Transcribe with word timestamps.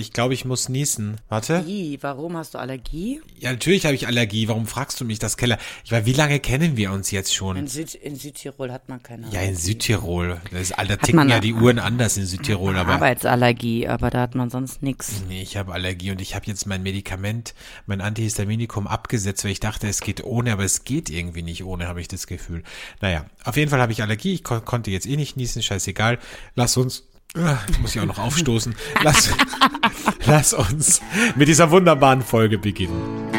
Ich 0.00 0.12
glaube, 0.12 0.34
ich 0.34 0.44
muss 0.44 0.68
niesen. 0.68 1.20
Warte. 1.28 1.64
Ih, 1.66 1.98
warum 2.00 2.36
hast 2.36 2.54
du 2.54 2.58
Allergie? 2.58 3.20
Ja, 3.38 3.52
natürlich 3.52 3.84
habe 3.84 3.94
ich 3.94 4.06
Allergie. 4.06 4.48
Warum 4.48 4.66
fragst 4.66 5.00
du 5.00 5.04
mich 5.04 5.18
das, 5.18 5.36
Keller? 5.36 5.58
Ich 5.84 5.90
meine, 5.90 6.06
wie 6.06 6.12
lange 6.12 6.40
kennen 6.40 6.76
wir 6.76 6.90
uns 6.92 7.10
jetzt 7.10 7.30
In, 7.30 7.34
schon? 7.36 7.66
Süd, 7.66 7.94
in 7.94 8.16
Südtirol 8.16 8.72
hat 8.72 8.88
man 8.88 9.02
keine 9.02 9.26
Ja, 9.26 9.32
in 9.34 9.38
Allergie. 9.48 9.56
Südtirol. 9.56 10.40
Das 10.50 10.60
ist, 10.62 10.74
da 10.76 10.96
ticken 10.96 11.28
ja 11.28 11.40
die 11.40 11.52
Uhren 11.54 11.78
anders 11.78 12.16
in 12.16 12.26
Südtirol, 12.26 12.76
aber 12.76 12.94
Arbeitsallergie, 12.94 13.86
aber 13.88 14.10
da 14.10 14.22
hat 14.22 14.34
man 14.34 14.50
sonst 14.50 14.82
nichts. 14.82 15.22
nee, 15.28 15.42
ich 15.42 15.56
habe 15.56 15.72
Allergie 15.72 16.10
und 16.10 16.20
ich 16.20 16.34
habe 16.34 16.46
jetzt 16.46 16.66
mein 16.66 16.82
Medikament, 16.82 17.54
mein 17.86 18.00
Antihistaminikum 18.00 18.86
abgesetzt, 18.86 19.44
weil 19.44 19.52
ich 19.52 19.60
dachte, 19.60 19.88
es 19.88 20.00
geht 20.00 20.24
ohne, 20.24 20.52
aber 20.52 20.64
es 20.64 20.84
geht 20.84 21.10
irgendwie 21.10 21.42
nicht 21.42 21.64
ohne, 21.64 21.86
habe 21.88 22.00
ich 22.00 22.08
das 22.08 22.26
Gefühl. 22.26 22.62
Naja, 23.00 23.26
auf 23.44 23.56
jeden 23.56 23.70
Fall 23.70 23.80
habe 23.80 23.92
ich 23.92 24.02
Allergie. 24.02 24.34
Ich 24.34 24.44
kon 24.44 24.64
konnte 24.64 24.90
jetzt 24.90 25.06
eh 25.06 25.16
nicht 25.16 25.36
niesen, 25.36 25.62
scheißegal. 25.62 26.18
Lass 26.54 26.76
uns 26.76 27.04
Jetzt 27.36 27.80
muss 27.80 27.94
ich 27.94 28.00
auch 28.00 28.06
noch 28.06 28.18
aufstoßen. 28.18 28.74
Lass, 29.04 29.30
lass 30.26 30.52
uns 30.52 31.00
mit 31.36 31.46
dieser 31.46 31.70
wunderbaren 31.70 32.22
Folge 32.22 32.58
beginnen. 32.58 33.30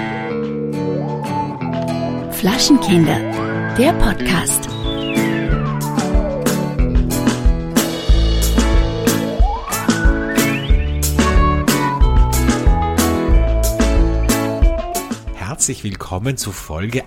Flaschenkinder, 2.32 3.76
der 3.78 3.92
Podcast. 3.94 4.70
Herzlich 15.36 15.84
willkommen 15.84 16.38
zu 16.38 16.54
Folge 16.54 17.04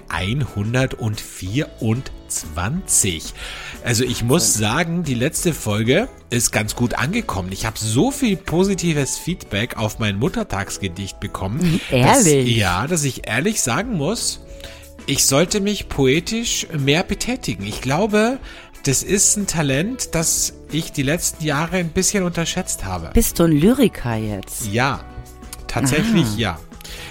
124. 2.43 3.34
Also 3.84 4.05
ich 4.05 4.24
muss 4.24 4.55
sagen, 4.55 5.05
die 5.05 5.15
letzte 5.15 5.52
Folge 5.52 6.09
ist 6.30 6.52
ganz 6.52 6.74
gut 6.74 6.95
angekommen. 6.95 7.51
Ich 7.52 7.66
habe 7.66 7.79
so 7.79 8.10
viel 8.10 8.37
positives 8.37 9.19
Feedback 9.19 9.77
auf 9.77 9.98
mein 9.98 10.19
Muttertagsgedicht 10.19 11.20
bekommen. 11.20 11.80
Ehrlich? 11.91 12.48
Dass, 12.48 12.57
ja, 12.57 12.87
dass 12.87 13.05
ich 13.05 13.27
ehrlich 13.29 13.60
sagen 13.60 13.96
muss, 13.96 14.40
ich 15.07 15.27
sollte 15.27 15.60
mich 15.60 15.88
poetisch 15.88 16.66
mehr 16.79 17.02
betätigen. 17.02 17.65
Ich 17.65 17.80
glaube, 17.80 18.38
das 18.85 19.02
ist 19.02 19.37
ein 19.37 19.46
Talent, 19.46 20.15
das 20.15 20.55
ich 20.71 20.93
die 20.93 21.02
letzten 21.02 21.45
Jahre 21.45 21.77
ein 21.77 21.90
bisschen 21.90 22.24
unterschätzt 22.24 22.85
habe. 22.85 23.10
Bist 23.12 23.38
du 23.38 23.45
ein 23.45 23.52
Lyriker 23.52 24.16
jetzt? 24.16 24.66
Ja, 24.73 25.05
tatsächlich 25.66 26.37
ja. 26.37 26.59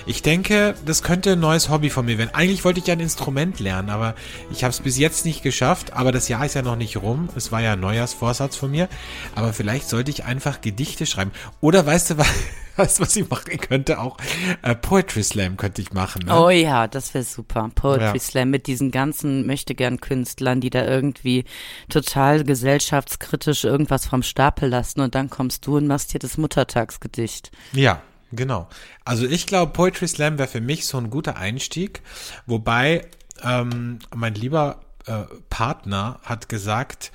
Ich 0.05 0.21
denke, 0.21 0.75
das 0.85 1.03
könnte 1.03 1.33
ein 1.33 1.39
neues 1.39 1.69
Hobby 1.69 1.89
von 1.89 2.05
mir 2.05 2.17
werden. 2.17 2.31
Eigentlich 2.33 2.63
wollte 2.65 2.79
ich 2.79 2.87
ja 2.87 2.93
ein 2.93 2.99
Instrument 2.99 3.59
lernen, 3.59 3.89
aber 3.89 4.15
ich 4.51 4.63
habe 4.63 4.71
es 4.71 4.79
bis 4.79 4.97
jetzt 4.97 5.25
nicht 5.25 5.43
geschafft. 5.43 5.93
Aber 5.93 6.11
das 6.11 6.27
Jahr 6.27 6.45
ist 6.45 6.55
ja 6.55 6.61
noch 6.61 6.75
nicht 6.75 6.97
rum. 6.97 7.29
Es 7.35 7.51
war 7.51 7.61
ja 7.61 7.73
ein 7.73 7.79
Neujahrsvorsatz 7.79 8.55
von 8.55 8.71
mir. 8.71 8.89
Aber 9.35 9.53
vielleicht 9.53 9.89
sollte 9.89 10.11
ich 10.11 10.25
einfach 10.25 10.61
Gedichte 10.61 11.05
schreiben. 11.05 11.31
Oder 11.61 11.85
weißt 11.85 12.11
du, 12.11 12.17
was, 12.17 12.27
weißt, 12.75 12.99
was 12.99 13.15
ich 13.15 13.29
machen 13.29 13.57
könnte? 13.59 13.99
Auch 13.99 14.17
äh, 14.61 14.75
Poetry 14.75 15.23
Slam 15.23 15.57
könnte 15.57 15.81
ich 15.81 15.93
machen. 15.93 16.25
Ne? 16.25 16.39
Oh 16.39 16.49
ja, 16.49 16.87
das 16.87 17.13
wäre 17.13 17.23
super. 17.23 17.69
Poetry 17.73 18.17
Ja. 18.17 18.19
Slam 18.19 18.49
mit 18.49 18.67
diesen 18.67 18.91
ganzen 18.91 19.45
möchtegern 19.45 19.99
Künstlern, 19.99 20.61
die 20.61 20.69
da 20.69 20.85
irgendwie 20.85 21.45
total 21.89 22.43
gesellschaftskritisch 22.43 23.63
irgendwas 23.63 24.05
vom 24.05 24.23
Stapel 24.23 24.69
lassen 24.69 25.01
und 25.01 25.15
dann 25.15 25.29
kommst 25.29 25.65
du 25.65 25.77
und 25.77 25.87
machst 25.87 26.11
hier 26.11 26.19
das 26.19 26.37
Muttertagsgedicht. 26.37 27.51
Ja, 27.73 28.01
genau. 28.35 28.67
Also 29.05 29.25
ich 29.25 29.47
glaube, 29.47 29.71
Poetry 29.73 30.07
Slam 30.07 30.37
wäre 30.37 30.47
für 30.47 30.61
mich 30.61 30.85
so 30.85 30.97
ein 30.97 31.09
guter 31.09 31.37
Einstieg. 31.37 32.01
Wobei 32.45 33.07
ähm, 33.43 33.99
mein 34.15 34.35
lieber 34.35 34.81
äh, 35.05 35.23
Partner 35.49 36.19
hat 36.23 36.49
gesagt, 36.49 37.11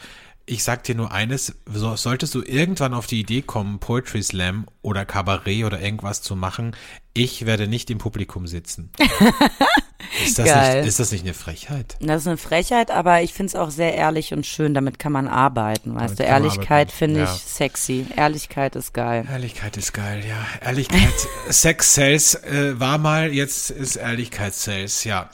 ich 0.48 0.64
sag 0.64 0.84
dir 0.84 0.94
nur 0.94 1.12
eines, 1.12 1.54
so, 1.66 1.94
solltest 1.96 2.34
du 2.34 2.42
irgendwann 2.42 2.94
auf 2.94 3.06
die 3.06 3.20
Idee 3.20 3.42
kommen, 3.42 3.78
Poetry 3.78 4.22
Slam 4.22 4.66
oder 4.82 5.04
Kabarett 5.04 5.64
oder 5.64 5.80
irgendwas 5.80 6.22
zu 6.22 6.36
machen, 6.36 6.74
ich 7.14 7.46
werde 7.46 7.68
nicht 7.68 7.90
im 7.90 7.98
Publikum 7.98 8.46
sitzen. 8.46 8.90
ist, 10.24 10.38
das 10.38 10.46
Geil. 10.46 10.78
nicht, 10.78 10.88
ist 10.88 11.00
das 11.00 11.12
nicht 11.12 11.24
eine 11.24 11.34
Frechheit? 11.34 11.96
Das 12.00 12.22
ist 12.22 12.28
eine 12.28 12.36
Frechheit, 12.36 12.90
aber 12.90 13.22
ich 13.22 13.34
finde 13.34 13.48
es 13.48 13.54
auch 13.56 13.70
sehr 13.70 13.94
ehrlich 13.94 14.32
und 14.32 14.46
schön. 14.46 14.72
Damit 14.72 14.98
kann 14.98 15.12
man 15.12 15.28
arbeiten, 15.28 15.94
weißt 15.94 16.04
Damit 16.04 16.18
du. 16.20 16.24
Ehrlichkeit 16.24 16.92
finde 16.92 17.24
ich 17.24 17.28
ja. 17.28 17.34
sexy. 17.34 18.06
Ehrlichkeit 18.16 18.76
ist 18.76 18.94
geil. 18.94 19.26
Ehrlichkeit 19.30 19.76
ist 19.76 19.92
geil, 19.92 20.24
ja. 20.26 20.46
Ehrlichkeit, 20.64 21.12
Sex 21.48 21.94
Sales 21.94 22.34
äh, 22.36 22.78
war 22.78 22.98
mal, 22.98 23.32
jetzt 23.32 23.70
ist 23.70 23.96
Ehrlichkeit 23.96 24.54
Sales, 24.54 25.04
ja. 25.04 25.28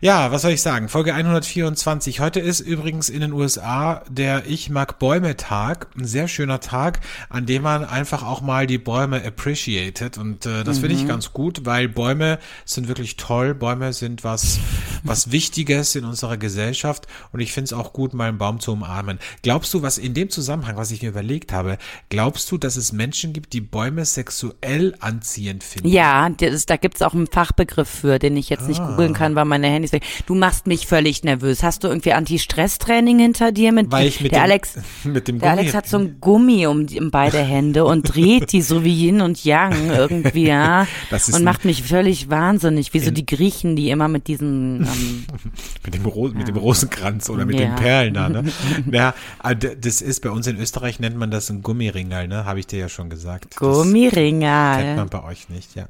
Ja, 0.00 0.30
was 0.30 0.42
soll 0.42 0.52
ich 0.52 0.62
sagen? 0.62 0.88
Folge 0.88 1.12
124. 1.12 2.20
Heute 2.20 2.38
ist 2.38 2.60
übrigens 2.60 3.08
in 3.08 3.20
den 3.20 3.32
USA 3.32 4.04
der 4.08 4.46
Ich 4.46 4.70
mag 4.70 5.00
Bäume 5.00 5.36
Tag. 5.36 5.88
Ein 5.98 6.04
sehr 6.04 6.28
schöner 6.28 6.60
Tag, 6.60 7.00
an 7.30 7.46
dem 7.46 7.62
man 7.62 7.84
einfach 7.84 8.22
auch 8.22 8.40
mal 8.40 8.68
die 8.68 8.78
Bäume 8.78 9.20
appreciated. 9.26 10.16
Und 10.16 10.46
äh, 10.46 10.62
das 10.62 10.78
finde 10.78 10.94
ich 10.94 11.08
ganz 11.08 11.32
gut, 11.32 11.66
weil 11.66 11.88
Bäume 11.88 12.38
sind 12.64 12.86
wirklich 12.86 13.16
toll. 13.16 13.54
Bäume 13.54 13.92
sind 13.92 14.22
was, 14.22 14.60
was 15.02 15.32
Wichtiges 15.32 15.96
in 15.96 16.04
unserer 16.04 16.36
Gesellschaft. 16.36 17.08
Und 17.32 17.40
ich 17.40 17.52
finde 17.52 17.64
es 17.64 17.72
auch 17.72 17.92
gut, 17.92 18.14
mal 18.14 18.28
einen 18.28 18.38
Baum 18.38 18.60
zu 18.60 18.70
umarmen. 18.74 19.18
Glaubst 19.42 19.74
du, 19.74 19.82
was 19.82 19.98
in 19.98 20.14
dem 20.14 20.30
Zusammenhang, 20.30 20.76
was 20.76 20.92
ich 20.92 21.02
mir 21.02 21.08
überlegt 21.08 21.50
habe, 21.52 21.76
glaubst 22.08 22.48
du, 22.52 22.56
dass 22.58 22.76
es 22.76 22.92
Menschen 22.92 23.32
gibt, 23.32 23.52
die 23.52 23.60
Bäume 23.60 24.04
sexuell 24.04 24.94
anziehend 25.00 25.64
finden? 25.64 25.88
Ja, 25.88 26.28
das, 26.28 26.66
da 26.66 26.76
gibt's 26.76 27.02
auch 27.02 27.14
einen 27.14 27.26
Fachbegriff 27.26 27.88
für, 27.88 28.20
den 28.20 28.36
ich 28.36 28.48
jetzt 28.48 28.68
nicht 28.68 28.78
Ah. 28.80 28.90
googeln 28.90 29.12
kann, 29.12 29.34
weil 29.34 29.44
meine 29.44 29.66
Handys 29.66 29.87
weg. 29.92 30.02
Du 30.26 30.34
machst 30.34 30.66
mich 30.66 30.86
völlig 30.86 31.24
nervös. 31.24 31.62
Hast 31.62 31.84
du 31.84 31.88
irgendwie 31.88 32.12
Anti-Stress-Training 32.12 33.18
hinter 33.18 33.52
dir? 33.52 33.72
Mit, 33.72 33.90
Weil 33.90 34.08
ich 34.08 34.20
mit 34.20 34.32
der 34.32 34.40
dem, 34.40 34.44
Alex, 34.44 34.74
mit 35.04 35.28
dem 35.28 35.38
der 35.38 35.48
Gummi- 35.50 35.58
Alex 35.58 35.74
hat 35.74 35.88
so 35.88 35.98
ein 35.98 36.16
Gummi 36.20 36.66
um, 36.66 36.86
um 36.98 37.10
beide 37.10 37.38
Hände 37.38 37.84
und 37.84 38.02
dreht 38.14 38.52
die 38.52 38.62
so 38.62 38.84
wie 38.84 39.06
Yin 39.06 39.20
und 39.20 39.44
Yang 39.44 39.90
irgendwie, 39.90 40.46
ja. 40.46 40.86
Das 41.10 41.28
ist 41.28 41.34
und 41.36 41.44
macht 41.44 41.64
mich 41.64 41.82
völlig 41.82 42.30
wahnsinnig, 42.30 42.92
wie 42.94 43.00
so 43.00 43.10
die 43.10 43.24
Griechen, 43.26 43.76
die 43.76 43.90
immer 43.90 44.08
mit 44.08 44.26
diesen, 44.28 44.82
ähm, 44.82 45.24
Mit 45.84 45.94
dem, 45.94 46.04
Ro 46.06 46.28
mit 46.28 46.48
dem 46.48 46.56
Rosenkranz 46.56 47.30
oder 47.30 47.46
mit 47.46 47.58
Ja. 47.58 47.66
den 47.68 47.74
Perlen 47.76 48.14
da, 48.14 48.28
ne? 48.28 48.44
ja, 48.92 49.14
d- 49.54 49.76
das 49.80 50.02
ist 50.02 50.20
bei 50.20 50.30
uns 50.30 50.46
in 50.46 50.58
Österreich 50.58 51.00
nennt 51.00 51.16
man 51.16 51.30
das 51.30 51.48
ein 51.50 51.62
Gummiringel, 51.62 52.28
ne? 52.28 52.44
Habe 52.44 52.60
ich 52.60 52.66
dir 52.66 52.78
ja 52.78 52.88
schon 52.88 53.08
gesagt. 53.10 53.46
Das 53.50 53.58
kennt 53.58 53.72
Gummiringal. 53.72 54.96
man 54.96 55.08
bei 55.08 55.22
euch 55.24 55.48
nicht, 55.48 55.74
ja. 55.76 55.86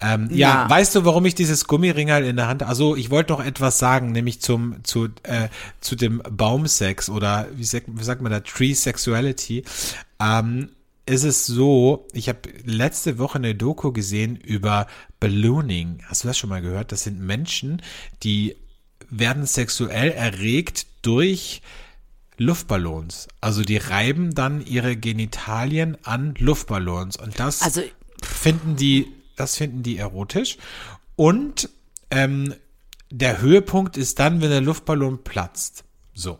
Ähm, 0.00 0.28
ja, 0.30 0.64
Ja. 0.64 0.70
weißt 0.70 0.94
du, 0.94 1.04
warum 1.04 1.26
ich 1.26 1.34
dieses 1.34 1.66
Gummiringel 1.66 2.24
in 2.24 2.36
der 2.36 2.48
Hand? 2.48 2.62
Also 2.62 2.96
ich 2.96 3.10
wollte 3.10 3.25
noch 3.28 3.44
etwas 3.44 3.78
sagen, 3.78 4.12
nämlich 4.12 4.40
zum 4.40 4.82
zu 4.84 5.08
äh, 5.22 5.48
zu 5.80 5.96
dem 5.96 6.22
Baumsex 6.30 7.08
oder 7.08 7.48
wie 7.54 7.64
sagt, 7.64 7.86
wie 7.88 8.04
sagt 8.04 8.22
man 8.22 8.32
da 8.32 8.40
Tree 8.40 8.74
Sexuality. 8.74 9.64
Ähm, 10.20 10.70
ist 11.08 11.22
es 11.22 11.46
so, 11.46 12.08
ich 12.12 12.28
habe 12.28 12.40
letzte 12.64 13.18
Woche 13.18 13.38
eine 13.38 13.54
Doku 13.54 13.92
gesehen 13.92 14.34
über 14.34 14.88
Ballooning. 15.20 16.02
Hast 16.06 16.24
du 16.24 16.28
das 16.28 16.36
schon 16.36 16.50
mal 16.50 16.62
gehört? 16.62 16.90
Das 16.90 17.04
sind 17.04 17.20
Menschen, 17.20 17.80
die 18.24 18.56
werden 19.08 19.46
sexuell 19.46 20.10
erregt 20.10 20.86
durch 21.02 21.62
Luftballons. 22.38 23.28
Also 23.40 23.62
die 23.62 23.76
reiben 23.76 24.34
dann 24.34 24.64
ihre 24.66 24.96
Genitalien 24.96 25.96
an 26.04 26.34
Luftballons 26.38 27.16
und 27.16 27.38
das 27.38 27.62
Also, 27.62 27.82
finden 28.22 28.76
die, 28.76 29.06
das 29.36 29.56
finden 29.56 29.84
die 29.84 29.98
erotisch. 29.98 30.58
Und 31.14 31.70
ähm, 32.10 32.52
der 33.10 33.40
Höhepunkt 33.40 33.96
ist 33.96 34.18
dann, 34.18 34.40
wenn 34.40 34.50
der 34.50 34.60
Luftballon 34.60 35.22
platzt. 35.24 35.84
So. 36.14 36.38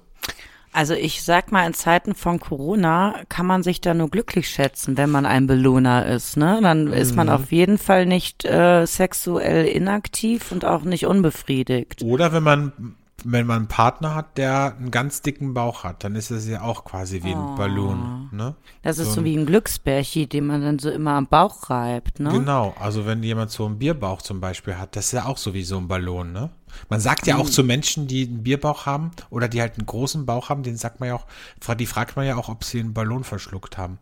Also 0.73 0.93
ich 0.93 1.23
sag 1.23 1.53
mal, 1.53 1.67
in 1.67 1.73
Zeiten 1.73 2.15
von 2.15 2.39
Corona 2.39 3.15
kann 3.31 3.47
man 3.47 3.63
sich 3.63 3.81
da 3.81 3.95
nur 3.95 4.11
glücklich 4.11 4.51
schätzen, 4.51 4.99
wenn 4.99 5.09
man 5.09 5.25
ein 5.25 5.47
Belohner 5.47 6.05
ist. 6.07 6.37
Ne? 6.37 6.59
Dann 6.63 6.89
ist 6.93 7.13
Mhm. 7.13 7.17
man 7.17 7.29
auf 7.31 7.51
jeden 7.51 7.79
Fall 7.79 8.05
nicht 8.05 8.45
äh, 8.45 8.85
sexuell 8.87 9.65
inaktiv 9.67 10.53
und 10.53 10.67
auch 10.67 10.83
nicht 10.83 11.07
unbefriedigt. 11.07 12.03
Oder 12.03 12.35
wenn 12.35 12.43
man, 12.43 12.73
wenn 13.25 13.47
man 13.47 13.57
einen 13.61 13.69
Partner 13.69 14.15
hat, 14.15 14.37
der 14.37 14.77
einen 14.79 14.91
ganz 14.91 15.23
dicken 15.23 15.55
Bauch 15.55 15.83
hat, 15.83 16.05
dann 16.05 16.15
ist 16.15 16.31
das 16.31 16.47
ja 16.47 16.61
auch 16.61 16.85
quasi 16.85 17.23
wie 17.23 17.33
ein 17.33 17.57
Ballon. 17.57 18.29
Ne? 18.33 18.55
Das 18.83 18.99
ist 18.99 19.09
So 19.09 19.21
so 19.21 19.25
wie 19.25 19.35
ein 19.35 19.47
Glücksbärchi, 19.47 20.27
den 20.27 20.47
man 20.47 20.61
dann 20.61 20.79
so 20.79 20.91
immer 20.91 21.13
am 21.13 21.27
Bauch 21.27 21.71
reibt. 21.71 22.21
Ne? 22.21 22.29
Genau, 22.31 22.75
also 22.79 23.07
wenn 23.07 23.23
jemand 23.23 23.51
so 23.51 23.65
einen 23.65 23.79
Bierbauch 23.79 24.21
zum 24.21 24.43
Beispiel 24.43 24.77
hat, 24.77 24.95
das 24.95 25.07
ist 25.07 25.13
ja 25.13 25.25
auch 25.25 25.39
so 25.39 25.55
wie 25.55 25.63
so 25.65 25.79
ein 25.79 25.89
Ballon, 25.89 26.33
ne? 26.33 26.51
Man 26.89 27.01
sagt 27.01 27.27
ja 27.27 27.37
auch 27.37 27.49
zu 27.49 27.65
Menschen, 27.65 28.07
die 28.07 28.27
einen 28.27 28.43
Bierbauch 28.43 28.87
haben 28.87 29.11
oder 29.31 29.49
die 29.49 29.61
halt 29.61 29.79
einen 29.79 29.87
großen 29.87 30.27
Bauch 30.27 30.49
haben, 30.49 30.63
den 30.63 30.77
sagt 30.77 31.01
man 31.01 31.09
ja 31.09 31.15
auch, 31.15 31.27
die 31.77 31.87
fragt 31.87 32.17
man 32.17 32.27
ja 32.27 32.37
auch, 32.37 32.49
ob 32.49 32.65
sie 32.65 32.81
einen 32.81 32.95
Ballon 32.95 33.25
verschluckt 33.25 33.79
haben. 33.79 33.99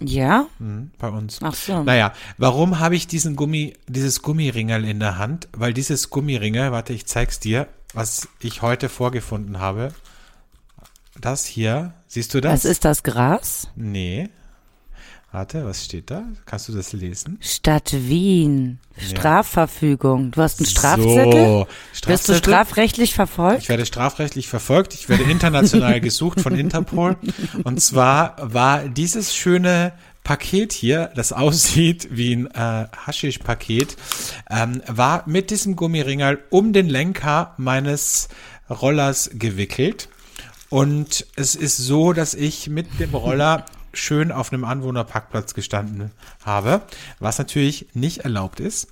Ja? 0.00 0.46
Mhm, 0.58 0.92
bei 0.98 1.08
uns. 1.08 1.40
Ach 1.42 1.54
so. 1.54 1.82
Naja, 1.82 2.12
warum 2.38 2.78
habe 2.78 2.96
ich 2.96 3.06
diesen 3.06 3.36
Gummi, 3.36 3.74
dieses 3.86 4.22
Gummiringel 4.22 4.84
in 4.84 5.00
der 5.00 5.18
Hand? 5.18 5.48
Weil 5.52 5.74
dieses 5.74 6.10
Gummiringel, 6.10 6.72
warte, 6.72 6.92
ich 6.92 7.06
zeig's 7.06 7.40
dir, 7.40 7.68
was 7.92 8.28
ich 8.40 8.62
heute 8.62 8.88
vorgefunden 8.88 9.58
habe. 9.58 9.92
Das 11.20 11.44
hier, 11.44 11.94
siehst 12.08 12.34
du 12.34 12.40
das? 12.40 12.52
Was 12.52 12.64
ist 12.64 12.84
das 12.84 13.02
Gras? 13.02 13.68
Nee. 13.76 14.30
Warte, 15.34 15.64
was 15.64 15.84
steht 15.84 16.12
da? 16.12 16.22
Kannst 16.46 16.68
du 16.68 16.72
das 16.72 16.92
lesen? 16.92 17.38
Stadt 17.40 17.92
Wien. 17.92 18.78
Strafverfügung. 18.96 20.30
Du 20.30 20.40
hast 20.40 20.60
einen 20.60 20.68
Strafzettel? 20.68 21.32
So, 21.32 21.66
Wirst 21.66 21.68
du 21.90 21.96
Strafzettel? 21.98 22.36
strafrechtlich 22.36 23.14
verfolgt? 23.14 23.62
Ich 23.62 23.68
werde 23.68 23.84
strafrechtlich 23.84 24.46
verfolgt. 24.46 24.94
Ich 24.94 25.08
werde 25.08 25.24
international 25.24 26.00
gesucht 26.00 26.40
von 26.40 26.54
Interpol. 26.56 27.16
Und 27.64 27.80
zwar 27.80 28.36
war 28.40 28.86
dieses 28.88 29.34
schöne 29.34 29.94
Paket 30.22 30.72
hier, 30.72 31.10
das 31.16 31.32
aussieht 31.32 32.10
wie 32.12 32.36
ein 32.36 32.46
äh, 32.52 32.86
Haschisch-Paket, 32.96 33.96
ähm, 34.48 34.82
war 34.86 35.24
mit 35.26 35.50
diesem 35.50 35.74
Gummiringel 35.74 36.44
um 36.50 36.72
den 36.72 36.88
Lenker 36.88 37.54
meines 37.56 38.28
Rollers 38.70 39.30
gewickelt. 39.34 40.08
Und 40.70 41.26
es 41.34 41.56
ist 41.56 41.76
so, 41.76 42.12
dass 42.12 42.34
ich 42.34 42.68
mit 42.68 43.00
dem 43.00 43.16
Roller 43.16 43.66
schön 43.94 44.32
auf 44.32 44.52
einem 44.52 44.64
Anwohnerparkplatz 44.64 45.54
gestanden 45.54 46.10
habe, 46.44 46.82
was 47.18 47.38
natürlich 47.38 47.86
nicht 47.94 48.18
erlaubt 48.18 48.60
ist. 48.60 48.88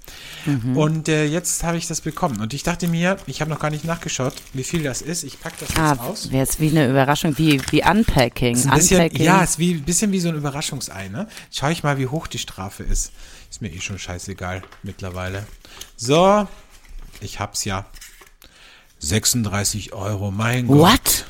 Mhm. 0.46 0.76
Und 0.76 1.08
äh, 1.08 1.26
jetzt 1.26 1.62
habe 1.64 1.76
ich 1.76 1.86
das 1.86 2.00
bekommen. 2.00 2.40
Und 2.40 2.54
ich 2.54 2.62
dachte 2.62 2.88
mir, 2.88 3.16
ich 3.26 3.40
habe 3.40 3.50
noch 3.50 3.58
gar 3.58 3.70
nicht 3.70 3.84
nachgeschaut, 3.84 4.34
wie 4.52 4.64
viel 4.64 4.82
das 4.82 5.02
ist. 5.02 5.22
Ich 5.24 5.40
packe 5.40 5.56
das 5.60 5.68
jetzt 5.70 5.78
ah, 5.78 5.96
aus. 6.00 6.30
Wäre 6.30 6.44
es 6.44 6.60
wie 6.60 6.70
eine 6.70 6.88
Überraschung, 6.88 7.36
wie, 7.38 7.60
wie 7.70 7.84
Unpacking. 7.84 8.54
Ist 8.54 8.66
ein 8.66 8.74
bisschen, 8.74 9.02
Unpacking. 9.02 9.24
ja, 9.24 9.42
ist 9.42 9.58
wie, 9.58 9.74
ein 9.74 9.82
bisschen 9.82 10.12
wie 10.12 10.20
so 10.20 10.28
ein 10.28 10.36
Überraschungsei. 10.36 11.08
Ne? 11.08 11.28
Schau 11.50 11.68
ich 11.68 11.82
mal, 11.82 11.98
wie 11.98 12.06
hoch 12.06 12.26
die 12.26 12.38
Strafe 12.38 12.82
ist. 12.82 13.12
Ist 13.50 13.62
mir 13.62 13.72
eh 13.72 13.80
schon 13.80 13.98
scheißegal 13.98 14.62
mittlerweile. 14.82 15.46
So, 15.96 16.48
ich 17.20 17.40
hab's 17.40 17.64
ja. 17.64 17.86
36 19.00 19.92
Euro, 19.92 20.30
mein 20.30 20.68
Gott. 20.68 20.78
What? 20.78 21.26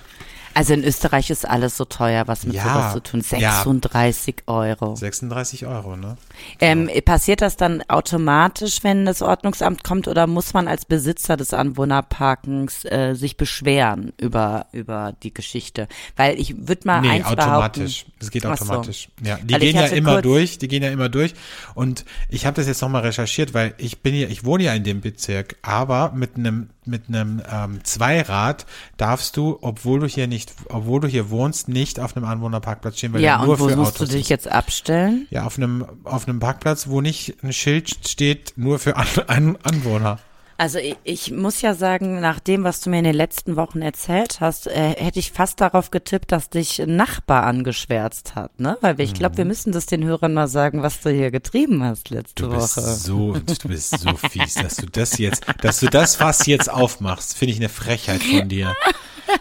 Also 0.55 0.75
in 0.75 0.85
Österreich 0.85 1.31
ist 1.31 1.49
alles 1.49 1.77
so 1.77 1.85
teuer, 1.85 2.29
was 2.29 2.45
mit 2.45 2.55
Ja, 2.55 2.63
sowas 2.65 2.93
zu 2.95 3.03
tun. 3.03 3.21
ja. 3.39 3.53
36 3.63 4.35
Euro. 4.47 4.95
36 4.97 5.67
Euro, 5.67 5.97
ne? 5.97 6.17
Ähm, 6.61 6.91
passiert 7.05 7.41
das 7.41 7.57
dann 7.57 7.83
automatisch, 7.89 8.79
wenn 8.83 9.07
das 9.07 9.23
Ordnungsamt 9.23 9.85
kommt, 9.85 10.09
oder 10.09 10.27
muss 10.27 10.53
man 10.55 10.69
als 10.69 10.85
Besitzer 10.85 11.37
des 11.37 11.55
Anwohnerparkens 11.55 12.85
äh, 12.85 13.15
sich 13.15 13.37
beschweren 13.37 14.13
über 14.19 14.67
über 14.73 15.15
die 15.23 15.33
Geschichte? 15.33 15.89
Weil 16.17 16.39
ich 16.39 16.69
würde 16.69 16.83
mal 16.87 17.01
Nee, 17.01 17.11
eins 17.11 17.27
automatisch. 17.27 18.07
Es 18.21 18.31
geht 18.31 18.45
Ach 18.47 18.57
so. 18.59 18.65
automatisch. 18.65 19.09
Ja, 19.25 19.39
die 19.43 19.55
Weil 19.55 19.61
gehen 19.61 19.77
ja 19.77 19.87
immer 19.87 20.23
durch, 20.23 20.59
die 20.59 20.69
gehen 20.69 20.83
ja 20.83 20.91
immer 20.91 21.09
durch. 21.09 21.35
Und 21.75 22.05
ich 22.29 22.47
habe 22.47 22.57
das 22.57 22.67
jetzt 22.67 22.83
nochmal 22.83 23.03
recherchiert, 23.03 23.55
weil 23.55 23.75
ich 23.79 24.01
bin 24.03 24.15
ja, 24.15 24.29
ich 24.29 24.45
wohne 24.45 24.65
ja 24.65 24.75
in 24.75 24.85
dem 24.85 25.01
Bezirk, 25.01 25.57
aber 25.63 26.13
mit 26.15 26.37
einem 26.37 26.71
mit 26.85 27.09
einem 27.09 27.43
ähm, 27.51 27.81
Zweirad 27.85 28.67
darfst 28.97 29.37
du, 29.37 29.59
obwohl 29.61 30.01
du 30.01 30.07
hier 30.07 30.27
nicht, 30.27 30.53
obwohl 30.69 31.01
du 31.01 31.09
hier 31.09 31.31
wohnst, 31.31 31.69
nicht 31.69 32.01
auf 32.01 32.17
einem 32.17 32.27
Anwohnerparkplatz 32.27 32.99
stehen, 32.99 33.13
weil 33.13 33.21
Ja, 33.23 33.39
nur 33.45 33.55
und 33.55 33.61
wo 33.61 33.69
für 33.69 33.77
musst 33.77 34.01
du 34.01 34.05
dich 34.05 34.23
ist. 34.23 34.29
jetzt 34.29 34.49
abstellen? 34.49 35.27
Ja, 35.31 35.45
auf 35.45 35.57
einem 35.57 35.87
auf 36.05 36.27
einem 36.29 36.41
Parkplatz, 36.41 36.89
wo 36.89 37.01
nicht 37.01 37.37
ein 37.43 37.53
Schild 37.53 37.91
steht, 38.09 38.55
nur 38.57 38.79
für 38.79 38.97
An 38.97 39.07
An 39.27 39.59
Anwohner. 39.63 40.19
Also 40.63 40.79
ich, 40.79 40.97
ich 41.03 41.33
muss 41.33 41.61
ja 41.61 41.75
sagen, 41.75 42.21
nach 42.21 42.39
dem, 42.39 42.63
was 42.63 42.81
du 42.81 42.89
mir 42.89 42.99
in 42.99 43.05
den 43.05 43.17
letzten 43.17 43.57
Wochen 43.57 43.83
erzählt 43.83 44.39
hast, 44.39 44.69
äh, 44.69 44.95
hätte 44.97 45.19
ich 45.19 45.33
fast 45.33 45.61
darauf 45.61 45.91
getippt, 45.91 46.31
dass 46.31 46.51
dich 46.51 46.81
ein 46.81 46.95
Nachbar 46.95 47.43
angeschwärzt 47.43 48.37
hat, 48.37 48.61
ne? 48.61 48.79
Weil 48.81 48.97
wir, 48.97 49.05
ich 49.05 49.13
glaube, 49.13 49.39
wir 49.39 49.45
müssen 49.45 49.73
das 49.73 49.87
den 49.87 50.05
Hörern 50.05 50.35
mal 50.35 50.47
sagen, 50.47 50.85
was 50.85 51.01
du 51.01 51.11
hier 51.11 51.33
getrieben 51.33 51.83
hast 51.83 52.11
letzte 52.11 52.45
Mhm. 52.45 52.51
Du 52.51 52.55
bist 52.55 52.77
Woche. 52.77 52.87
so, 52.87 53.33
du 53.33 53.69
bist 53.69 53.99
so 53.99 54.15
fies, 54.15 54.55
dass 54.55 54.77
du 54.77 54.87
das 54.87 55.19
jetzt, 55.19 55.45
dass 55.63 55.81
du 55.81 55.87
das 55.87 56.15
Fass 56.15 56.47
jetzt 56.47 56.71
aufmachst, 56.71 57.37
finde 57.37 57.55
ich 57.55 57.59
eine 57.59 57.69
Frechheit 57.69 58.23
von 58.23 58.49
dir. 58.49 58.77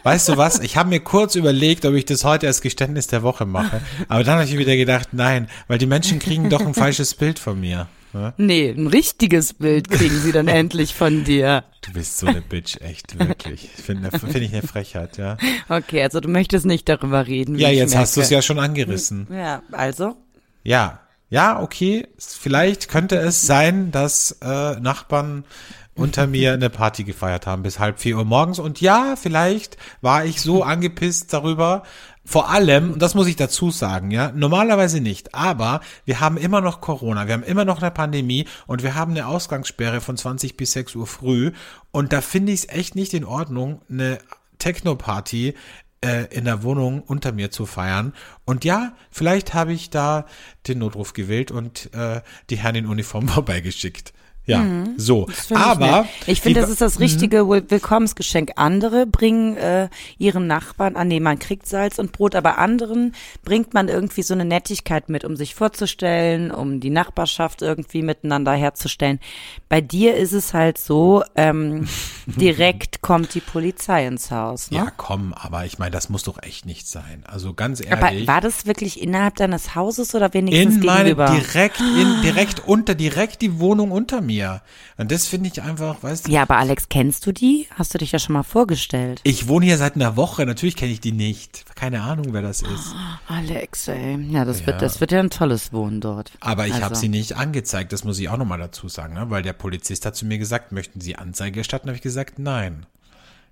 Weißt 0.02 0.28
du 0.28 0.38
was? 0.38 0.58
Ich 0.58 0.76
habe 0.76 0.90
mir 0.90 1.02
kurz 1.02 1.36
überlegt, 1.36 1.86
ob 1.86 1.94
ich 1.94 2.06
das 2.06 2.24
heute 2.24 2.48
als 2.48 2.62
Geständnis 2.62 3.06
der 3.06 3.22
Woche 3.22 3.46
mache. 3.46 3.82
Aber 4.08 4.24
dann 4.24 4.40
habe 4.40 4.46
ich 4.46 4.58
wieder 4.58 4.76
gedacht, 4.76 5.10
nein, 5.12 5.50
weil 5.68 5.78
die 5.78 5.86
Menschen 5.86 6.18
kriegen 6.18 6.50
doch 6.50 6.62
ein 6.62 6.74
falsches 6.74 7.14
Bild 7.14 7.38
von 7.38 7.60
mir. 7.60 7.88
Ne? 8.14 8.34
Nee, 8.38 8.70
ein 8.70 8.88
richtiges 8.88 9.54
Bild 9.54 9.90
kriegen 9.90 10.18
sie 10.20 10.32
dann 10.32 10.48
endlich 10.50 10.94
von 10.94 11.24
dir. 11.24 11.64
Du 11.82 11.94
bist 11.94 12.18
so 12.18 12.28
eine 12.28 12.42
Bitch, 12.42 12.80
echt, 12.82 13.18
wirklich. 13.18 13.70
Finde 13.70 14.12
find 14.12 14.36
ich 14.36 14.54
eine 14.54 14.62
Frechheit, 14.62 15.18
ja. 15.18 15.38
Okay, 15.70 16.04
also 16.04 16.20
du 16.20 16.30
möchtest 16.30 16.66
nicht 16.66 16.88
darüber 16.88 17.28
reden. 17.28 17.58
wie 17.58 17.62
Ja, 17.62 17.70
jetzt 17.70 17.96
hast 17.96 18.18
du 18.18 18.22
es 18.22 18.30
ja 18.30 18.42
schon 18.42 18.60
angerissen. 18.60 19.28
Ja, 19.32 19.64
also? 19.72 20.16
Ja, 20.64 21.00
ja, 21.30 21.62
okay. 21.62 22.08
Vielleicht 22.18 22.90
könnte 22.90 23.16
es 23.16 23.42
sein, 23.42 23.92
dass 23.92 24.38
äh, 24.42 24.80
Nachbarn 24.80 25.46
unter 25.96 26.28
mir 26.28 26.54
eine 26.54 26.70
Party 26.70 27.04
gefeiert 27.04 27.48
haben 27.48 27.64
bis 27.64 27.80
halb 27.80 28.00
vier 28.00 28.18
Uhr 28.18 28.26
morgens. 28.26 28.60
Und 28.60 28.82
ja, 28.82 29.16
vielleicht 29.16 29.78
war 30.02 30.26
ich 30.26 30.42
so 30.42 30.64
angepisst 30.64 31.34
darüber. 31.34 31.84
Vor 32.24 32.50
allem, 32.50 33.00
das 33.00 33.16
muss 33.16 33.28
ich 33.28 33.36
dazu 33.36 33.72
sagen, 33.72 34.12
ja, 34.12 34.32
normalerweise 34.32 35.02
nicht, 35.02 35.34
aber 35.34 35.82
wir 36.06 36.20
haben 36.20 36.38
immer 36.38 36.62
noch 36.62 36.80
Corona, 36.80 37.26
wir 37.26 37.34
haben 37.34 37.44
immer 37.44 37.66
noch 37.66 37.82
eine 37.82 37.90
Pandemie 37.90 38.46
und 38.68 38.84
wir 38.84 38.94
haben 38.94 39.12
eine 39.12 39.28
Ausgangssperre 39.28 40.02
von 40.02 40.18
20 40.18 40.56
bis 40.56 40.74
6 40.74 40.96
Uhr 40.96 41.08
früh. 41.08 41.52
Und 41.90 42.14
da 42.14 42.22
finde 42.22 42.52
ich 42.52 42.62
es 42.62 42.70
echt 42.70 42.96
nicht 42.96 43.14
in 43.16 43.26
Ordnung, 43.26 43.82
eine 43.90 44.20
Techno-Party 44.60 45.56
äh, 46.02 46.26
in 46.36 46.46
der 46.46 46.64
Wohnung 46.64 47.02
unter 47.02 47.32
mir 47.32 47.52
zu 47.52 47.66
feiern. 47.66 48.14
Und 48.46 48.66
ja, 48.66 48.94
vielleicht 49.10 49.54
habe 49.54 49.74
ich 49.74 49.90
da 49.90 50.26
den 50.68 50.80
Notruf 50.80 51.14
gewählt 51.14 51.52
und 51.52 51.94
äh, 51.94 52.22
die 52.50 52.58
Herren 52.58 52.76
in 52.76 52.86
Uniform 52.86 53.28
vorbeigeschickt. 53.30 54.14
Ja, 54.48 54.66
so. 54.98 55.26
Das 55.28 55.46
finde 55.46 55.64
Aber 55.64 56.08
ich, 56.22 56.28
ich 56.30 56.42
finde, 56.42 56.62
das 56.62 56.70
ist 56.70 56.82
das 56.82 57.00
richtige 57.00 57.48
Will- 57.48 57.64
Willkommensgeschenk. 57.70 58.54
Andere 58.56 59.06
bringen 59.06 59.56
äh, 59.56 59.88
ihren 60.18 60.48
Nachbarn 60.48 60.96
an, 60.96 61.08
nee, 61.10 61.20
man 61.20 61.38
kriegt 61.38 61.68
Salz 61.68 62.00
und 62.00 62.12
Brot, 62.12 62.36
aber 62.36 62.58
anderen 62.58 63.14
bringt 63.46 63.74
man 63.76 63.88
irgendwie 63.88 64.24
so 64.24 64.34
eine 64.34 64.44
Nettigkeit 64.44 65.10
mit, 65.10 65.24
um 65.26 65.36
sich 65.36 65.54
vorzustellen, 65.54 66.50
um 66.52 66.80
die 66.80 66.90
Nachbarschaft 66.90 67.62
irgendwie 67.62 68.02
miteinander 68.02 68.54
herzustellen. 68.54 69.20
Bei 69.70 69.80
dir 69.80 70.16
ist 70.16 70.34
es 70.34 70.54
halt 70.56 70.80
so, 70.80 71.24
ähm, 71.36 71.88
direkt 72.26 73.02
kommt 73.02 73.36
die 73.36 73.42
Polizei 73.42 74.08
ins 74.08 74.32
Haus. 74.32 74.72
Ne? 74.72 74.78
Ja, 74.78 74.92
komm, 74.98 75.34
aber 75.34 75.66
ich 75.66 75.78
meine, 75.78 75.92
das 75.92 76.10
muss 76.10 76.24
doch 76.24 76.42
echt 76.42 76.66
nicht 76.66 76.88
sein. 76.88 77.24
Also 77.28 77.54
ganz 77.54 77.80
aber 77.82 78.12
ehrlich. 78.12 78.28
war 78.28 78.42
das 78.42 78.66
wirklich 78.66 79.02
innerhalb 79.02 79.36
deines 79.36 79.76
Hauses 79.76 80.16
oder 80.16 80.34
wenigstens 80.34 80.78
in 80.78 80.82
meine 80.86 81.16
gegenüber? 81.16 81.30
direkt 81.30 81.80
in 81.80 82.22
direkt 82.24 82.68
unter 82.68 82.96
direkt 82.96 83.42
die 83.44 83.60
Wohnung 83.60 83.92
unter 83.92 84.20
mir. 84.22 84.31
Und 84.98 85.12
das 85.12 85.28
finde 85.28 85.50
ich 85.50 85.62
einfach, 85.62 86.02
weißt 86.02 86.28
du, 86.28 86.32
ja, 86.32 86.44
aber 86.44 86.58
Alex, 86.58 86.88
kennst 86.90 87.26
du 87.26 87.32
die? 87.32 87.68
Hast 87.78 87.94
du 87.94 87.98
dich 87.98 88.12
ja 88.12 88.20
schon 88.20 88.34
mal 88.34 88.44
vorgestellt? 88.44 89.22
ich 89.24 89.48
wohne 89.48 89.66
hier 89.66 89.78
seit 89.78 89.96
einer 89.96 90.16
Woche, 90.16 90.46
natürlich 90.46 90.76
kenne 90.76 90.92
ich 90.92 91.02
die 91.02 91.12
nicht. 91.12 91.66
Keine 91.76 92.02
Ahnung, 92.02 92.28
wer 92.32 92.42
das 92.42 92.62
ist. 92.62 92.96
Alex, 93.28 93.88
ey. 93.88 94.18
Ja, 94.32 94.46
das 94.46 94.62
Ja. 94.62 94.68
wird, 94.68 94.82
das 94.82 95.00
wird 95.02 95.12
ja 95.12 95.20
ein 95.20 95.30
tolles 95.30 95.74
Wohnen 95.74 96.02
dort. 96.02 96.32
Aber 96.40 96.68
ich 96.68 96.74
habe 96.76 96.86
Also. 96.86 97.02
sie 97.02 97.10
nicht 97.10 97.36
angezeigt, 97.38 97.92
das 97.94 98.04
muss 98.04 98.20
ich 98.20 98.30
auch 98.30 98.38
nochmal 98.38 98.60
dazu 98.60 98.88
sagen, 98.88 99.14
ne? 99.16 99.30
weil 99.30 99.42
der 99.44 99.54
Polizist 99.54 100.06
hat 100.06 100.16
zu 100.16 100.26
mir 100.26 100.38
gesagt, 100.38 100.72
möchten 100.72 101.02
Sie 101.02 101.16
Anzeige 101.16 101.60
erstatten? 101.60 101.88
Habe 101.88 101.96
ich 101.98 102.02
gesagt, 102.04 102.40
nein. 102.40 102.86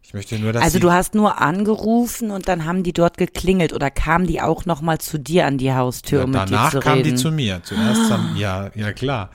Ich 0.02 0.14
möchte 0.14 0.40
nur, 0.40 0.54
dass 0.54 0.64
Also 0.64 0.80
du 0.80 0.92
hast 0.92 1.14
nur 1.14 1.40
angerufen 1.42 2.31
und 2.31 2.48
dann 2.48 2.66
haben 2.66 2.84
die 2.84 2.94
dort 2.94 3.18
geklingelt 3.18 3.74
oder 3.74 3.92
kamen 3.92 4.26
die 4.26 4.42
auch 4.42 4.66
noch 4.66 4.81
mal 4.81 4.98
zu 4.98 5.20
dir 5.20 5.46
an 5.46 5.58
die 5.58 5.74
Haustür, 5.74 6.20
ja, 6.20 6.26
um 6.26 6.31
mit 6.31 6.40
danach 6.40 6.72
dir 6.72 6.80
zu 6.80 6.84
kamen 6.84 7.02
reden? 7.02 7.10
die 7.10 7.22
zu 7.22 7.31
mir. 7.31 7.62
Zuerst 7.64 8.10
haben, 8.10 8.36
ja, 8.38 8.72
ja 8.76 8.92
klar. 8.94 9.30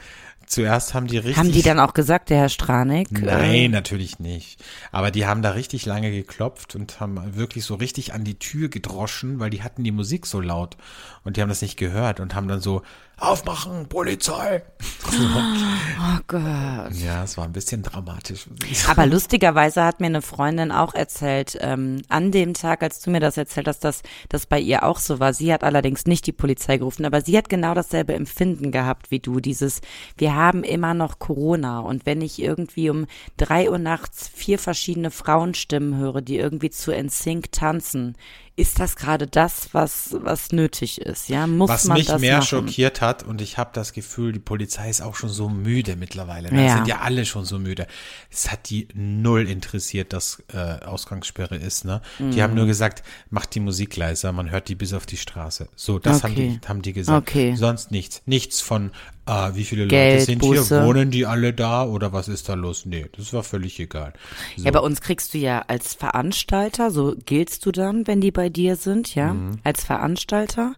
Zuerst 0.46 0.94
haben 0.94 1.06
die 1.06 1.18
richtig. 1.18 1.36
haben 1.36 1.52
die 1.52 1.62
dann 1.62 1.80
auch 1.80 1.94
gesagt, 1.94 2.30
der 2.30 2.38
Herr 2.38 2.48
Stranik? 2.48 3.10
Nein, 3.10 3.54
Äh, 3.54 3.68
natürlich 3.68 4.18
nicht. 4.18 4.62
Aber 4.92 5.10
die 5.10 5.26
haben 5.26 5.42
da 5.42 5.50
richtig 5.50 5.86
lange 5.86 6.10
geklopft 6.10 6.74
und 6.74 7.00
haben 7.00 7.36
wirklich 7.36 7.64
so 7.64 7.74
richtig 7.74 8.12
an 8.12 8.24
die 8.24 8.38
Tür 8.38 8.68
gedroschen, 8.68 9.40
weil 9.40 9.50
die 9.50 9.62
hatten 9.62 9.84
die 9.84 9.92
Musik 9.92 10.26
so 10.26 10.40
laut 10.40 10.76
und 11.24 11.36
die 11.36 11.42
haben 11.42 11.48
das 11.48 11.62
nicht 11.62 11.76
gehört 11.76 12.20
und 12.20 12.34
haben 12.34 12.48
dann 12.48 12.60
so 12.60 12.82
aufmachen, 13.18 13.88
Polizei. 13.88 14.62
oh 15.12 16.18
Gott. 16.26 16.92
Ja, 16.92 17.24
es 17.24 17.36
war 17.36 17.44
ein 17.44 17.52
bisschen 17.52 17.82
dramatisch. 17.82 18.46
Aber 18.88 19.06
lustigerweise 19.06 19.84
hat 19.84 20.00
mir 20.00 20.06
eine 20.06 20.22
Freundin 20.22 20.72
auch 20.72 20.94
erzählt, 20.94 21.56
ähm, 21.60 22.02
an 22.08 22.32
dem 22.32 22.54
Tag, 22.54 22.82
als 22.82 23.00
du 23.00 23.10
mir 23.10 23.20
das 23.20 23.36
erzählt 23.36 23.68
hast, 23.68 23.84
dass 23.84 24.02
das 24.28 24.46
bei 24.46 24.58
ihr 24.58 24.82
auch 24.82 24.98
so 24.98 25.20
war. 25.20 25.32
Sie 25.32 25.52
hat 25.52 25.62
allerdings 25.62 26.06
nicht 26.06 26.26
die 26.26 26.32
Polizei 26.32 26.78
gerufen, 26.78 27.04
aber 27.04 27.20
sie 27.20 27.36
hat 27.36 27.48
genau 27.48 27.74
dasselbe 27.74 28.14
Empfinden 28.14 28.72
gehabt 28.72 29.10
wie 29.10 29.20
du. 29.20 29.40
Dieses, 29.40 29.80
wir 30.16 30.34
haben 30.34 30.64
immer 30.64 30.94
noch 30.94 31.18
Corona 31.18 31.80
und 31.80 32.06
wenn 32.06 32.20
ich 32.20 32.40
irgendwie 32.40 32.90
um 32.90 33.06
drei 33.36 33.70
Uhr 33.70 33.78
nachts 33.78 34.28
vier 34.28 34.58
verschiedene 34.58 35.10
Frauenstimmen 35.10 35.96
höre, 35.96 36.20
die 36.20 36.36
irgendwie 36.36 36.70
zu 36.70 36.92
NSYNC 36.92 37.52
tanzen, 37.52 38.16
ist 38.56 38.78
das 38.78 38.94
gerade 38.94 39.26
das, 39.26 39.70
was 39.72 40.14
was 40.20 40.52
nötig 40.52 41.00
ist? 41.00 41.28
Ja, 41.28 41.46
muss 41.48 41.68
Was 41.70 41.84
man 41.86 41.98
mich 41.98 42.06
das 42.06 42.20
mehr 42.20 42.36
machen? 42.38 42.46
schockiert 42.46 43.00
hat, 43.00 43.24
und 43.24 43.40
ich 43.40 43.58
habe 43.58 43.70
das 43.72 43.92
Gefühl, 43.92 44.32
die 44.32 44.38
Polizei 44.38 44.88
ist 44.88 45.00
auch 45.02 45.16
schon 45.16 45.28
so 45.28 45.48
müde 45.48 45.96
mittlerweile. 45.96 46.50
Da 46.50 46.56
Ja. 46.60 46.74
sind 46.76 46.86
ja 46.86 47.00
alle 47.00 47.26
schon 47.26 47.44
so 47.44 47.58
müde. 47.58 47.86
Es 48.30 48.52
hat 48.52 48.70
die 48.70 48.86
null 48.94 49.48
interessiert, 49.48 50.12
dass 50.12 50.40
äh, 50.52 50.56
Ausgangssperre 50.84 51.56
ist. 51.56 51.84
Ne? 51.84 52.00
Die 52.20 52.24
Mhm. 52.24 52.40
haben 52.42 52.54
nur 52.54 52.66
gesagt, 52.66 53.02
macht 53.28 53.54
die 53.56 53.60
Musik 53.60 53.96
leiser, 53.96 54.30
man 54.30 54.50
hört 54.50 54.68
die 54.68 54.76
bis 54.76 54.92
auf 54.92 55.04
die 55.06 55.16
Straße. 55.16 55.68
So, 55.74 55.98
das 55.98 56.22
haben, 56.22 56.32
Okay. 56.32 56.60
die, 56.62 56.68
haben 56.68 56.82
die 56.82 56.92
gesagt. 56.92 57.28
Okay. 57.28 57.56
Sonst 57.56 57.90
nichts. 57.90 58.22
Nichts 58.24 58.60
von, 58.60 58.92
äh, 59.26 59.50
wie 59.54 59.64
viele 59.64 59.84
Leute 59.84 59.94
Geld, 59.94 60.22
sind 60.22 60.38
Buße. 60.40 60.78
hier, 60.80 60.86
wohnen 60.86 61.10
die 61.10 61.26
alle 61.26 61.52
da 61.52 61.84
oder 61.84 62.12
was 62.12 62.28
ist 62.28 62.48
da 62.48 62.54
los? 62.54 62.84
Nee, 62.86 63.06
das 63.16 63.32
war 63.32 63.42
völlig 63.42 63.78
egal. 63.80 64.12
So. 64.56 64.64
Ja, 64.64 64.70
bei 64.70 64.80
uns 64.80 65.00
kriegst 65.00 65.34
du 65.34 65.38
ja 65.38 65.62
als 65.66 65.94
Veranstalter, 65.94 66.90
so 66.90 67.14
giltst 67.24 67.64
du 67.66 67.72
dann, 67.72 68.06
wenn 68.06 68.20
die 68.20 68.30
bei 68.32 68.48
dir 68.48 68.76
sind, 68.76 69.14
ja, 69.14 69.32
Mhm. 69.34 69.58
als 69.64 69.84
Veranstalter. 69.84 70.74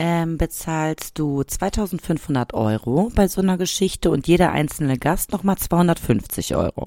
Ähm, 0.00 0.38
bezahlst 0.38 1.18
du 1.18 1.42
2500 1.42 2.54
Euro 2.54 3.10
bei 3.16 3.26
so 3.26 3.40
einer 3.40 3.58
Geschichte 3.58 4.10
und 4.10 4.28
jeder 4.28 4.52
einzelne 4.52 4.96
Gast 4.96 5.32
nochmal 5.32 5.56
250 5.58 6.54
Euro. 6.54 6.86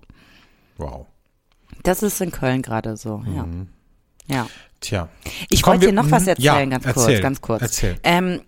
wow. 0.78 1.06
Das 1.84 2.04
ist 2.04 2.22
in 2.22 2.32
Köln 2.32 2.62
gerade 2.62 2.96
so, 2.96 3.24
ja. 3.36 3.46
Ja. 4.28 4.48
Tja. 4.82 5.10
Ich 5.50 5.62
Mhm. 5.64 5.68
Wollte 5.68 5.86
dir 5.88 5.94
noch 5.94 6.10
was 6.12 6.24
mhm. 6.24 6.30
erzählen, 6.30 6.72
ja, 6.72 6.78
ganz 6.78 6.84
kurz, 6.86 6.98
erzähl, 6.98 7.22
ganz 7.22 7.42
kurz. 7.42 7.62
Erzähl. 7.64 7.96
Ähm, 8.04 8.28
Äh, 8.34 8.40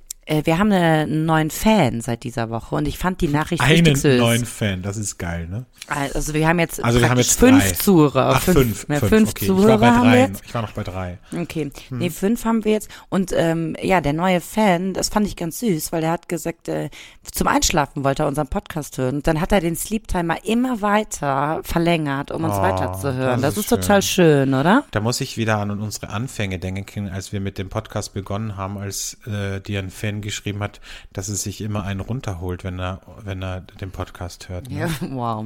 wir 0.46 0.58
haben 0.58 0.72
einen 0.72 1.25
neuen 1.25 1.50
Fan 1.50 2.01
seit 2.01 2.24
dieser 2.24 2.50
Woche 2.50 2.75
und 2.75 2.88
ich 2.88 2.98
fand 2.98 3.22
die 3.22 3.27
Nachricht 3.27 3.62
richtig 3.62 3.88
Einen 3.88 3.96
süß. 3.96 4.20
neuen 4.20 4.46
Fan, 4.46 4.82
das 4.82 4.98
ist 4.98 5.18
geil, 5.18 5.48
ne? 5.48 5.65
Also 5.88 6.34
wir 6.34 6.48
haben 6.48 6.60
jetzt 6.60 6.82
Also 6.84 7.01
wir 7.01 7.10
haben 7.10 7.18
jetzt 7.18 7.38
fünf 7.38 7.62
drei. 7.63 7.72
Zuhörer. 7.74 8.34
Ach, 8.38 8.42
fünf. 8.42 8.86
ja, 8.88 9.00
fünf, 9.00 9.10
fünf 9.10 9.30
okay. 9.32 9.46
Zuhörer 9.48 9.75
ich 9.75 9.82
war 9.82 9.92
bei 9.92 9.92
haben 9.92 10.12
wir 10.13 10.27
drei. 10.27 10.34
Ich 10.46 10.53
war 10.53 10.62
noch 10.62 10.72
bei 10.72 10.84
drei. 10.84 11.18
Okay, 11.38 11.72
Hm. 11.89 11.98
nee, 11.98 12.10
fünf 12.10 12.46
haben 12.46 12.63
wir 12.63 12.72
jetzt. 12.72 12.89
Und 13.10 13.32
ähm, 13.36 13.75
ja, 13.82 14.00
der 14.00 14.13
neue 14.13 14.39
Fan, 14.39 14.94
das 14.94 15.10
fand 15.10 15.27
ich 15.27 15.36
ganz 15.36 15.60
süß, 15.60 15.92
weil 15.92 16.03
er 16.03 16.12
hat 16.12 16.30
gesagt, 16.30 16.70
äh, 16.70 16.89
zum 17.30 17.48
Einschlafen 17.48 18.03
wollte 18.06 18.24
er 18.24 18.27
unseren 18.27 18.48
Podcast 18.48 18.98
hören. 18.98 19.15
Und 19.18 19.27
dann 19.27 19.42
hat 19.42 19.51
er 19.51 19.60
den 19.60 19.75
Sleep 19.75 20.08
Timer 20.08 20.38
immer 20.46 20.82
weiter 20.82 21.60
verlängert, 21.63 22.32
um 22.32 22.46
uns 22.46 22.53
Oh, 22.56 22.62
weiterzuhören. 22.62 23.42
das 23.42 23.56
Das, 23.56 23.65
ist 23.65 23.72
ist 23.72 23.82
total 23.82 24.01
schön, 24.01 24.53
oder? 24.53 24.86
Da 24.92 25.01
muss 25.01 25.20
ich 25.22 25.38
wieder 25.38 25.58
an 25.58 25.72
unsere 25.72 26.10
Anfänge 26.10 26.60
denken, 26.60 27.10
als 27.10 27.34
wir 27.34 27.42
mit 27.42 27.58
dem 27.58 27.70
Podcast 27.70 28.13
begonnen 28.13 28.56
haben, 28.56 28.77
als 28.77 29.18
äh, 29.27 29.60
dir 29.60 29.80
ein 29.80 29.89
Fan 29.89 30.12
geschrieben 30.22 30.62
hat, 30.62 30.82
dass 31.13 31.27
es 31.27 31.43
sich 31.43 31.62
immer 31.62 31.84
einen 31.84 32.00
runterholt, 32.00 32.63
wenn 32.63 32.79
er, 32.79 33.01
wenn 33.24 33.41
er 33.41 33.62
den 33.62 33.91
Podcast 33.91 34.50
hört. 34.50 34.70
Ne? 34.70 34.79
Ja, 34.79 34.89
wow. 35.12 35.46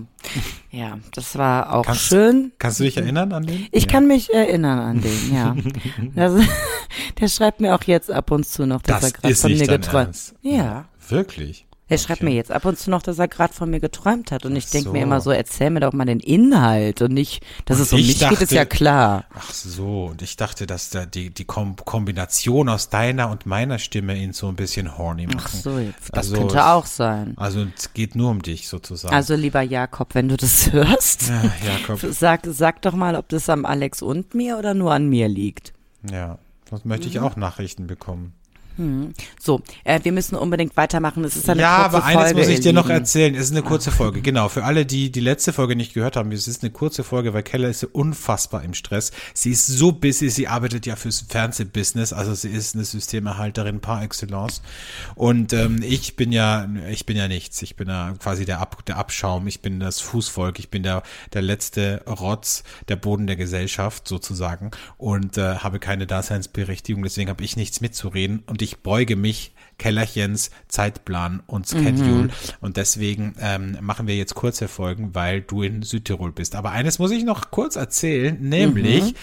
Ja, 0.72 0.98
das 1.14 1.38
war 1.38 1.74
auch 1.74 1.86
Kannst- 1.86 2.02
schön. 2.02 2.52
Kannst 2.58 2.80
du 2.80 2.84
dich 2.86 2.98
erinnern 2.98 3.32
an 3.34 3.46
den? 3.46 3.68
Ich 3.72 3.86
ja. 3.86 3.90
kann 3.92 4.08
mich 4.08 4.34
erinnern 4.34 4.80
an 4.80 5.02
den, 5.02 5.34
ja. 5.34 5.56
Das, 6.16 6.34
der 7.20 7.28
schreibt 7.28 7.62
mir 7.62 7.76
auch 7.76 7.84
jetzt 7.84 8.10
ab 8.12 8.32
und 8.32 8.46
zu 8.46 8.66
noch, 8.66 8.82
dass 8.82 9.02
Das 9.02 9.12
er 9.12 9.20
gerade 9.20 9.36
von 9.36 9.52
mir 9.54 9.68
geträumt. 9.68 10.36
Ja. 10.42 10.86
Wirklich? 11.10 11.67
Er 11.90 11.98
schreibt 11.98 12.20
Okay. 12.22 12.30
mir 12.32 12.36
jetzt 12.36 12.52
ab 12.52 12.66
und 12.66 12.78
zu 12.78 12.90
noch, 12.90 13.02
dass 13.02 13.18
er 13.18 13.30
gerade 13.30 13.54
von 13.54 13.70
mir 13.70 13.80
geträumt 13.80 14.32
hat. 14.32 14.46
Und 14.46 14.56
ich 14.58 14.66
Ach 14.68 14.72
denk 14.72 14.86
mir 14.88 15.00
so. 15.00 15.04
immer 15.04 15.22
so, 15.22 15.32
erzähl 15.32 15.70
mir 15.70 15.80
doch 15.80 15.94
mal 15.94 16.04
den 16.06 16.20
Inhalt 16.20 17.02
und 17.02 17.14
nicht, 17.14 17.42
dass 17.66 17.78
Und 17.78 17.84
es 17.84 17.94
um 17.94 18.00
ich 18.00 18.08
mich 18.08 18.20
geht, 18.20 18.32
ist 18.34 18.42
dachte- 18.42 18.56
ja 18.56 18.66
klar. 18.66 19.24
Ach 19.34 19.52
so, 19.54 20.06
und 20.08 20.22
ich 20.22 20.36
dachte, 20.36 20.68
dass 20.68 20.90
da 20.90 21.06
die, 21.06 21.30
die 21.34 21.46
Kom 21.46 21.78
Kombination 21.78 22.68
aus 22.68 22.90
deiner 22.90 23.30
und 23.30 23.46
meiner 23.46 23.80
Stimme 23.80 24.18
ihn 24.18 24.34
so 24.34 24.48
ein 24.50 24.56
bisschen 24.58 24.98
horny 24.98 25.28
machen. 25.28 25.40
Ach 25.44 25.48
so, 25.48 25.80
jetzt, 25.80 26.10
das 26.12 26.28
Also 26.28 26.36
könnte 26.38 26.66
auch 26.66 26.86
sein. 26.86 27.34
Also 27.38 27.66
es 27.78 27.94
geht 27.94 28.16
nur 28.16 28.32
um 28.32 28.42
dich 28.42 28.68
sozusagen. 28.68 29.14
Also 29.16 29.36
lieber 29.36 29.62
Jakob, 29.62 30.14
wenn 30.14 30.28
du 30.28 30.36
das 30.38 30.72
hörst, 30.74 31.30
ja, 31.30 31.44
Jakob, 31.66 32.00
sag, 32.12 32.42
sag 32.48 32.82
doch 32.82 32.94
mal, 32.96 33.16
ob 33.16 33.30
das 33.30 33.48
am 33.50 33.66
Alex 33.66 34.02
und 34.02 34.34
mir 34.34 34.58
oder 34.58 34.74
nur 34.74 34.94
an 34.94 35.08
mir 35.08 35.28
liegt. 35.30 35.74
ja, 36.12 36.38
sonst 36.70 36.86
möchte 36.86 37.06
Mhm. 37.08 37.12
ich 37.14 37.20
auch 37.22 37.38
Nachrichten 37.38 37.88
bekommen. 37.88 38.34
So, 39.40 39.62
äh, 39.84 40.00
wir 40.04 40.12
müssen 40.12 40.36
unbedingt 40.36 40.78
weitermachen. 40.78 41.24
Es 41.24 41.36
ist 41.36 41.50
eine 41.50 41.62
ja, 41.62 41.84
kurze 41.84 41.98
aber 41.98 42.06
eines 42.06 42.24
Folge, 42.24 42.40
muss 42.40 42.48
ich 42.50 42.60
dir 42.60 42.74
noch 42.74 42.90
erzählen. 42.90 43.34
Es 43.34 43.46
ist 43.46 43.52
eine 43.52 43.64
kurze 43.64 43.92
Folge, 43.92 44.22
genau. 44.22 44.50
Für 44.50 44.64
alle, 44.66 44.86
die 44.86 45.12
die 45.12 45.20
letzte 45.20 45.54
Folge 45.54 45.76
nicht 45.76 45.94
gehört 45.94 46.16
haben, 46.16 46.32
es 46.32 46.48
ist 46.48 46.64
eine 46.64 46.72
kurze 46.72 47.04
Folge, 47.04 47.34
weil 47.34 47.44
Keller 47.44 47.70
ist 47.70 47.84
unfassbar 47.84 48.64
im 48.64 48.74
Stress. 48.74 49.12
Sie 49.34 49.52
ist 49.52 49.66
so 49.66 49.92
busy, 49.92 50.30
sie 50.30 50.48
arbeitet 50.48 50.86
ja 50.86 50.96
fürs 50.96 51.22
Fernsehbusiness, 51.28 52.14
also 52.14 52.36
sie 52.36 52.50
ist 52.50 52.76
eine 52.76 52.86
Systemerhalterin 52.86 53.80
par 53.80 54.04
excellence. 54.04 54.62
Und 55.16 55.54
ähm, 55.54 55.82
ich 55.82 56.16
bin 56.16 56.32
ja, 56.32 56.68
ich 56.90 57.06
bin 57.06 57.18
ja 57.18 57.28
nichts. 57.28 57.62
Ich 57.62 57.76
bin 57.76 57.88
ja 57.88 58.14
quasi 58.20 58.46
der, 58.46 58.60
Ab, 58.60 58.86
der 58.86 58.98
Abschaum. 58.98 59.48
Ich 59.48 59.62
bin 59.62 59.80
das 59.80 60.02
Fußvolk. 60.02 60.60
Ich 60.60 60.70
bin 60.70 60.84
der, 60.84 61.04
der 61.34 61.42
letzte 61.42 62.04
Rotz, 62.08 62.64
der 62.90 62.96
Boden 62.96 63.26
der 63.26 63.38
Gesellschaft 63.38 64.08
sozusagen 64.08 64.72
und 64.98 65.38
äh, 65.38 65.56
habe 65.56 65.80
keine 65.80 66.06
Daseinsberechtigung. 66.06 67.04
Deswegen 67.04 67.30
habe 67.30 67.44
ich 67.44 67.56
nichts 67.56 67.82
mitzureden 67.82 68.44
und 68.46 68.62
ich 68.62 68.67
beuge 68.76 69.16
mich 69.16 69.54
Kellerchens 69.78 70.50
Zeitplan 70.68 71.42
und 71.46 71.68
Schedule. 71.68 72.30
Und 72.62 72.78
deswegen 72.78 73.36
ähm, 73.40 73.78
machen 73.82 74.08
wir 74.08 74.16
jetzt 74.16 74.36
kurze 74.36 74.68
Folgen, 74.68 75.14
weil 75.14 75.42
du 75.42 75.62
in 75.62 75.84
Südtirol 75.84 76.32
bist. 76.32 76.56
Aber 76.56 76.72
eines 76.72 77.00
muss 77.00 77.12
ich 77.12 77.24
noch 77.24 77.52
kurz 77.52 77.76
erzählen, 77.76 78.38
nämlich 78.40 79.16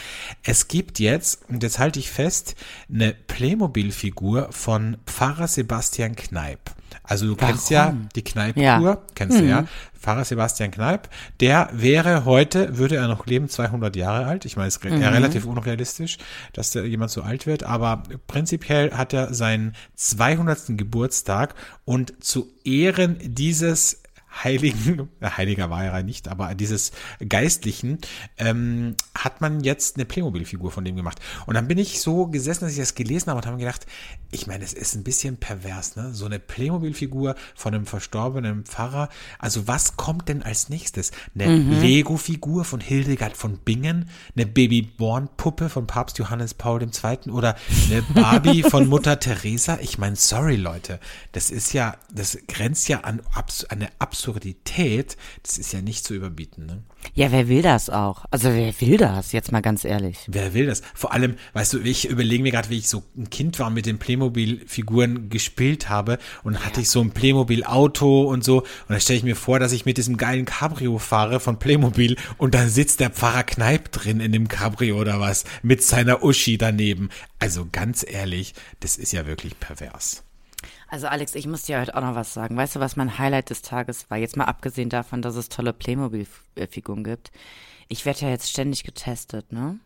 es 0.43 0.69
gibt 0.69 1.01
jetzt, 1.01 1.49
und 1.49 1.63
jetzt 1.63 1.79
halte 1.79 1.99
ich 1.99 2.11
fest, 2.11 2.55
eine 2.93 3.15
Playmobil-Figur 3.15 4.49
von 4.53 4.97
Pfarrer 5.07 5.49
Sebastian 5.49 6.15
Kneip. 6.15 6.61
Also 7.03 7.27
du 7.27 7.37
kennst 7.37 7.71
ja 7.71 7.87
Warum? 7.87 8.09
die 8.15 8.23
Kneippkur, 8.23 8.63
Ja. 8.63 9.03
kennst 9.15 9.41
du 9.41 9.45
ja. 9.45 9.65
Pfarrer 9.99 10.25
Sebastian 10.25 10.71
Kneip, 10.71 11.09
der 11.41 11.71
wäre 11.73 12.27
heute, 12.27 12.77
würde 12.77 12.97
er 12.97 13.09
noch 13.09 13.25
leben, 13.27 13.49
200 13.49 13.97
Jahre 13.97 14.27
alt. 14.27 14.45
Ich 14.45 14.57
meine, 14.57 14.69
es 14.69 14.77
ist 14.77 14.85
ja 14.85 15.09
relativ 15.09 15.47
unrealistisch, 15.47 16.19
dass 16.53 16.73
der 16.73 16.87
jemand 16.87 17.11
so 17.11 17.23
alt 17.23 17.47
wird, 17.47 17.63
aber 17.63 18.03
prinzipiell 18.27 18.93
hat 18.93 19.15
er 19.15 19.33
seinen 19.33 19.75
200. 19.95 20.77
Geburtstag 20.77 21.55
und 21.87 22.23
zu 22.23 22.49
Ehren 22.65 23.17
dieses 23.23 24.03
Heiligen, 24.43 25.09
äh, 25.21 25.31
Heiliger 25.31 25.71
war 25.71 25.85
er 25.85 26.03
nicht, 26.03 26.29
aber 26.29 26.55
dieses 26.55 26.93
Geistlichen, 27.29 27.99
ähm, 28.39 28.97
hat 29.15 29.41
man 29.41 29.61
jetzt 29.61 29.97
eine 29.97 30.05
Playmobil-Figur 30.05 30.71
von 30.71 30.85
dem 30.85 30.97
gemacht. 30.97 31.21
Und 31.47 31.55
dann 31.55 31.69
bin 31.69 31.79
ich 31.79 32.01
so 32.01 32.27
gesessen, 32.27 32.65
dass 32.65 32.73
ich 32.73 32.79
das 32.79 32.95
gelesen 32.95 33.29
habe 33.29 33.39
und 33.39 33.47
habe 33.47 33.57
mir 33.57 33.65
gedacht, 33.65 33.87
ich 34.31 34.47
meine, 34.47 34.65
es 34.65 34.73
ist 34.73 34.95
ein 34.95 35.05
bisschen 35.05 35.37
pervers, 35.37 35.97
ne? 35.97 36.13
So 36.13 36.27
eine 36.27 36.41
Playmobil-Figur 36.41 37.37
von 37.55 37.75
einem 37.75 37.87
verstorbenen 37.87 38.65
Pfarrer. 38.65 39.09
Also 39.39 39.69
was 39.69 39.97
kommt 39.97 40.29
denn 40.29 40.43
als 40.43 40.69
nächstes? 40.69 41.13
Eine 41.35 41.57
Lego-Figur 41.57 42.65
von 42.65 42.81
Hildegard 42.81 43.37
von 43.37 43.59
Bingen, 43.59 44.09
eine 44.37 44.47
Babyborn-Puppe 44.47 45.69
von 45.69 45.87
Papst 45.87 46.19
Johannes 46.19 46.55
Paul 46.55 46.83
II. 46.83 47.31
oder 47.31 47.55
eine 47.87 48.03
Barbie 48.03 48.63
von 48.69 48.89
Mutter 48.89 49.21
Teresa? 49.21 49.79
Ich 49.81 49.99
meine, 49.99 50.17
sorry 50.17 50.57
Leute, 50.57 50.99
das 51.33 51.51
ist 51.51 51.73
ja, 51.73 51.97
das 52.13 52.39
grenzt 52.49 52.89
ja 52.89 53.01
an 53.01 53.23
abs 53.33 53.65
eine 53.67 53.89
Absurdität. 54.25 55.19
Das 55.43 55.59
ist 55.59 55.73
ja 55.73 55.83
nicht 55.83 56.05
zu 56.05 56.15
überbieten, 56.15 56.65
ne? 56.65 56.83
Ja, 57.13 57.31
wer 57.31 57.49
will 57.49 57.61
das 57.61 57.91
auch? 57.91 58.25
Also 58.31 58.49
wer 58.49 58.73
will 58.81 58.97
das, 58.97 59.33
jetzt 59.33 59.53
mal 59.53 59.61
ganz 59.61 59.85
ehrlich. 59.85 60.19
Wer 60.27 60.55
will 60.55 60.67
das? 60.67 60.83
Vor 60.95 61.13
allem, 61.13 61.35
weißt 61.53 61.75
du, 61.75 61.81
ich 61.81 62.09
überlege 62.09 62.43
mir 62.43 62.51
gerade, 62.51 62.71
wie 62.71 62.79
ich 62.79 62.89
so 62.89 63.03
ein 63.17 63.29
Kind 63.29 63.59
war, 63.59 63.69
mit 63.69 63.85
den 63.85 63.99
Playmobil-Figuren 63.99 65.29
gespielt 65.29 65.91
habe 65.91 66.19
und 66.43 66.65
hatte 66.65 66.81
ich 66.81 66.89
so 66.89 67.03
ein 67.03 67.11
Playmobil-Auto 67.11 68.23
und 68.23 68.43
so. 68.43 68.61
Und 68.61 68.69
dann 68.89 69.01
stelle 69.01 69.19
ich 69.19 69.25
mir 69.25 69.37
vor, 69.37 69.59
dass 69.59 69.73
ich 69.73 69.85
mit 69.85 69.99
diesem 69.99 70.17
geilen 70.17 70.47
Cabrio 70.47 70.99
fahre 70.99 71.41
von 71.41 71.59
Playmobil 71.59 72.17
und 72.39 72.55
dann 72.55 72.71
sitzt 72.71 73.01
der 73.01 73.11
Pfarrer 73.11 73.45
Kneip 73.45 73.93
drin 73.93 74.21
in 74.21 74.33
dem 74.33 74.49
Cabrio 74.49 74.99
oder 74.99 75.21
was 75.21 75.45
mit 75.63 75.83
seiner 75.83 76.25
Uschi 76.25 76.57
daneben. 76.57 77.11
Also 77.39 77.69
ganz 77.71 78.05
ehrlich, 78.09 78.55
das 78.81 78.97
ist 78.97 79.13
ja 79.13 79.27
wirklich 79.27 79.61
pervers. 79.61 80.25
Also 80.89 81.07
Alex, 81.07 81.35
ich 81.35 81.47
muss 81.47 81.63
dir 81.63 81.81
heute 81.81 81.97
auch 81.97 82.03
noch 82.03 82.15
was 82.15 82.35
sagen. 82.35 82.57
Weißt 82.57 82.77
du, 82.77 82.81
was 82.81 82.97
mein 82.97 83.19
Highlight 83.19 83.51
des 83.51 83.63
Tages 83.63 84.11
war? 84.11 84.19
Jetzt 84.19 84.37
mal 84.37 84.45
abgesehen 84.45 84.91
davon, 84.91 85.23
dass 85.23 85.37
es 85.37 85.49
tolle 85.49 85.73
Playmobil-Figuren 85.73 87.05
gibt. 87.05 87.31
Ich 87.89 88.07
werde 88.07 88.21
ja 88.21 88.29
jetzt 88.31 88.49
ständig 88.49 88.85
getestet, 88.85 89.53
ne? 89.53 89.79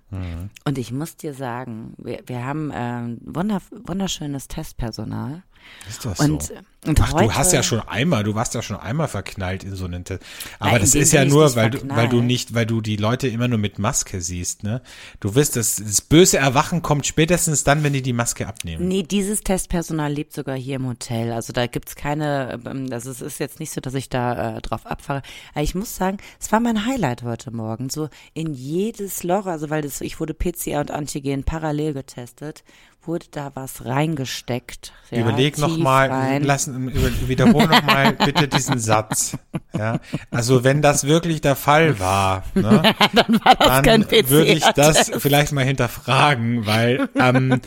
Und 0.64 0.78
ich 0.78 0.92
muss 0.92 1.16
dir 1.16 1.34
sagen, 1.34 1.94
wir, 1.98 2.22
wir 2.26 2.44
haben 2.44 2.70
ähm, 2.72 3.18
wunder, 3.22 3.60
wunderschönes 3.70 4.46
Testpersonal. 4.48 5.42
Ist 5.88 6.04
das 6.04 6.20
Und, 6.20 6.42
so? 6.42 6.54
und 6.86 7.00
Ach, 7.00 7.12
heute, 7.12 7.24
du 7.24 7.34
hast 7.34 7.52
ja 7.52 7.62
schon 7.62 7.80
einmal, 7.80 8.22
du 8.24 8.34
warst 8.34 8.54
ja 8.54 8.62
schon 8.62 8.76
einmal 8.76 9.08
verknallt 9.08 9.64
in 9.64 9.74
so 9.74 9.86
einen 9.86 10.04
Test. 10.04 10.22
Aber 10.58 10.72
Nein, 10.72 10.80
das 10.80 10.94
ist 10.94 11.12
ja 11.12 11.24
nur, 11.24 11.54
weil 11.56 11.70
du, 11.70 11.88
weil 11.88 12.08
du 12.08 12.20
nicht, 12.20 12.54
weil 12.54 12.66
du 12.66 12.80
die 12.80 12.96
Leute 12.96 13.28
immer 13.28 13.48
nur 13.48 13.58
mit 13.58 13.78
Maske 13.78 14.20
siehst, 14.20 14.62
ne? 14.62 14.82
Du 15.20 15.34
wirst 15.34 15.56
das, 15.56 15.76
das 15.76 16.00
böse 16.00 16.38
Erwachen 16.38 16.82
kommt 16.82 17.06
spätestens 17.06 17.64
dann, 17.64 17.82
wenn 17.82 17.92
die 17.92 18.02
die 18.02 18.12
Maske 18.12 18.46
abnehmen. 18.46 18.86
Nee, 18.86 19.02
dieses 19.02 19.40
Testpersonal 19.40 20.12
lebt 20.12 20.32
sogar 20.32 20.56
hier 20.56 20.76
im 20.76 20.86
Hotel. 20.86 21.32
Also 21.32 21.52
da 21.52 21.66
gibt's 21.66 21.96
keine, 21.96 22.60
ähm, 22.66 22.88
also 22.90 23.10
es 23.10 23.20
ist 23.20 23.40
jetzt 23.40 23.60
nicht 23.60 23.72
so, 23.72 23.80
dass 23.80 23.94
ich 23.94 24.08
da 24.08 24.56
äh, 24.56 24.60
drauf 24.62 24.86
abfahre. 24.86 25.22
Aber 25.54 25.62
ich 25.62 25.74
muss 25.74 25.96
sagen, 25.96 26.18
es 26.40 26.52
war 26.52 26.60
mein 26.60 26.86
Highlight 26.86 27.22
heute 27.22 27.50
Morgen. 27.50 27.90
So 27.90 28.08
in 28.34 28.54
jedes 28.54 29.22
Loch, 29.22 29.46
also 29.46 29.70
weil 29.70 29.82
das, 29.82 30.00
ich 30.00 30.20
wurde 30.20 30.34
PCR 30.34 30.80
und 30.80 30.90
Antigen 30.90 31.44
parallel 31.44 31.94
getestet, 31.94 32.62
wurde 33.08 33.26
da 33.30 33.50
was 33.54 33.84
reingesteckt. 33.86 34.92
Ja, 35.10 35.20
Überleg 35.20 35.56
nochmal, 35.56 36.42
lassen, 36.44 36.92
wiederhol 37.26 37.66
nochmal 37.66 38.12
bitte 38.24 38.46
diesen 38.46 38.78
Satz. 38.78 39.38
Ja, 39.76 40.00
also 40.30 40.64
wenn 40.64 40.82
das 40.82 41.04
wirklich 41.04 41.40
der 41.40 41.56
Fall 41.56 41.98
war, 41.98 42.44
ne, 42.54 42.82
dann, 43.14 43.40
kein 43.82 44.04
PCR 44.06 44.28
würde 44.28 44.52
ich 44.52 44.64
das 44.76 45.10
vielleicht 45.18 45.52
mal 45.52 45.64
hinterfragen, 45.64 46.66
weil 46.66 47.08
ähm, 47.18 47.62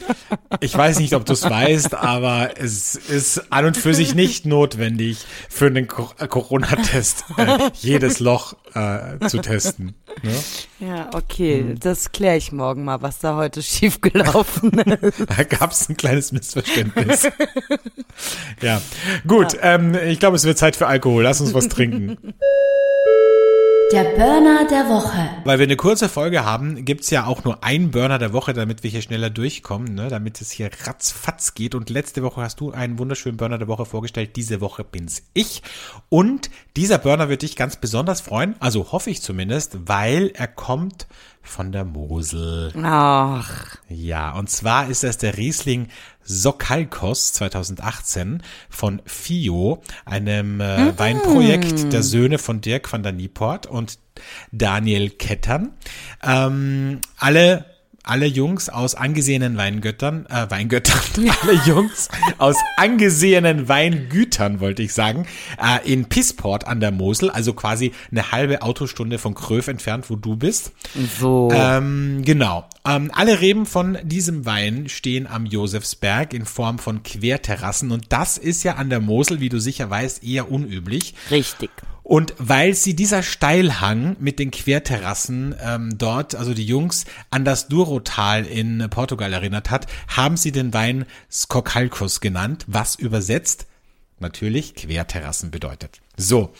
ich 0.59 0.77
weiß 0.77 0.99
nicht, 0.99 1.15
ob 1.15 1.25
du 1.25 1.33
es 1.33 1.43
weißt, 1.49 1.95
aber 1.95 2.51
es 2.59 2.95
ist 2.95 3.51
an 3.51 3.65
und 3.65 3.77
für 3.77 3.95
sich 3.95 4.13
nicht 4.13 4.45
notwendig 4.45 5.25
für 5.49 5.65
einen 5.65 5.87
äh, 6.19 6.27
Corona-Test 6.27 7.25
äh, 7.37 7.71
jedes 7.73 8.19
Loch 8.19 8.53
äh, 8.75 9.17
zu 9.27 9.39
testen. 9.39 9.95
Ne? 10.21 10.35
Ja, 10.79 11.09
okay, 11.13 11.61
Hm. 11.61 11.79
das 11.79 12.11
kläre 12.11 12.37
ich 12.37 12.51
morgen 12.51 12.83
mal, 12.83 13.01
was 13.01 13.17
da 13.19 13.35
heute 13.35 13.63
schiefgelaufen 13.63 14.71
ist. 14.79 15.25
Da 15.37 15.43
gab 15.43 15.71
es 15.71 15.89
ein 15.89 15.97
kleines 15.97 16.31
Missverständnis. 16.31 17.27
ja, 18.61 18.81
gut. 19.27 19.57
Ähm, 19.61 19.95
ich 19.95 20.19
glaube, 20.19 20.35
es 20.35 20.45
wird 20.45 20.57
Zeit 20.57 20.75
für 20.75 20.87
Alkohol. 20.87 21.23
Lass 21.23 21.41
uns 21.41 21.53
was 21.53 21.67
trinken. 21.69 22.17
Der 23.91 24.03
Burner 24.03 24.65
der 24.69 24.87
Woche. 24.87 25.29
Weil 25.43 25.59
wir 25.59 25.65
eine 25.65 25.75
kurze 25.75 26.07
Folge 26.07 26.45
haben, 26.45 26.85
gibt's 26.85 27.09
ja 27.09 27.25
auch 27.25 27.43
nur 27.43 27.61
einen 27.61 27.91
Burner 27.91 28.19
der 28.19 28.31
Woche, 28.31 28.53
damit 28.53 28.83
wir 28.83 28.89
hier 28.89 29.01
schneller 29.01 29.29
durchkommen, 29.29 29.95
ne? 29.95 30.07
damit 30.07 30.39
es 30.39 30.49
hier 30.49 30.69
ratzfatz 30.85 31.55
geht. 31.55 31.75
Und 31.75 31.89
letzte 31.89 32.23
Woche 32.23 32.41
hast 32.41 32.61
du 32.61 32.71
einen 32.71 32.99
wunderschönen 32.99 33.35
Burner 33.35 33.57
der 33.57 33.67
Woche 33.67 33.85
vorgestellt. 33.85 34.37
Diese 34.37 34.61
Woche 34.61 34.85
bin's 34.85 35.23
ich. 35.33 35.61
Und 36.07 36.49
dieser 36.77 36.99
Burner 36.99 37.27
wird 37.27 37.41
dich 37.41 37.57
ganz 37.57 37.75
besonders 37.75 38.21
freuen, 38.21 38.55
also 38.59 38.93
hoffe 38.93 39.09
ich 39.09 39.21
zumindest, 39.21 39.89
weil 39.89 40.31
er 40.35 40.47
kommt 40.47 41.07
von 41.41 41.71
der 41.71 41.85
Mosel. 41.85 42.71
Ach, 42.83 43.77
Ja, 43.89 44.31
und 44.33 44.49
zwar 44.49 44.89
ist 44.89 45.03
das 45.03 45.17
der 45.17 45.37
Riesling 45.37 45.87
Sokalkos 46.23 47.33
2018 47.33 48.43
von 48.69 49.01
FIO, 49.05 49.81
einem 50.05 50.61
äh, 50.61 50.97
Weinprojekt 50.97 51.91
der 51.91 52.03
Söhne 52.03 52.37
von 52.37 52.61
Dirk 52.61 52.91
van 52.91 53.03
der 53.03 53.11
Nieport 53.11 53.65
und 53.65 53.99
Daniel 54.51 55.09
Kettern. 55.09 55.73
Ähm, 56.23 57.01
alle 57.17 57.65
alle 58.03 58.25
Jungs 58.25 58.69
aus 58.69 58.95
angesehenen 58.95 59.57
Weingöttern, 59.57 60.25
äh, 60.27 60.49
Weingöttern, 60.49 61.01
alle 61.41 61.53
Jungs 61.65 62.09
aus 62.37 62.55
angesehenen 62.77 63.67
Weingütern, 63.67 64.59
wollte 64.59 64.81
ich 64.81 64.93
sagen, 64.93 65.27
äh, 65.61 65.91
in 65.91 66.05
Pissport 66.05 66.67
an 66.67 66.79
der 66.79 66.91
Mosel, 66.91 67.29
also 67.29 67.53
quasi 67.53 67.91
eine 68.11 68.31
halbe 68.31 68.61
Autostunde 68.61 69.17
von 69.17 69.35
Kröf 69.35 69.67
entfernt, 69.67 70.09
wo 70.09 70.15
du 70.15 70.35
bist. 70.35 70.71
so. 71.19 71.49
Ähm, 71.53 72.23
genau. 72.25 72.67
Ähm, 72.85 73.11
alle 73.13 73.41
Reben 73.41 73.65
von 73.65 73.97
diesem 74.03 74.45
Wein 74.45 74.89
stehen 74.89 75.27
am 75.27 75.45
Josefsberg 75.45 76.33
in 76.33 76.45
Form 76.45 76.79
von 76.79 77.03
Querterrassen 77.03 77.91
und 77.91 78.05
das 78.09 78.37
ist 78.37 78.63
ja 78.63 78.75
an 78.75 78.89
der 78.89 78.99
Mosel, 78.99 79.39
wie 79.39 79.49
du 79.49 79.59
sicher 79.59 79.89
weißt, 79.89 80.23
eher 80.23 80.51
unüblich. 80.51 81.13
Richtig. 81.29 81.69
Und 82.11 82.33
weil 82.39 82.73
sie 82.73 82.93
dieser 82.93 83.23
Steilhang 83.23 84.17
mit 84.19 84.37
den 84.37 84.51
Querterrassen 84.51 85.55
ähm, 85.63 85.97
dort, 85.97 86.35
also 86.35 86.53
die 86.53 86.65
Jungs, 86.65 87.05
an 87.29 87.45
das 87.45 87.69
Douro-Tal 87.69 88.45
in 88.45 88.85
Portugal 88.89 89.31
erinnert 89.31 89.69
hat, 89.69 89.87
haben 90.09 90.35
sie 90.35 90.51
den 90.51 90.73
Wein 90.73 91.05
Skokalkos 91.31 92.19
genannt, 92.19 92.65
was 92.67 92.95
übersetzt 92.95 93.65
natürlich 94.19 94.75
Querterrassen 94.75 95.51
bedeutet. 95.51 96.01
So, 96.17 96.53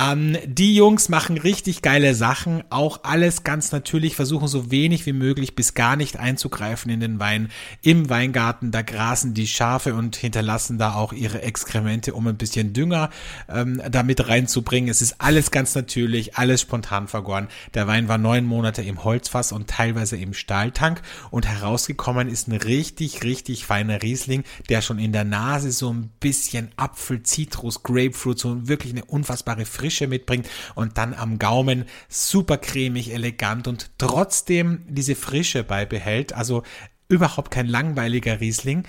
ähm, 0.00 0.38
die 0.46 0.76
Jungs 0.76 1.08
machen 1.08 1.36
richtig 1.36 1.82
geile 1.82 2.14
Sachen, 2.14 2.62
auch 2.70 3.00
alles 3.02 3.42
ganz 3.42 3.72
natürlich, 3.72 4.14
versuchen 4.14 4.46
so 4.46 4.70
wenig 4.70 5.04
wie 5.06 5.12
möglich 5.12 5.56
bis 5.56 5.74
gar 5.74 5.96
nicht 5.96 6.18
einzugreifen 6.18 6.90
in 6.90 7.00
den 7.00 7.18
Wein. 7.18 7.50
Im 7.82 8.08
Weingarten, 8.08 8.70
da 8.70 8.82
grasen 8.82 9.34
die 9.34 9.48
Schafe 9.48 9.94
und 9.94 10.14
hinterlassen 10.14 10.78
da 10.78 10.94
auch 10.94 11.12
ihre 11.12 11.42
Exkremente, 11.42 12.14
um 12.14 12.28
ein 12.28 12.36
bisschen 12.36 12.74
Dünger 12.74 13.10
ähm, 13.48 13.82
damit 13.90 14.28
reinzubringen. 14.28 14.88
Es 14.88 15.02
ist 15.02 15.16
alles 15.18 15.50
ganz 15.50 15.74
natürlich, 15.74 16.36
alles 16.36 16.60
spontan 16.60 17.08
vergoren. 17.08 17.48
Der 17.74 17.88
Wein 17.88 18.06
war 18.06 18.18
neun 18.18 18.44
Monate 18.44 18.82
im 18.82 19.02
Holzfass 19.02 19.50
und 19.50 19.68
teilweise 19.68 20.16
im 20.16 20.32
Stahltank 20.32 21.02
und 21.30 21.46
herausgekommen 21.46 22.28
ist 22.28 22.46
ein 22.46 22.56
richtig, 22.56 23.24
richtig 23.24 23.66
feiner 23.66 24.00
Riesling, 24.00 24.44
der 24.68 24.80
schon 24.80 25.00
in 25.00 25.12
der 25.12 25.24
Nase 25.24 25.72
so 25.72 25.92
ein 25.92 26.10
bisschen 26.20 26.70
Apfel, 26.76 27.24
Zitrus, 27.24 27.82
Grapefruit, 27.82 28.38
so 28.38 28.68
wirklich 28.92 29.02
eine 29.02 29.04
unfassbare 29.04 29.64
Frische 29.64 30.06
mitbringt 30.06 30.48
und 30.74 30.98
dann 30.98 31.14
am 31.14 31.38
Gaumen 31.38 31.84
super 32.08 32.58
cremig, 32.58 33.12
elegant 33.12 33.68
und 33.68 33.90
trotzdem 33.98 34.84
diese 34.88 35.14
Frische 35.14 35.64
beibehält. 35.64 36.32
Also 36.32 36.62
überhaupt 37.08 37.50
kein 37.50 37.66
langweiliger 37.66 38.40
Riesling. 38.40 38.84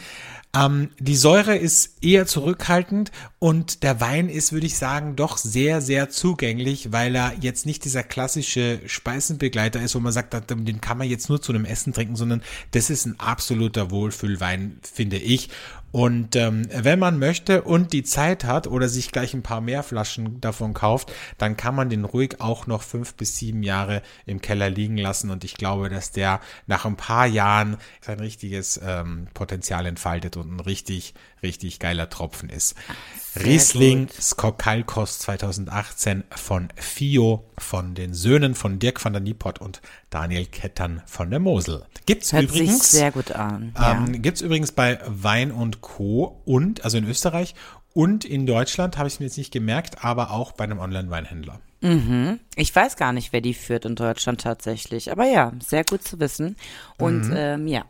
Ähm, 0.55 0.91
die 0.99 1.15
Säure 1.15 1.55
ist 1.55 2.03
eher 2.03 2.27
zurückhaltend 2.27 3.11
und 3.39 3.81
der 3.81 3.99
Wein 4.01 4.29
ist, 4.29 4.53
würde 4.53 4.67
ich 4.67 4.77
sagen, 4.77 5.15
doch 5.15 5.37
sehr, 5.37 5.81
sehr 5.81 6.09
zugänglich, 6.09 6.91
weil 6.91 7.15
er 7.15 7.33
jetzt 7.41 7.65
nicht 7.65 7.83
dieser 7.85 8.03
klassische 8.03 8.79
Speisenbegleiter 8.85 9.81
ist, 9.81 9.95
wo 9.95 9.99
man 9.99 10.13
sagt, 10.13 10.35
den 10.51 10.79
kann 10.79 10.99
man 10.99 11.09
jetzt 11.09 11.27
nur 11.27 11.41
zu 11.41 11.51
einem 11.53 11.65
Essen 11.65 11.91
trinken, 11.91 12.15
sondern 12.15 12.43
das 12.71 12.91
ist 12.91 13.07
ein 13.07 13.19
absoluter 13.19 13.89
Wohlfühlwein, 13.89 14.77
finde 14.83 15.17
ich. 15.17 15.49
Und 15.93 16.35
ähm, 16.35 16.67
wenn 16.73 16.97
man 16.97 17.19
möchte 17.19 17.61
und 17.61 17.93
die 17.93 18.01
Zeit 18.01 18.45
hat 18.45 18.65
oder 18.65 18.89
sich 18.89 19.11
gleich 19.11 19.35
ein 19.35 19.43
paar 19.43 19.61
mehr 19.61 19.83
Flaschen 19.83 20.41
davon 20.41 20.73
kauft, 20.73 21.13
dann 21.37 21.55
kann 21.55 21.75
man 21.75 21.91
den 21.91 22.03
ruhig 22.03 22.41
auch 22.41 22.65
noch 22.65 22.81
fünf 22.81 23.13
bis 23.13 23.37
sieben 23.37 23.61
Jahre 23.61 24.01
im 24.25 24.41
Keller 24.41 24.71
liegen 24.71 24.97
lassen. 24.97 25.29
Und 25.29 25.43
ich 25.43 25.53
glaube, 25.53 25.89
dass 25.89 26.11
der 26.11 26.41
nach 26.65 26.85
ein 26.85 26.95
paar 26.95 27.27
Jahren 27.27 27.77
sein 28.01 28.19
richtiges 28.19 28.81
ähm, 28.83 29.27
Potenzial 29.35 29.85
entfaltet 29.85 30.35
und 30.35 30.55
ein 30.55 30.59
richtig, 30.61 31.13
richtig 31.43 31.79
geiler 31.79 32.09
Tropfen 32.09 32.49
ist. 32.49 32.75
Sehr 33.33 33.45
Riesling 33.45 34.07
gut. 34.07 34.21
Skokalkos 34.21 35.19
2018 35.19 36.23
von 36.35 36.69
FIO, 36.75 37.43
von 37.57 37.93
den 37.95 38.13
Söhnen 38.13 38.55
von 38.55 38.79
Dirk 38.79 39.03
van 39.03 39.13
der 39.13 39.21
Nieport 39.21 39.59
und 39.59 39.81
Daniel 40.09 40.45
Kettern 40.45 41.01
von 41.05 41.29
der 41.29 41.39
Mosel. 41.39 41.85
Gibt's 42.05 42.31
Hört 42.33 42.43
übrigens. 42.45 42.91
sich 42.91 42.99
sehr 42.99 43.11
gut 43.11 43.31
an. 43.31 43.73
Ja. 43.77 43.93
Ähm, 43.93 44.21
Gibt's 44.21 44.41
übrigens 44.41 44.71
bei 44.71 44.99
Wein 45.07 45.51
und 45.51 45.81
Co. 45.81 46.41
und, 46.45 46.83
also 46.83 46.97
in 46.97 47.07
Österreich 47.07 47.55
und 47.93 48.25
in 48.25 48.45
Deutschland, 48.47 48.97
habe 48.97 49.07
ich 49.07 49.19
mir 49.19 49.27
jetzt 49.27 49.37
nicht 49.37 49.51
gemerkt, 49.51 50.03
aber 50.03 50.31
auch 50.31 50.51
bei 50.53 50.63
einem 50.63 50.79
Online-Weinhändler. 50.79 51.59
Ich 52.55 52.73
weiß 52.73 52.95
gar 52.95 53.11
nicht, 53.11 53.33
wer 53.33 53.41
die 53.41 53.53
führt 53.53 53.83
in 53.83 53.95
Deutschland 53.95 54.39
tatsächlich. 54.39 55.11
Aber 55.11 55.25
ja, 55.25 55.51
sehr 55.61 55.83
gut 55.83 56.01
zu 56.07 56.17
wissen. 56.21 56.55
Und 56.97 57.27
Mhm. 57.27 57.33
ähm, 57.35 57.67
ja. 57.67 57.83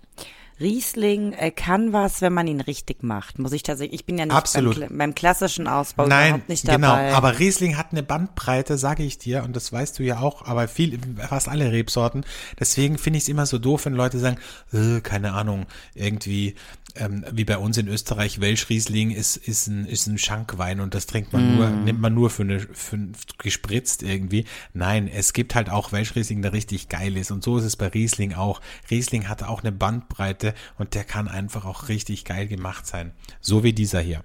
Riesling 0.60 1.34
äh, 1.34 1.52
kann 1.52 1.94
was, 1.94 2.22
wenn 2.22 2.34
man 2.34 2.48
ihn 2.48 2.62
richtig 2.62 3.04
macht. 3.04 3.40
Muss 3.40 3.52
ich 3.54 3.64
tatsächlich, 3.64 4.02
ich 4.02 4.06
bin 4.06 4.18
ja 4.18 4.26
nicht 4.26 4.36
Absolut. 4.36 4.80
Beim, 4.80 4.98
beim 4.98 5.16
klassischen 5.16 5.68
Ausbau 5.68 6.08
Nein, 6.08 6.30
überhaupt 6.30 6.50
nicht 6.50 6.66
genau, 6.66 6.90
dabei. 6.90 7.14
aber 7.14 7.40
Riesling 7.40 7.78
hat 7.78 7.88
eine 7.92 8.04
Bandbreite, 8.04 8.78
sage 8.78 9.04
ich 9.04 9.18
dir, 9.18 9.44
und 9.44 9.56
das 9.56 9.72
weißt 9.72 10.00
du 10.00 10.04
ja 10.04 10.20
auch, 10.20 10.46
aber 10.46 10.68
viel, 10.68 11.00
fast 11.28 11.50
alle 11.50 11.72
Rebsorten. 11.72 12.26
Deswegen 12.60 12.98
finde 12.98 13.18
ich 13.18 13.24
es 13.24 13.30
immer 13.30 13.46
so 13.46 13.58
doof, 13.58 13.86
wenn 13.86 13.94
Leute 13.94 14.20
sagen, 14.20 14.38
äh, 14.74 15.02
keine 15.02 15.34
Ahnung, 15.34 15.66
irgendwie, 15.96 16.56
ähm, 16.96 17.26
wie 17.32 17.46
bei 17.46 17.58
uns 17.58 17.78
in 17.78 17.88
Österreich, 17.88 18.40
Welschriesling 18.40 19.12
ist, 19.12 19.36
ist 19.38 19.68
ein, 19.68 19.86
ist 19.86 20.08
ein 20.08 20.18
Schankwein 20.18 20.80
und 20.80 20.94
das 20.94 21.06
trinkt 21.08 21.34
man 21.34 21.56
nur, 21.58 21.68
Mm. 21.70 21.84
nimmt 21.86 22.00
man 22.02 22.14
nur 22.14 22.30
für 22.30 22.44
eine, 22.44 22.60
für 22.60 22.96
ein- 22.98 23.14
gespritzt 23.38 24.04
irgendwie. 24.04 24.46
Nein, 24.74 25.08
es 25.08 25.34
gibt 25.34 25.56
halt 25.56 25.70
auch 25.70 25.92
Welschriesling, 25.92 26.42
der 26.42 26.54
richtig 26.54 26.90
geil 26.90 27.18
ist 27.18 27.32
und 27.32 27.44
so 27.44 27.58
ist 27.58 27.64
es 27.66 27.76
bei 27.76 27.88
Riesling 27.88 28.34
auch. 28.34 28.62
Riesling 28.92 29.28
hat 29.28 29.44
auch 29.44 29.62
eine 29.62 29.72
Bandbreite 29.72 30.54
und 30.78 30.94
der 30.94 31.04
kann 31.04 31.28
einfach 31.28 31.66
auch 31.66 31.90
richtig 31.90 32.26
geil 32.26 32.48
gemacht 32.48 32.86
sein. 32.86 33.12
So 33.42 33.64
wie 33.64 33.74
dieser 33.74 34.00
hier. 34.02 34.24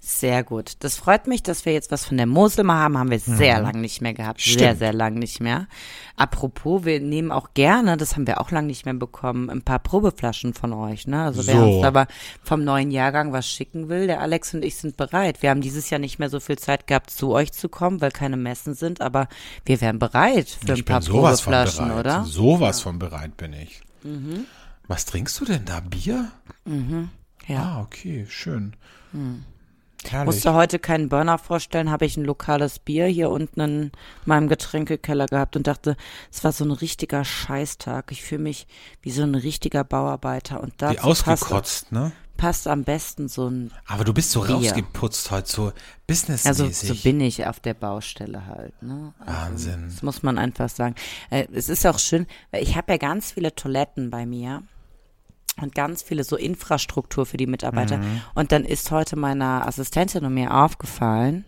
Sehr 0.00 0.44
gut. 0.44 0.72
Das 0.80 0.96
freut 0.98 1.26
mich, 1.26 1.42
dass 1.42 1.64
wir 1.64 1.72
jetzt 1.72 1.90
was 1.90 2.04
von 2.04 2.18
der 2.18 2.26
Mosel 2.26 2.62
mal 2.64 2.78
haben. 2.78 2.98
Haben 2.98 3.10
wir 3.10 3.18
sehr 3.18 3.60
lang 3.60 3.80
nicht 3.80 4.02
mehr 4.02 4.12
gehabt. 4.12 4.40
Sehr, 4.40 4.52
Mhm. 4.52 4.58
Stimmt. 4.58 4.78
sehr 4.78 4.92
lang 4.92 5.14
nicht 5.14 5.40
mehr. 5.40 5.66
Apropos, 6.16 6.84
wir 6.84 7.00
nehmen 7.00 7.32
auch 7.32 7.54
gerne, 7.54 7.96
das 7.96 8.14
haben 8.14 8.26
wir 8.26 8.40
auch 8.40 8.50
lang 8.50 8.66
nicht 8.66 8.84
mehr 8.84 8.92
bekommen, 8.94 9.48
ein 9.48 9.62
paar 9.62 9.78
Probeflaschen 9.78 10.52
von 10.52 10.72
euch. 10.74 11.06
Ne? 11.06 11.22
Also 11.24 11.46
wer 11.46 11.54
So. 11.56 11.76
uns 11.76 11.84
aber 11.84 12.06
vom 12.42 12.64
neuen 12.64 12.90
Jahrgang 12.90 13.32
was 13.32 13.48
schicken 13.48 13.88
will, 13.88 14.06
der 14.06 14.20
Alex 14.20 14.52
und 14.54 14.62
ich 14.64 14.76
sind 14.76 14.96
bereit. 14.98 15.42
Wir 15.42 15.48
haben 15.50 15.62
dieses 15.62 15.88
Jahr 15.90 15.98
nicht 16.00 16.18
mehr 16.18 16.28
so 16.28 16.38
viel 16.38 16.58
Zeit 16.58 16.86
gehabt, 16.86 17.10
zu 17.10 17.30
euch 17.32 17.52
zu 17.52 17.68
kommen, 17.70 18.00
weil 18.02 18.10
keine 18.10 18.36
Messen 18.36 18.74
sind, 18.74 19.00
aber 19.00 19.26
wir 19.64 19.80
wären 19.80 19.98
bereit 19.98 20.48
für 20.50 20.72
ein 20.72 20.78
ich 20.78 20.84
paar 20.84 21.00
sowas 21.02 21.40
von 21.40 21.52
Probeflaschen, 21.54 21.90
oder? 21.92 22.20
Mhm. 22.20 22.24
Sowas 22.26 22.80
von 22.82 22.98
bereit 22.98 23.36
bin 23.38 23.54
ich. 23.54 23.80
Was 24.86 25.06
trinkst 25.06 25.40
du 25.40 25.46
denn 25.46 25.64
da? 25.64 25.80
Bier? 25.80 26.30
Ja. 27.46 27.62
Ah, 27.62 27.80
okay, 27.82 28.26
schön. 28.28 28.74
Hm. 29.12 29.44
Herrlich. 30.12 30.34
Musste 30.34 30.54
heute 30.54 30.78
keinen 30.78 31.08
Burner 31.08 31.38
vorstellen, 31.38 31.90
habe 31.90 32.06
ich 32.06 32.16
ein 32.16 32.24
lokales 32.24 32.78
Bier 32.78 33.06
hier 33.06 33.30
unten 33.30 33.60
in 33.60 33.92
meinem 34.24 34.48
Getränkekeller 34.48 35.26
gehabt 35.26 35.56
und 35.56 35.66
dachte, 35.66 35.96
es 36.32 36.44
war 36.44 36.52
so 36.52 36.64
ein 36.64 36.70
richtiger 36.70 37.24
Scheißtag. 37.24 38.12
Ich 38.12 38.22
fühle 38.22 38.42
mich 38.42 38.66
wie 39.02 39.10
so 39.10 39.22
ein 39.22 39.34
richtiger 39.34 39.84
Bauarbeiter 39.84 40.60
und 40.60 40.74
Wie 40.74 40.78
dazu 40.78 41.02
passt, 41.02 41.28
ausgekotzt, 41.28 41.92
ne? 41.92 42.12
passt 42.36 42.66
am 42.66 42.84
besten 42.84 43.28
so 43.28 43.48
ein, 43.48 43.70
Aber 43.86 44.04
du 44.04 44.12
bist 44.12 44.30
so 44.30 44.42
Bier. 44.42 44.56
rausgeputzt 44.56 45.30
heute, 45.30 45.50
so 45.50 45.72
businessmäßig. 46.06 46.46
also 46.46 46.94
so 46.94 47.02
bin 47.02 47.20
ich 47.20 47.46
auf 47.46 47.60
der 47.60 47.74
Baustelle 47.74 48.46
halt. 48.46 48.80
Ne? 48.82 49.14
Also, 49.20 49.32
Wahnsinn. 49.32 49.84
Das 49.88 50.02
muss 50.02 50.22
man 50.22 50.38
einfach 50.38 50.68
sagen. 50.68 50.94
Äh, 51.30 51.46
es 51.52 51.68
ist 51.68 51.86
auch 51.86 51.98
schön, 51.98 52.26
weil 52.50 52.62
ich 52.62 52.76
habe 52.76 52.92
ja 52.92 52.98
ganz 52.98 53.32
viele 53.32 53.54
Toiletten 53.54 54.10
bei 54.10 54.26
mir 54.26 54.62
und 55.60 55.74
ganz 55.74 56.02
viele 56.02 56.24
so 56.24 56.36
Infrastruktur 56.36 57.26
für 57.26 57.36
die 57.36 57.46
Mitarbeiter. 57.46 57.98
Mhm. 57.98 58.20
Und 58.34 58.52
dann 58.52 58.64
ist 58.64 58.90
heute 58.90 59.16
meiner 59.16 59.66
Assistentin 59.66 60.24
und 60.24 60.34
mir 60.34 60.52
aufgefallen, 60.54 61.44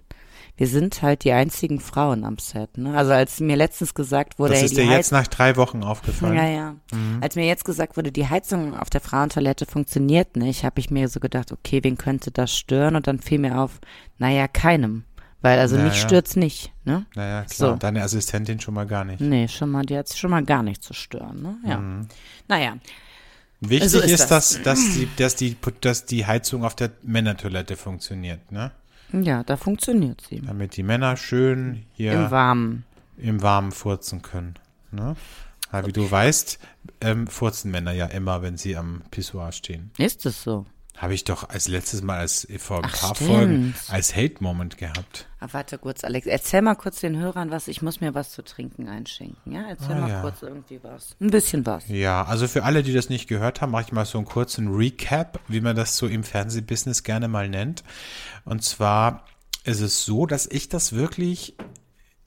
wir 0.59 0.69
sind 0.69 1.03
halt 1.03 1.25
die 1.25 1.33
einzigen 1.33 1.81
Frauen 1.81 2.25
am 2.25 2.39
Set. 2.39 2.79
Ne? 2.79 2.97
Also 2.97 3.13
als 3.13 3.41
mir 3.41 3.57
letztens 3.57 3.93
gesagt 3.93 4.39
wurde, 4.39 4.53
Das 4.53 4.61
hey, 4.61 4.65
ist 4.67 4.71
die 4.73 4.77
dir 4.77 4.85
jetzt 4.85 5.09
Heiz- 5.09 5.11
nach 5.13 5.27
drei 5.27 5.57
Wochen 5.57 5.83
aufgefallen. 5.83 6.35
ja, 6.35 6.47
ja. 6.47 6.75
Als 7.21 7.37
mir 7.37 7.47
jetzt 7.47 7.67
gesagt 7.67 7.99
wurde, 7.99 8.11
die 8.11 8.27
Heizung 8.29 8.75
auf 8.75 8.89
der 8.89 9.03
Frauentoilette 9.03 9.67
funktioniert 9.67 10.37
nicht, 10.37 10.65
habe 10.65 10.81
ich 10.81 10.91
mir 10.91 11.09
so 11.09 11.21
gedacht, 11.21 11.53
okay, 11.53 11.81
wen 11.85 11.99
könnte 11.99 12.31
das 12.31 12.57
stören? 12.57 12.97
Und 12.97 13.07
dann 13.07 13.19
fiel 13.21 13.39
mir 13.39 13.59
auf, 13.59 13.81
naja, 14.17 14.49
keinem. 14.49 15.05
Weil 15.43 15.59
also 15.59 15.77
Ja, 15.77 15.85
mich 15.85 16.01
stört's 16.01 16.35
nicht, 16.37 16.73
ne? 16.85 17.05
Naja, 17.15 17.45
klar. 17.45 17.73
So. 17.73 17.77
Deine 17.77 18.03
Assistentin 18.03 18.59
schon 18.59 18.73
mal 18.73 18.87
gar 18.87 19.05
nicht. 19.05 19.21
Nee, 19.21 19.49
schon 19.49 19.71
mal, 19.71 19.85
die 19.85 19.97
hat's 19.99 20.17
schon 20.19 20.31
mal 20.31 20.43
gar 20.43 20.63
nicht 20.63 20.83
zu 20.83 20.95
stören, 20.95 21.43
ne? 21.43 21.57
Ja. 21.67 21.77
Mhm. 21.77 22.09
Naja, 22.49 22.77
Wichtig 23.61 23.91
So 23.91 24.01
ist 24.01 24.11
ist, 24.13 24.31
das. 24.31 24.55
dass, 24.55 24.63
dass, 24.63 24.79
die, 24.95 25.09
dass, 25.17 25.37
die, 25.37 25.57
dass 25.81 26.05
die 26.07 26.27
Heizung 26.27 26.65
auf 26.65 26.75
der 26.75 26.91
Männertoilette 27.03 27.77
funktioniert, 27.77 28.53
ne? 28.53 28.73
ja, 29.13 29.43
da 29.45 29.57
funktioniert 29.57 30.21
sie. 30.29 30.41
Damit 30.41 30.77
die 30.77 30.83
Männer 30.83 31.17
schön 31.17 31.87
hier 31.93 32.13
Im 32.13 32.31
Warmen. 32.31 32.85
im 33.17 33.41
Warmen 33.43 33.73
furzen 33.73 34.21
können. 34.23 34.55
Ne? 34.91 35.17
Weil 35.71 35.87
wie 35.87 35.93
du 35.93 36.11
weißt, 36.11 36.59
ähm, 37.01 37.27
furzen 37.27 37.71
Männer 37.71 37.93
ja 37.93 38.07
immer, 38.07 38.43
wenn 38.43 38.57
sie 38.57 38.77
am 38.77 39.03
Pissoir 39.11 39.53
stehen. 39.53 39.91
Ist 39.99 40.27
es 40.27 40.43
so? 40.43 40.67
Habe 40.97 41.13
ich 41.13 41.25
doch 41.25 41.49
als 41.51 41.69
letztes 41.69 42.03
Mal 42.03 42.19
als 42.19 42.49
vor 42.59 42.79
ein 42.79 42.85
Ach, 42.87 42.99
paar 43.01 43.15
stimmt. 43.15 43.31
Folgen 43.31 43.75
als 43.89 44.17
Hate-Moment 44.17 44.79
gehabt. 44.79 45.27
Ah, 45.41 45.49
warte 45.53 45.77
kurz, 45.77 46.05
Alex. 46.05 46.27
Erzähl 46.27 46.63
mal 46.63 46.75
kurz 46.75 47.01
den 47.01 47.19
Hörern 47.19 47.51
was. 47.51 47.69
Ich 47.69 47.83
muss 47.83 48.01
mir 48.01 48.15
was 48.15 48.31
zu 48.31 48.43
trinken 48.43 48.89
einschenken. 48.89 49.53
Ja, 49.53 49.65
erzähl 49.69 49.93
Ah, 49.93 50.01
mal 50.01 50.11
ja. 50.11 50.21
kurz 50.23 50.41
irgendwie 50.41 50.81
was. 50.83 51.15
Ein 51.21 51.31
bisschen 51.31 51.67
was. 51.67 51.87
Ja, 51.89 52.25
also 52.25 52.49
für 52.49 52.65
alle, 52.65 52.83
die 52.83 52.95
das 52.95 53.11
nicht 53.11 53.29
gehört 53.29 53.61
haben, 53.61 53.73
mache 53.73 53.83
ich 53.87 53.93
mal 53.93 54.07
so 54.07 54.17
einen 54.17 54.27
kurzen 54.27 54.75
Recap, 54.75 55.39
wie 55.49 55.61
man 55.61 55.77
das 55.77 55.99
so 55.99 56.07
im 56.07 56.25
Fernsehbusiness 56.25 57.03
gerne 57.03 57.29
mal 57.29 57.49
nennt. 57.49 57.85
Und 58.47 58.65
zwar 58.65 59.25
ist 59.65 59.81
es 59.83 60.05
so, 60.07 60.25
dass 60.25 60.47
ich 60.47 60.71
das 60.71 60.95
wirklich 60.95 61.57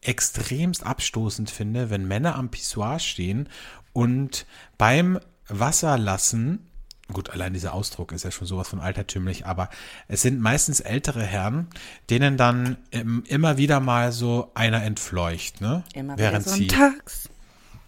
extremst 0.01 0.85
abstoßend 0.85 1.49
finde, 1.49 1.89
wenn 1.89 2.07
Männer 2.07 2.35
am 2.35 2.51
Pissoir 2.51 2.99
stehen 2.99 3.49
und 3.93 4.45
beim 4.77 5.19
Wasserlassen, 5.47 6.68
gut, 7.13 7.29
allein 7.29 7.53
dieser 7.53 7.73
Ausdruck 7.73 8.11
ist 8.11 8.23
ja 8.23 8.31
schon 8.31 8.47
sowas 8.47 8.67
von 8.67 8.79
altertümlich, 8.79 9.45
aber 9.45 9.69
es 10.07 10.21
sind 10.21 10.39
meistens 10.39 10.79
ältere 10.79 11.23
Herren, 11.23 11.67
denen 12.09 12.37
dann 12.37 12.77
ähm, 12.91 13.23
immer 13.27 13.57
wieder 13.57 13.79
mal 13.79 14.11
so 14.11 14.51
einer 14.53 14.83
entfleucht, 14.83 15.61
ne? 15.61 15.83
Immer 15.93 16.17
Während 16.17 16.45
wieder 16.45 16.55
sie 16.55 16.67
sonntags. 16.69 17.29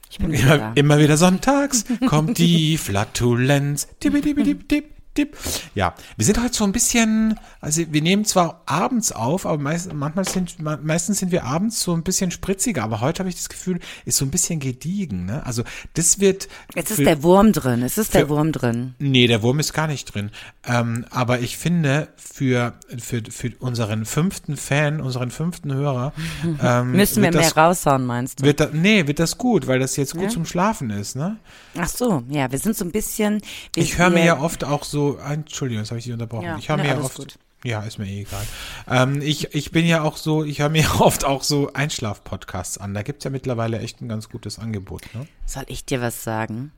Ich 0.10 0.18
bin 0.18 0.32
wieder 0.32 0.56
Immer, 0.56 0.72
immer 0.76 1.00
wieder 1.00 1.18
sonntags 1.18 1.86
kommt 2.08 2.38
die 2.38 2.78
Flatulenz. 2.80 3.88
Tipp, 4.00 4.22
tipp, 4.22 4.44
tipp, 4.44 4.68
tipp, 4.68 4.86
tipp. 5.14 5.38
Ja, 5.76 5.94
wir 6.18 6.26
sind 6.26 6.42
heute 6.42 6.54
so 6.54 6.64
ein 6.64 6.72
bisschen, 6.72 7.38
also 7.60 7.82
wir 7.90 8.02
nehmen 8.02 8.26
zwar 8.26 8.62
abends 8.66 9.12
auf, 9.12 9.46
aber 9.46 9.58
meist, 9.58 9.92
manchmal 9.94 10.26
sind, 10.26 10.60
me- 10.60 10.80
meistens 10.82 11.20
sind 11.20 11.32
wir 11.32 11.44
abends 11.44 11.82
so 11.82 11.94
ein 11.94 12.04
bisschen 12.04 12.32
spritziger, 12.32 12.84
aber 12.84 13.02
heute 13.02 13.20
habe 13.20 13.30
ich 13.30 13.36
das 13.36 13.50
Gefühl, 13.50 13.80
ist 14.06 14.18
so 14.18 14.26
ein 14.26 14.32
bisschen 14.32 14.60
gediegen, 14.60 15.26
ne? 15.26 15.46
Also 15.46 15.64
das 15.96 16.20
wird. 16.20 16.48
Jetzt 16.76 16.92
ist 16.92 16.98
für- 16.98 17.04
der 17.04 17.24
Wurm 17.24 17.52
drin. 17.52 17.82
Es 17.84 17.98
ist 17.98 18.14
der 18.14 18.22
für- 18.22 18.30
Wurm 18.30 18.52
drin. 18.52 18.96
Nee, 19.00 19.28
der 19.28 19.42
Wurm 19.44 19.60
ist 19.60 19.74
gar 19.74 19.88
nicht 19.88 20.06
drin. 20.14 20.32
Ähm, 20.66 21.06
aber 21.10 21.40
ich 21.40 21.58
finde, 21.58 22.08
für, 22.16 22.74
für, 23.00 23.22
für 23.30 23.52
unseren 23.60 24.06
fünften 24.06 24.56
Fan, 24.58 25.02
unseren 25.02 25.32
fünften 25.32 25.74
Hörer, 25.74 26.14
ähm, 26.64 26.92
Müssen 26.94 27.18
wir 27.18 27.34
wird 27.34 27.36
mehr 27.36 27.44
das, 27.44 27.58
raushauen, 27.58 28.06
meinst 28.06 28.40
du? 28.40 28.46
wird 28.46 28.60
da, 28.60 28.70
nee, 28.72 29.08
wird 29.08 29.20
das 29.20 29.38
gut, 29.38 29.68
weil 29.68 29.80
das 29.80 29.96
jetzt 29.98 30.14
gut 30.14 30.24
Ja? 30.24 30.30
zum 30.30 30.46
Schlafen 30.46 30.90
ist, 30.90 31.16
ne? 31.16 31.38
Ach 31.78 31.88
so, 31.88 32.24
ja, 32.30 32.52
wir 32.52 32.60
sind 32.60 32.76
so 32.78 32.86
ein 32.86 32.92
bisschen. 32.92 33.42
Ich 33.76 33.98
höre 33.98 34.10
mir 34.10 34.24
ja 34.26 34.40
oft 34.40 34.64
auch 34.64 34.84
so, 34.84 35.01
Entschuldigung, 35.18 35.82
jetzt 35.84 35.92
habe 35.92 36.00
ich 36.00 36.06
dich 36.06 36.14
unterbrochen. 36.14 36.46
Ja, 36.46 36.58
ich 36.58 36.68
ne, 36.70 36.78
mir 36.78 37.04
oft, 37.04 37.16
gut. 37.16 37.38
ja, 37.64 37.82
ist 37.82 37.98
mir 38.00 38.08
eh 38.08 38.22
egal. 38.22 38.46
Ähm, 38.90 39.22
ich, 39.22 39.54
ich 39.54 39.72
bin 39.72 39.86
ja 39.86 40.02
auch 40.04 40.18
so, 40.18 40.44
ich 40.44 40.60
höre 40.60 40.70
mir 40.70 40.86
oft 41.00 41.26
auch 41.26 41.44
so 41.44 41.72
Einschlaf-Podcasts 41.74 42.78
an. 42.78 42.94
Da 42.94 43.04
gibt's 43.04 43.24
ja 43.24 43.30
mittlerweile 43.32 43.80
echt 43.80 44.02
ein 44.02 44.10
ganz 44.10 44.30
gutes 44.30 44.60
Angebot. 44.60 45.04
Ne? 45.14 45.28
Soll 45.46 45.64
ich 45.68 45.86
dir 45.86 46.02
was 46.02 46.24
sagen? 46.24 46.72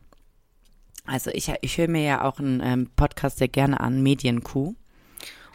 Also 1.05 1.31
ich, 1.31 1.51
ich 1.61 1.77
höre 1.77 1.89
mir 1.89 2.03
ja 2.03 2.23
auch 2.23 2.39
einen 2.39 2.61
ähm, 2.63 2.89
Podcast 2.95 3.37
sehr 3.37 3.49
gerne 3.49 3.79
an, 3.79 4.01
Medienkuh. 4.01 4.73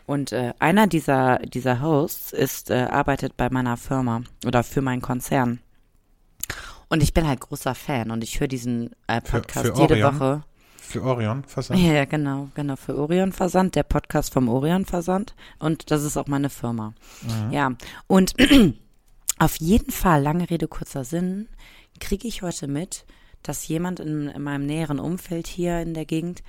Und 0.06 0.32
äh, 0.32 0.54
einer 0.58 0.86
dieser, 0.86 1.38
dieser 1.40 1.82
Hosts 1.82 2.32
ist, 2.32 2.70
äh, 2.70 2.86
arbeitet 2.90 3.36
bei 3.36 3.50
meiner 3.50 3.76
Firma 3.76 4.22
oder 4.46 4.62
für 4.62 4.80
meinen 4.80 5.02
Konzern. 5.02 5.60
Und 6.88 7.02
ich 7.02 7.12
bin 7.12 7.26
halt 7.26 7.40
großer 7.40 7.74
Fan 7.74 8.10
und 8.10 8.24
ich 8.24 8.40
höre 8.40 8.48
diesen 8.48 8.92
äh, 9.06 9.20
Für- 9.22 9.32
Podcast 9.40 9.66
für 9.66 9.74
jede 9.80 9.94
Orion? 9.94 10.14
Woche. 10.20 10.44
Für 10.88 11.02
Orion 11.02 11.44
Versand. 11.44 11.80
Ja, 11.80 12.06
genau, 12.06 12.48
genau, 12.54 12.74
für 12.76 12.96
Orion 12.96 13.32
Versand, 13.32 13.74
der 13.74 13.82
Podcast 13.82 14.32
vom 14.32 14.48
Orion 14.48 14.86
Versand. 14.86 15.34
Und 15.58 15.90
das 15.90 16.02
ist 16.02 16.16
auch 16.16 16.28
meine 16.28 16.48
Firma. 16.48 16.94
Ja, 17.50 17.72
und 18.06 18.34
auf 19.38 19.56
jeden 19.56 19.90
Fall, 19.90 20.22
lange 20.22 20.48
Rede, 20.48 20.66
kurzer 20.66 21.04
Sinn, 21.04 21.46
kriege 22.00 22.26
ich 22.26 22.40
heute 22.40 22.68
mit, 22.68 23.04
dass 23.42 23.68
jemand 23.68 24.00
in, 24.00 24.28
in 24.28 24.40
meinem 24.40 24.64
näheren 24.64 24.98
Umfeld 24.98 25.46
hier 25.46 25.78
in 25.80 25.92
der 25.92 26.06
Gegend 26.06 26.42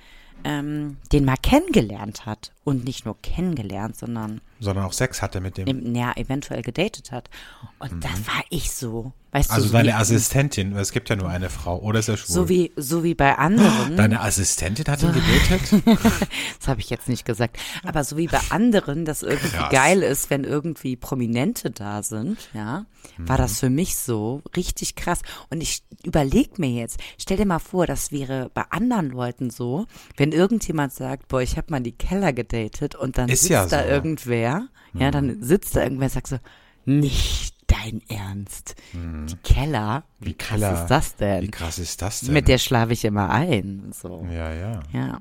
ähm, 0.44 0.96
den 1.12 1.26
mal 1.26 1.36
kennengelernt 1.36 2.24
hat. 2.24 2.52
Und 2.62 2.84
nicht 2.84 3.06
nur 3.06 3.16
kennengelernt, 3.22 3.96
sondern 3.96 4.40
Sondern 4.60 4.84
auch 4.84 4.92
Sex 4.92 5.22
hatte 5.22 5.40
mit 5.40 5.56
dem. 5.56 5.94
ja, 5.94 6.12
eventuell 6.16 6.60
gedatet 6.62 7.10
hat. 7.10 7.30
Und 7.78 8.04
das 8.04 8.26
war 8.26 8.44
ich 8.50 8.70
so. 8.72 9.12
Weißt 9.32 9.50
also 9.52 9.62
du, 9.62 9.68
so 9.68 9.72
deine 9.74 9.94
Assistentin, 9.96 10.74
es 10.76 10.90
gibt 10.90 11.08
ja 11.08 11.14
nur 11.14 11.28
eine 11.28 11.50
Frau. 11.50 11.78
Oder 11.78 12.00
ist 12.00 12.08
er 12.08 12.16
schwul? 12.16 12.34
so 12.34 12.48
wie, 12.48 12.72
so 12.76 13.04
wie 13.04 13.14
bei 13.14 13.38
anderen. 13.38 13.96
Deine 13.96 14.20
Assistentin 14.20 14.84
hat 14.88 15.02
ihn 15.04 15.12
gedatet? 15.12 15.82
Das 16.58 16.68
habe 16.68 16.80
ich 16.80 16.90
jetzt 16.90 17.08
nicht 17.08 17.24
gesagt. 17.24 17.56
Aber 17.84 18.02
so 18.04 18.16
wie 18.16 18.26
bei 18.26 18.40
anderen, 18.50 19.04
das 19.04 19.22
irgendwie 19.22 19.56
Krass. 19.56 19.70
geil 19.72 20.02
ist, 20.02 20.28
wenn 20.30 20.44
irgendwie 20.44 20.96
Prominente 20.96 21.70
da 21.70 22.02
sind, 22.02 22.50
ja, 22.54 22.84
war 23.18 23.36
Mhm. 23.38 23.40
das 23.42 23.60
für 23.60 23.70
mich 23.70 23.96
so 23.96 24.42
richtig 24.56 24.96
krass. 24.96 25.20
Und 25.48 25.62
ich 25.62 25.82
überleg 26.04 26.58
mir 26.58 26.70
jetzt, 26.70 26.98
stell 27.16 27.36
dir 27.38 27.46
mal 27.46 27.60
vor, 27.60 27.86
das 27.86 28.10
wäre 28.12 28.50
bei 28.52 28.64
anderen 28.70 29.10
Leuten 29.10 29.48
so, 29.50 29.86
wenn 30.16 30.32
irgendjemand 30.32 30.92
sagt, 30.92 31.28
boah, 31.28 31.40
ich 31.40 31.56
habe 31.56 31.70
mal 31.70 31.80
die 31.80 31.92
Keller 31.92 32.32
gedatet 32.32 32.50
und 32.94 33.18
dann 33.18 33.28
Ist 33.28 33.40
sitzt 33.42 33.50
ja 33.50 33.66
da 33.66 33.82
so. 33.82 33.88
irgendwer, 33.88 34.68
ja, 34.94 35.10
dann 35.10 35.42
sitzt 35.42 35.76
da 35.76 35.82
irgendwer 35.82 36.06
und 36.06 36.12
sagt 36.12 36.26
so, 36.28 36.38
nicht 36.84 37.54
dein 37.66 38.02
Ernst. 38.08 38.74
Die 38.92 39.36
Keller, 39.44 40.02
wie 40.18 40.34
krass 40.34 40.58
Mhm. 40.58 40.62
Keller. 40.64 40.82
ist 40.82 40.88
das 40.88 41.16
denn? 41.16 41.42
Wie 41.42 41.50
krass 41.50 41.78
ist 41.78 42.02
das 42.02 42.20
denn? 42.20 42.32
Mit 42.32 42.48
der 42.48 42.58
schlafe 42.58 42.92
ich 42.92 43.04
immer 43.04 43.30
ein. 43.30 43.92
So. 43.92 44.26
ja, 44.30 44.52
ja. 44.52 44.80
Ja. 44.92 45.20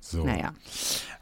So. 0.00 0.24
Naja. 0.24 0.52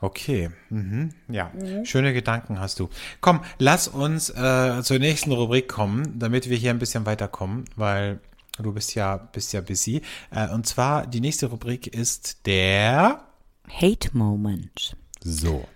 Okay, 0.00 0.50
mhm. 0.68 1.14
ja, 1.29 1.50
schöne 1.85 2.12
Gedanken 2.12 2.61
hast 2.61 2.79
du. 2.81 2.90
Komm, 3.22 3.40
lass 3.59 3.88
uns 3.88 4.29
äh, 4.29 4.83
zur 4.83 4.98
nächsten 4.98 5.33
Rubrik 5.33 5.68
kommen, 5.68 6.18
damit 6.18 6.50
wir 6.50 6.57
hier 6.59 6.70
ein 6.70 6.79
bisschen 6.79 7.07
weiterkommen, 7.07 7.64
weil 7.77 8.20
du 8.59 8.72
bist 8.74 8.94
ja 8.94 9.16
bist 9.16 9.55
ja 9.55 9.62
busy. 9.62 10.03
Äh, 10.31 10.50
und 10.50 10.66
zwar 10.66 11.07
die 11.07 11.20
nächste 11.22 11.46
Rubrik 11.46 11.87
ist 11.87 12.44
der 12.46 13.24
Hate 13.70 14.11
Moment. 14.12 14.96
So. 15.24 15.66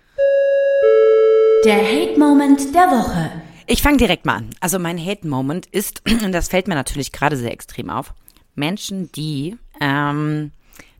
Der 1.65 1.77
Hate-Moment 1.77 2.73
der 2.73 2.87
Woche. 2.91 3.31
Ich 3.67 3.81
fange 3.81 3.97
direkt 3.97 4.25
mal 4.25 4.37
an. 4.37 4.49
Also 4.59 4.79
mein 4.79 5.03
Hate-Moment 5.03 5.65
ist, 5.65 6.03
und 6.23 6.31
das 6.31 6.47
fällt 6.47 6.67
mir 6.67 6.75
natürlich 6.75 7.11
gerade 7.11 7.35
sehr 7.35 7.51
extrem 7.51 7.89
auf, 7.89 8.13
Menschen, 8.55 9.11
die 9.11 9.57
ähm, 9.81 10.51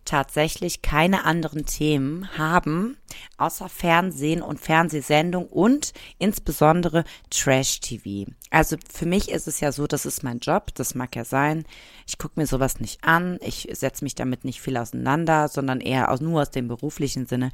tatsächlich 0.03 0.81
keine 0.81 1.25
anderen 1.25 1.65
Themen 1.67 2.35
haben, 2.37 2.97
außer 3.37 3.69
Fernsehen 3.69 4.41
und 4.41 4.59
Fernsehsendung 4.59 5.45
und 5.45 5.93
insbesondere 6.17 7.03
Trash-TV. 7.29 8.31
Also 8.49 8.77
für 8.91 9.05
mich 9.05 9.29
ist 9.29 9.47
es 9.47 9.59
ja 9.59 9.71
so, 9.71 9.85
das 9.85 10.07
ist 10.07 10.23
mein 10.23 10.39
Job, 10.39 10.73
das 10.73 10.95
mag 10.95 11.15
ja 11.15 11.25
sein. 11.25 11.65
Ich 12.07 12.17
gucke 12.17 12.39
mir 12.39 12.47
sowas 12.47 12.79
nicht 12.79 13.03
an, 13.03 13.37
ich 13.41 13.69
setze 13.73 14.03
mich 14.03 14.15
damit 14.15 14.45
nicht 14.45 14.61
viel 14.61 14.77
auseinander, 14.77 15.47
sondern 15.47 15.79
eher 15.79 16.11
aus, 16.11 16.21
nur 16.21 16.41
aus 16.41 16.49
dem 16.49 16.67
beruflichen 16.67 17.27
Sinne. 17.27 17.51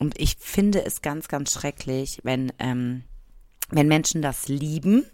Und 0.00 0.18
ich 0.18 0.36
finde 0.40 0.84
es 0.84 1.02
ganz, 1.02 1.28
ganz 1.28 1.52
schrecklich, 1.52 2.18
wenn 2.24 2.52
ähm, 2.58 3.04
wenn 3.70 3.88
Menschen 3.88 4.22
das 4.22 4.48
lieben, 4.48 5.04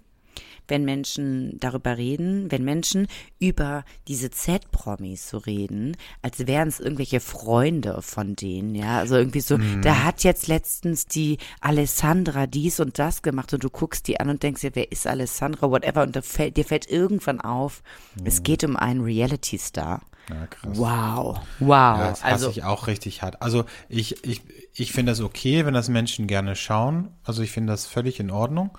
wenn 0.69 0.85
Menschen 0.85 1.61
darüber 1.61 1.97
reden, 1.97 2.51
wenn 2.51 2.65
Menschen 2.65 3.07
über 3.39 3.85
diese 4.09 4.31
Z-Promis 4.31 5.29
so 5.29 5.39
reden, 5.39 5.97
als 6.23 6.47
wären 6.49 6.69
es 6.69 6.81
irgendwelche 6.81 7.21
Freunde 7.21 8.03
von 8.03 8.35
denen, 8.35 8.75
ja, 8.75 8.99
also 8.99 9.15
irgendwie 9.15 9.41
so, 9.41 9.59
da 9.83 10.03
hat 10.03 10.25
jetzt 10.25 10.49
letztens 10.49 11.07
die 11.07 11.39
Alessandra 11.61 12.49
dies 12.49 12.81
und 12.81 12.99
das 12.99 13.23
gemacht 13.23 13.55
und 13.55 13.63
du 13.63 13.71
guckst 13.71 14.09
die 14.09 14.19
an 14.19 14.29
und 14.29 14.43
denkst 14.43 14.63
dir, 14.63 14.75
wer 14.75 14.91
ist 14.91 15.07
Alessandra, 15.07 15.71
whatever, 15.71 16.03
und 16.03 16.17
da 16.17 16.23
fällt, 16.23 16.57
dir 16.57 16.65
fällt 16.65 16.91
irgendwann 16.91 17.41
auf, 17.41 17.83
es 18.25 18.43
geht 18.43 18.65
um 18.65 18.77
einen 18.77 19.03
Reality-Star. 19.03 20.03
Ja, 20.29 20.47
krass. 20.47 20.77
Wow, 20.77 21.41
wow, 21.61 21.69
Ja, 21.69 22.09
das 22.11 22.23
also 22.23 22.51
ich 22.51 22.65
auch 22.65 22.87
richtig 22.89 23.23
hart. 23.23 23.43
Also 23.43 23.65
ich, 23.89 24.25
ich, 24.25 24.43
ich 24.75 24.93
finde 24.93 25.13
das 25.13 25.21
okay, 25.21 25.65
wenn 25.67 25.75
das 25.75 25.89
Menschen 25.89 26.27
gerne 26.27 26.57
schauen. 26.57 27.11
Also 27.25 27.43
ich 27.43 27.53
finde 27.53 27.73
das 27.73 27.87
völlig 27.87 28.19
in 28.19 28.31
Ordnung. 28.31 28.77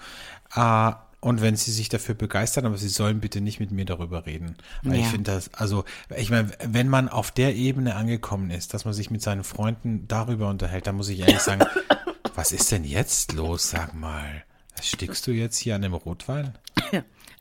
Äh, 0.53 0.91
und 1.19 1.41
wenn 1.41 1.55
sie 1.55 1.71
sich 1.71 1.89
dafür 1.89 2.15
begeistern, 2.15 2.65
aber 2.65 2.77
sie 2.77 2.89
sollen 2.89 3.19
bitte 3.19 3.41
nicht 3.41 3.59
mit 3.59 3.71
mir 3.71 3.85
darüber 3.85 4.25
reden. 4.25 4.55
Weil 4.83 4.97
ich 4.97 5.05
Ja. 5.05 5.11
finde 5.11 5.31
das, 5.31 5.53
also 5.53 5.83
ich 6.15 6.29
meine, 6.29 6.51
wenn 6.63 6.89
man 6.89 7.09
auf 7.09 7.31
der 7.31 7.55
Ebene 7.55 7.95
angekommen 7.95 8.51
ist, 8.51 8.73
dass 8.73 8.85
man 8.85 8.93
sich 8.93 9.09
mit 9.09 9.21
seinen 9.21 9.43
Freunden 9.43 10.07
darüber 10.07 10.49
unterhält, 10.49 10.85
dann 10.85 10.95
muss 10.95 11.09
ich 11.09 11.19
ehrlich 11.19 11.41
sagen, 11.41 11.61
was 12.35 12.51
ist 12.51 12.71
denn 12.71 12.83
jetzt 12.83 13.33
los, 13.33 13.69
sag 13.69 13.93
mal? 13.95 14.43
Stickst 14.81 15.25
du 15.25 15.31
jetzt 15.31 15.57
hier 15.57 15.75
an 15.75 15.81
dem 15.81 15.93
Rotwein? 15.93 16.53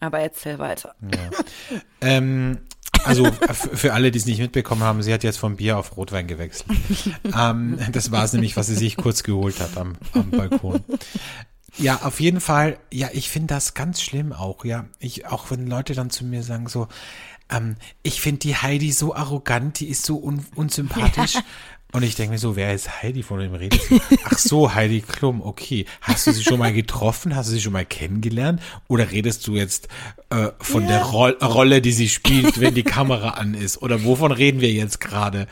aber 0.01 0.21
erzähl 0.21 0.59
weiter. 0.59 0.95
Ähm, 2.01 2.59
also 3.07 3.31
für 3.53 3.95
alle, 3.95 4.11
die 4.11 4.19
es 4.19 4.27
nicht 4.27 4.39
mitbekommen 4.39 4.83
haben, 4.83 5.03
sie 5.03 5.13
hat 5.13 5.25
jetzt 5.25 5.39
vom 5.39 5.57
Bier 5.57 5.79
auf 5.79 5.97
Rotwein 5.97 6.27
gewechselt. 6.27 6.71
ähm, 7.25 7.79
das 7.93 8.11
war 8.11 8.25
es 8.25 8.33
nämlich, 8.33 8.57
was 8.57 8.67
sie 8.67 8.75
sich 8.75 8.97
kurz 8.97 9.23
geholt 9.23 9.61
hat 9.61 9.77
am, 9.77 9.95
am 10.13 10.31
Balkon. 10.31 10.83
Ja, 11.79 12.03
auf 12.03 12.21
jeden 12.21 12.41
Fall. 12.41 12.79
Ja, 12.93 13.11
ich 13.13 13.29
finde 13.29 13.55
das 13.55 13.75
ganz 13.75 14.01
schlimm 14.01 14.33
auch. 14.33 14.65
Ja, 14.65 14.87
ich 14.99 15.27
auch 15.27 15.51
wenn 15.51 15.67
Leute 15.67 15.95
dann 15.95 16.11
zu 16.11 16.25
mir 16.25 16.43
sagen 16.43 16.69
so, 16.69 16.89
ähm, 17.51 17.77
ich 18.03 18.21
finde 18.21 18.41
die 18.41 18.57
Heidi 18.57 18.93
so 18.93 19.15
arrogant, 19.15 19.81
die 19.81 19.89
ist 19.89 20.05
so 20.05 20.17
un 20.19 20.45
unsympathisch. 20.55 21.39
Und 21.97 22.03
ich 22.03 22.15
denke 22.15 22.33
mir 22.33 22.39
so, 22.39 22.57
wer 22.57 22.75
ist 22.75 23.03
Heidi, 23.03 23.23
von 23.23 23.41
dem 23.41 23.55
redest 23.55 23.91
du? 23.91 23.99
Ach 24.25 24.37
so, 24.37 24.75
Heidi 24.75 25.01
Klum, 25.01 25.41
okay. 25.41 25.87
Hast 26.03 26.27
du 26.27 26.33
sie 26.33 26.43
schon 26.43 26.59
mal 26.59 26.75
getroffen? 26.75 27.35
Hast 27.35 27.49
du 27.49 27.55
sie 27.55 27.61
schon 27.63 27.73
mal 27.73 27.87
kennengelernt? 27.87 28.61
Oder 28.87 29.13
redest 29.13 29.47
du 29.47 29.55
jetzt 29.55 29.89
äh, 30.29 30.49
von 30.59 30.87
der 30.87 31.03
Roll 31.05 31.39
Rolle, 31.43 31.81
die 31.81 31.93
sie 31.93 32.11
spielt, 32.11 32.61
wenn 32.61 32.75
die 32.75 32.83
Kamera 32.83 33.31
an 33.31 33.55
ist? 33.55 33.81
Oder 33.81 34.05
wovon 34.05 34.31
reden 34.31 34.61
wir 34.61 34.71
jetzt 34.71 35.01
gerade? 35.01 35.47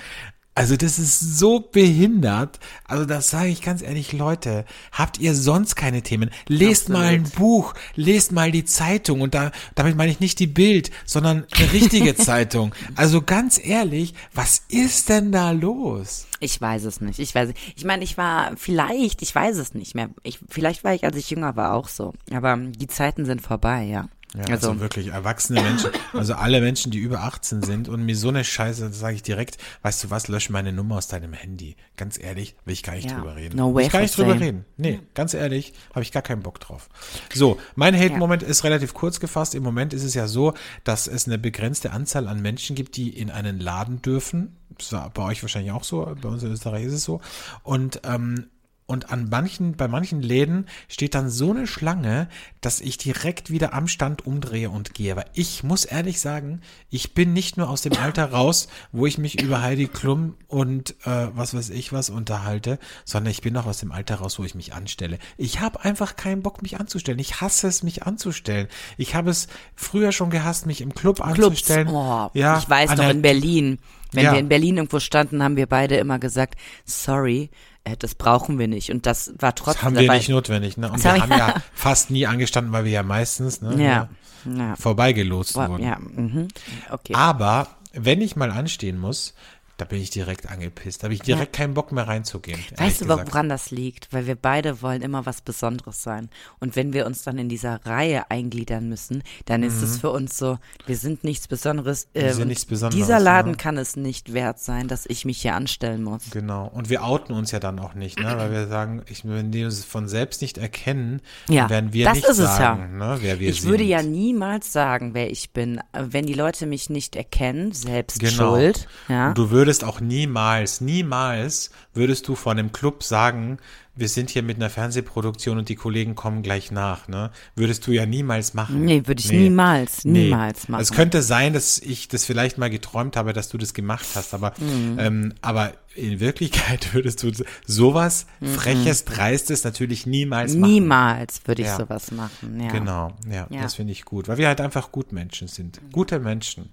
Also 0.57 0.77
das 0.77 1.01
ist 1.01 1.39
so 1.39 1.59
behindert. 1.59 2.61
Also 2.85 3.05
das 3.07 3.31
sage 3.31 3.49
ich 3.49 3.61
ganz 3.61 3.83
ehrlich, 3.83 4.13
Leute, 4.13 4.65
habt 4.93 5.19
ihr 5.19 5.35
sonst 5.35 5.75
keine 5.75 6.03
Themen? 6.03 6.31
Lest 6.47 6.91
Absolut. 6.91 7.01
mal 7.01 7.07
ein 7.09 7.25
Buch, 7.25 7.75
lest 7.97 8.31
mal 8.31 8.53
die 8.53 8.65
Zeitung 8.65 9.21
und 9.21 9.35
da, 9.35 9.51
damit 9.75 9.97
meine 9.97 10.13
ich 10.13 10.21
nicht 10.21 10.39
die 10.39 10.47
Bild, 10.47 10.93
sondern 11.05 11.45
eine 11.57 11.73
richtige 11.73 12.15
Zeitung. 12.17 12.73
Also 12.95 13.21
ganz 13.21 13.61
ehrlich, 13.63 14.15
was 14.33 14.63
ist 14.69 15.09
denn 15.09 15.33
da 15.33 15.51
los? 15.51 16.27
Ich 16.39 16.61
weiß 16.61 16.85
es 16.85 17.01
nicht. 17.01 17.19
Ich 17.19 17.35
weiß, 17.35 17.51
ich 17.75 17.85
meine, 17.85 18.05
ich 18.05 18.17
war 18.17 18.53
vielleicht, 18.57 19.23
ich 19.23 19.35
weiß 19.35 19.57
es 19.57 19.75
nicht 19.75 19.95
mehr. 19.95 20.11
Ich, 20.23 20.39
vielleicht 20.49 20.85
war 20.85 20.95
ich, 20.95 21.05
als 21.05 21.17
ich 21.17 21.31
jünger 21.31 21.57
war, 21.57 21.75
auch 21.75 21.89
so. 21.89 22.13
Aber 22.33 22.57
die 22.57 22.87
Zeiten 22.87 23.25
sind 23.25 23.41
vorbei, 23.43 23.85
ja. 23.85 24.09
Ja, 24.37 24.53
also, 24.53 24.81
wirklich 24.81 25.09
erwachsene 25.09 25.63
Menschen, 25.63 25.91
also 26.13 26.35
alle 26.35 26.61
Menschen, 26.61 26.91
die 26.91 26.99
über 26.99 27.21
18 27.21 27.63
sind 27.63 27.89
und 27.89 28.05
mir 28.05 28.17
so 28.17 28.31
eine 28.31 28.43
Scheiße, 28.43 28.93
sage 28.93 29.15
ich 29.15 29.23
direkt, 29.23 29.59
weißt 29.83 30.03
du 30.03 30.11
was, 30.11 30.27
lösch 30.27 30.51
meine 30.51 30.73
Nummer 30.73 30.97
aus 30.97 31.07
deinem 31.07 31.33
Handy. 31.33 31.77
Ganz 31.97 32.19
ehrlich, 32.19 32.57
will 32.65 32.73
ich 32.73 32.83
gar 32.83 32.95
nicht 32.95 33.09
Ja. 33.11 33.17
drüber 33.17 33.37
reden. 33.37 33.57
No 33.57 33.69
will 33.69 33.77
way 33.77 33.87
ich 33.87 33.93
gar 33.93 34.01
nicht 34.01 34.17
drüber 34.19 34.33
same. 34.33 34.41
reden. 34.45 34.65
Nee, 34.77 34.99
ganz 35.15 35.35
ehrlich, 35.35 35.73
habe 35.91 36.03
ich 36.03 36.11
gar 36.11 36.23
keinen 36.23 36.43
Bock 36.43 36.59
drauf. 36.59 36.89
So, 37.33 37.59
mein 37.77 37.97
Hate-Moment 37.97 38.43
ist 38.43 38.65
relativ 38.65 38.93
kurz 38.93 39.21
gefasst. 39.21 39.55
Im 39.55 39.63
Moment 39.63 39.95
ist 39.95 40.03
es 40.03 40.15
ja 40.15 40.27
so, 40.27 40.53
dass 40.83 41.07
es 41.07 41.29
eine 41.29 41.39
begrenzte 41.39 41.93
Anzahl 41.93 42.27
an 42.27 42.43
Menschen 42.43 42.75
gibt, 42.75 42.97
die 42.97 43.11
in 43.17 43.31
einen 43.31 43.61
Laden 43.61 44.03
dürfen. 44.03 44.57
Das 44.77 44.91
war 44.93 45.11
bei 45.11 45.23
euch 45.23 45.43
wahrscheinlich 45.43 45.71
auch 45.71 45.85
so, 45.85 46.13
bei 46.21 46.29
uns 46.29 46.43
in 46.43 46.51
Österreich 46.51 46.85
ist 46.87 46.95
es 46.95 47.05
so. 47.05 47.21
Und 47.63 48.01
ähm, 48.05 48.49
und 48.87 49.11
an 49.11 49.29
manchen, 49.31 49.77
bei 49.77 49.89
manchen 49.89 50.21
Läden 50.21 50.67
steht 50.89 51.15
dann 51.15 51.31
so 51.31 51.51
eine 51.53 51.67
Schlange, 51.67 52.29
dass 52.61 52.83
ich 52.83 52.99
direkt 52.99 53.51
wieder 53.51 53.73
am 53.73 53.89
Stand 53.89 54.27
umdrehe 54.27 54.69
und 54.69 54.93
gehe. 54.93 55.13
Aber 55.13 55.25
ich 55.33 55.63
muss 55.63 55.87
ehrlich 55.87 56.21
sagen, 56.21 56.61
ich 56.91 57.15
bin 57.15 57.33
nicht 57.33 57.57
nur 57.57 57.71
aus 57.71 57.81
dem 57.83 57.95
Alter 57.95 58.31
raus, 58.33 58.69
wo 58.93 59.07
ich 59.07 59.17
mich 59.17 59.41
über 59.43 59.63
Heidi 59.63 59.87
Klum 59.89 60.35
und 60.49 60.91
äh, 61.07 61.29
was 61.35 61.55
weiß 61.55 61.71
ich 61.71 61.93
was 61.95 62.11
unterhalte, 62.11 62.79
sondern 63.07 63.31
ich 63.31 63.41
bin 63.41 63.57
auch 63.57 63.67
aus 63.67 63.79
dem 63.79 63.91
Alter 63.91 64.17
raus, 64.17 64.39
wo 64.39 64.45
ich 64.45 64.55
mich 64.55 64.75
anstelle. 64.75 65.19
Ich 65.39 65.61
habe 65.61 65.83
einfach 65.83 66.17
keinen 66.17 66.43
Bock, 66.43 66.61
mich 66.61 66.79
anzustellen. 66.79 67.19
Ich 67.19 67.41
hasse 67.41 67.69
es, 67.69 67.83
mich 67.83 68.03
anzustellen. 68.03 68.69
Ich 68.99 69.15
habe 69.15 69.31
es 69.31 69.49
früher 69.75 70.13
schon 70.13 70.29
gehasst, 70.29 70.67
mich 70.67 70.83
im 70.83 70.95
Club 70.95 71.17
Clubs, 71.23 71.41
anzustellen. 71.47 71.89
oh, 71.89 72.29
ja, 72.35 72.59
ich 72.59 72.69
weiß 72.69 72.97
noch 72.97 73.09
in 73.09 73.23
Berlin, 73.23 73.79
wenn 74.13 74.25
Ja. 74.25 74.33
wir 74.33 74.39
in 74.41 74.49
Berlin 74.49 74.77
irgendwo 74.77 75.01
standen, 75.01 75.43
haben 75.43 75.57
wir 75.57 75.67
beide 75.67 75.97
immer 75.97 76.19
gesagt, 76.19 76.59
sorry, 76.85 77.51
das 77.99 78.15
brauchen 78.15 78.59
wir 78.59 78.69
nicht. 78.69 78.91
Und 78.91 79.07
das 79.07 79.35
war 79.39 79.55
trotzdem 79.55 79.75
Das 79.75 79.83
haben 79.85 79.95
wir 79.97 80.03
dabei- 80.07 80.17
nicht 80.19 80.29
notwendig, 80.31 80.77
ne? 80.77 80.87
Und 80.89 81.05
Das 81.05 81.05
wir 81.15 81.21
haben 81.23 81.31
ja 81.31 81.55
fast 81.75 82.11
nie 82.11 82.27
angestanden, 82.27 82.73
weil 82.73 82.85
wir 82.85 82.93
ja 82.93 83.03
meistens, 83.03 83.61
ne? 83.61 83.75
Ja, 83.83 84.09
ja. 84.51 84.77
vorbeigelost 84.77 85.55
Boah, 85.55 85.69
wurden. 85.69 85.85
ja, 85.85 85.99
mhm. 85.99 86.49
okay. 86.91 87.15
Aber 87.15 87.69
wenn 87.93 88.21
ich 88.21 88.37
mal 88.37 88.51
anstehen 88.51 88.99
muss, 88.99 89.35
da 89.77 89.85
bin 89.85 90.01
ich 90.01 90.11
direkt 90.11 90.49
angepisst. 90.51 91.03
Da 91.03 91.05
habe 91.07 91.15
ich 91.15 91.21
direkt 91.23 91.53
keinen 91.55 91.75
Bock 91.75 91.91
mehr 91.93 92.07
reinzugehen. 92.07 92.61
Weißt 92.77 93.01
du, 93.01 93.07
gesagt. 93.07 93.29
woran 93.33 93.49
das 93.49 93.71
liegt? 93.71 94.13
Weil 94.13 94.27
wir 94.27 94.37
beide 94.37 94.83
wollen 94.83 95.03
immer 95.03 95.27
was 95.27 95.41
Besonderes 95.41 96.03
sein. 96.03 96.29
Und 96.61 96.77
wenn 96.77 96.93
wir 96.93 97.07
uns 97.07 97.23
dann 97.23 97.39
in 97.39 97.49
dieser 97.49 97.85
Reihe 97.85 98.31
eingliedern 98.31 98.89
müssen, 98.89 99.23
dann 99.47 99.63
ist 99.63 99.83
es 99.83 99.99
für 99.99 100.11
uns 100.11 100.39
so, 100.39 100.59
wir 100.87 100.97
sind 100.97 101.25
nichts 101.25 101.49
Besonderes. 101.49 102.07
Äh, 102.15 102.25
Mhm. 102.25 102.33
sind 102.33 102.43
und 102.43 102.49
nichts 102.49 102.65
Besonderes, 102.67 103.05
Dieser 103.05 103.19
Laden 103.21 103.53
ja. 103.53 103.57
kann 103.59 103.77
es 103.77 103.97
nicht 103.97 104.33
wert 104.33 104.59
sein, 104.61 104.87
dass 104.89 105.07
ich 105.07 105.25
mich 105.25 105.43
hier 105.43 105.55
anstellen 105.55 106.03
muss. 106.05 106.31
Genau. 106.31 106.67
Und 106.73 106.89
wir 106.89 107.03
outen 107.05 107.33
uns 107.35 107.51
ja 107.51 107.59
dann 107.61 107.79
auch 107.81 107.95
nicht, 107.95 108.19
ne? 108.21 108.33
Weil 108.37 108.53
wir 108.53 108.67
sagen, 108.69 109.03
ich, 109.09 109.25
wenn 109.27 109.51
die 109.51 109.65
uns 109.65 109.85
von 109.85 110.07
selbst 110.09 110.41
nicht 110.41 110.57
erkennen, 110.59 111.21
Ja, 111.49 111.69
werden 111.69 111.93
wir 111.93 112.05
das 112.05 112.15
nicht 112.15 112.29
ist 112.29 112.39
es 112.39 112.57
sagen, 112.57 112.99
ja. 113.01 113.15
ne, 113.15 113.19
wer 113.23 113.41
wir 113.41 113.49
Ich 113.49 113.63
sind. 113.63 113.71
würde 113.71 113.85
ja 113.85 114.03
niemals 114.03 114.73
sagen, 114.73 115.15
wer 115.15 115.31
ich 115.31 115.51
bin. 115.53 115.81
Wenn 115.93 116.27
die 116.27 116.35
Leute 116.35 116.67
mich 116.67 116.91
nicht 116.91 117.17
erkennen, 117.17 117.73
selbst 117.73 118.21
Genau. 118.21 118.55
schuld. 118.55 118.87
Ja. 119.09 119.29
Und 119.29 119.39
du 119.39 119.51
würdest 119.51 119.64
auch 119.85 120.01
niemals, 120.01 120.81
niemals 120.81 121.71
würdest 121.95 122.29
du 122.29 122.35
von 122.35 122.59
einem 122.59 122.73
Club 122.73 123.03
sagen, 123.03 123.59
wir 123.97 124.09
sind 124.09 124.31
hier 124.31 124.43
mit 124.43 124.57
einer 124.57 124.71
Fernsehproduktion 124.71 125.57
und 125.57 125.69
die 125.69 125.77
Kollegen 125.77 126.15
kommen 126.17 126.43
gleich 126.43 126.71
nach, 126.73 127.07
ne? 127.09 127.31
Würdest 127.55 127.87
du 127.87 127.93
ja 127.93 128.07
niemals 128.07 128.53
machen. 128.53 128.85
Nee, 128.85 129.03
würde 129.07 129.21
ich 129.21 129.31
niemals, 129.31 130.05
niemals 130.05 130.69
machen. 130.69 130.83
Es 130.83 130.91
könnte 130.93 131.23
sein, 131.23 131.53
dass 131.53 131.79
ich 131.79 132.09
das 132.09 132.25
vielleicht 132.25 132.59
mal 132.59 132.71
geträumt 132.71 133.17
habe, 133.17 133.33
dass 133.33 133.49
du 133.49 133.57
das 133.59 133.73
gemacht 133.73 134.07
hast, 134.15 134.35
aber, 134.35 134.53
Mhm. 134.59 134.97
ähm, 134.99 135.35
aber 135.43 135.73
in 135.95 136.21
Wirklichkeit 136.21 136.93
würdest 136.95 137.23
du 137.23 137.31
sowas 137.67 138.27
Freches, 138.43 139.05
Dreistes 139.05 139.65
natürlich 139.65 140.07
niemals 140.07 140.55
machen. 140.55 140.61
Mhm. 140.71 140.75
Niemals 140.75 141.41
würde 141.45 141.63
ich 141.63 141.69
Ja. 141.69 141.77
sowas 141.79 142.11
machen. 142.11 142.61
Ja. 142.61 142.69
Genau, 142.71 143.13
ja, 143.31 143.47
Ja. 143.51 143.63
das 143.63 143.75
finde 143.77 143.93
ich 143.93 144.05
gut, 144.05 144.29
weil 144.29 144.39
wir 144.39 144.49
halt 144.49 144.61
einfach 144.61 144.91
Gutmenschen 144.93 145.49
sind. 145.49 145.81
Gute 145.93 146.19
Menschen. 146.19 146.71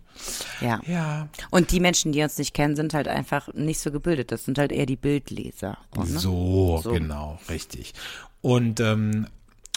Ja. 0.59 0.79
Ja. 0.87 1.27
Und 1.49 1.71
die 1.71 1.79
Menschen, 1.79 2.11
die 2.11 2.21
uns 2.21 2.37
nicht 2.37 2.53
kennen, 2.53 2.75
sind 2.75 2.93
halt 2.93 3.07
einfach 3.07 3.53
nicht 3.53 3.79
so 3.79 3.91
gebildet. 3.91 4.31
Das 4.31 4.45
sind 4.45 4.57
halt 4.57 4.71
eher 4.71 4.85
die 4.85 4.95
Bildleser. 4.97 5.77
ne? 5.95 6.05
So, 6.05 6.79
So. 6.83 6.91
genau, 6.91 7.39
richtig. 7.49 7.93
Und 8.41 8.79
ähm, 8.79 9.27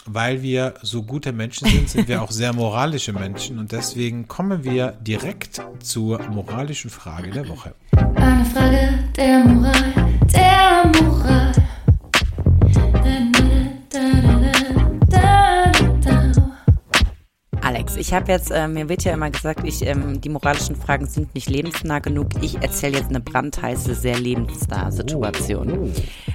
weil 0.07 0.43
wir 0.43 0.75
so 0.83 1.01
gute 1.01 1.33
Menschen 1.33 1.67
sind, 1.67 1.89
sind 1.89 2.07
wir 2.07 2.21
auch 2.21 2.29
sehr 2.29 2.53
moralische 2.53 3.11
Menschen 3.11 3.57
und 3.57 3.71
deswegen 3.71 4.27
kommen 4.27 4.63
wir 4.63 4.91
direkt 5.01 5.59
zur 5.79 6.19
moralischen 6.29 6.91
Frage 6.91 7.31
der 7.31 7.47
Woche. 7.49 7.73
Eine 8.15 8.45
Frage 8.45 8.89
der 9.15 9.39
Moral, 9.45 9.93
der 10.33 10.91
Moral. 11.01 11.51
Alex, 17.61 17.95
ich 17.95 18.13
habe 18.13 18.31
jetzt, 18.31 18.51
äh, 18.51 18.67
mir 18.67 18.89
wird 18.89 19.03
ja 19.03 19.13
immer 19.13 19.31
gesagt, 19.31 19.61
ich, 19.63 19.85
ähm, 19.85 20.21
die 20.21 20.29
moralischen 20.29 20.75
Fragen 20.75 21.07
sind 21.07 21.33
nicht 21.33 21.49
lebensnah 21.49 21.97
genug. 21.99 22.29
Ich 22.41 22.61
erzähle 22.61 22.97
jetzt 22.97 23.09
eine 23.09 23.19
brandheiße, 23.19 23.95
sehr 23.95 24.19
lebensnahe 24.19 24.91
Situation. 24.91 25.91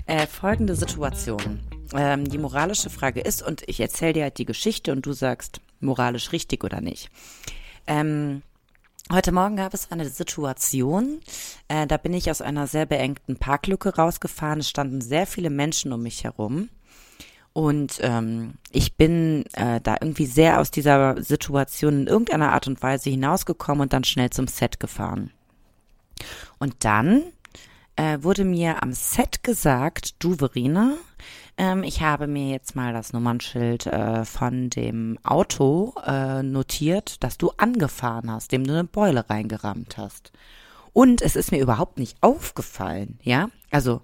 Äh, 0.06 0.26
folgende 0.26 0.74
Situation. 0.74 1.60
Ähm, 1.94 2.28
die 2.28 2.38
moralische 2.38 2.90
Frage 2.90 3.20
ist, 3.20 3.42
und 3.42 3.62
ich 3.68 3.80
erzähle 3.80 4.12
dir 4.12 4.22
halt 4.24 4.38
die 4.38 4.44
Geschichte 4.44 4.90
und 4.90 5.06
du 5.06 5.12
sagst, 5.12 5.60
moralisch 5.78 6.32
richtig 6.32 6.64
oder 6.64 6.80
nicht. 6.80 7.10
Ähm, 7.86 8.42
Heute 9.12 9.32
Morgen 9.32 9.56
gab 9.56 9.74
es 9.74 9.90
eine 9.90 10.08
Situation, 10.08 11.20
äh, 11.66 11.84
da 11.88 11.96
bin 11.96 12.12
ich 12.12 12.30
aus 12.30 12.40
einer 12.40 12.68
sehr 12.68 12.86
beengten 12.86 13.34
Parklücke 13.34 13.96
rausgefahren. 13.96 14.60
Es 14.60 14.68
standen 14.68 15.00
sehr 15.00 15.26
viele 15.26 15.50
Menschen 15.50 15.92
um 15.92 16.00
mich 16.00 16.22
herum. 16.22 16.68
Und 17.52 17.98
ähm, 18.02 18.54
ich 18.70 18.94
bin 18.94 19.46
äh, 19.54 19.80
da 19.80 19.96
irgendwie 20.00 20.26
sehr 20.26 20.60
aus 20.60 20.70
dieser 20.70 21.20
Situation 21.24 22.02
in 22.02 22.06
irgendeiner 22.06 22.52
Art 22.52 22.68
und 22.68 22.80
Weise 22.84 23.10
hinausgekommen 23.10 23.82
und 23.82 23.92
dann 23.92 24.04
schnell 24.04 24.30
zum 24.30 24.46
Set 24.46 24.78
gefahren. 24.78 25.32
Und 26.60 26.76
dann 26.84 27.24
äh, 27.96 28.18
wurde 28.22 28.44
mir 28.44 28.80
am 28.80 28.92
Set 28.92 29.42
gesagt, 29.42 30.22
du 30.22 30.36
Verena, 30.36 30.94
ähm, 31.60 31.82
ich 31.82 32.00
habe 32.00 32.26
mir 32.26 32.48
jetzt 32.48 32.74
mal 32.74 32.94
das 32.94 33.12
Nummernschild 33.12 33.86
äh, 33.86 34.24
von 34.24 34.70
dem 34.70 35.18
Auto 35.22 35.92
äh, 36.06 36.42
notiert, 36.42 37.22
das 37.22 37.36
du 37.36 37.50
angefahren 37.58 38.30
hast, 38.30 38.52
dem 38.52 38.66
du 38.66 38.72
eine 38.72 38.84
Beule 38.84 39.28
reingerammt 39.28 39.98
hast. 39.98 40.32
Und 40.94 41.20
es 41.20 41.36
ist 41.36 41.52
mir 41.52 41.60
überhaupt 41.60 41.98
nicht 41.98 42.16
aufgefallen, 42.22 43.18
ja? 43.22 43.50
Also 43.70 44.00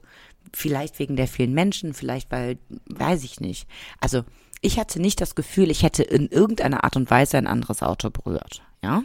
vielleicht 0.52 0.98
wegen 0.98 1.16
der 1.16 1.28
vielen 1.28 1.54
Menschen, 1.54 1.94
vielleicht 1.94 2.30
weil, 2.30 2.58
weiß 2.90 3.24
ich 3.24 3.40
nicht. 3.40 3.66
Also 4.00 4.24
ich 4.60 4.78
hatte 4.78 5.00
nicht 5.00 5.22
das 5.22 5.34
Gefühl, 5.34 5.70
ich 5.70 5.82
hätte 5.82 6.02
in 6.02 6.28
irgendeiner 6.28 6.84
Art 6.84 6.96
und 6.96 7.10
Weise 7.10 7.38
ein 7.38 7.46
anderes 7.46 7.82
Auto 7.82 8.10
berührt, 8.10 8.62
ja? 8.82 9.02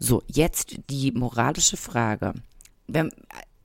So, 0.00 0.24
jetzt 0.26 0.80
die 0.90 1.12
moralische 1.12 1.76
Frage. 1.76 2.34
Wenn, 2.88 3.10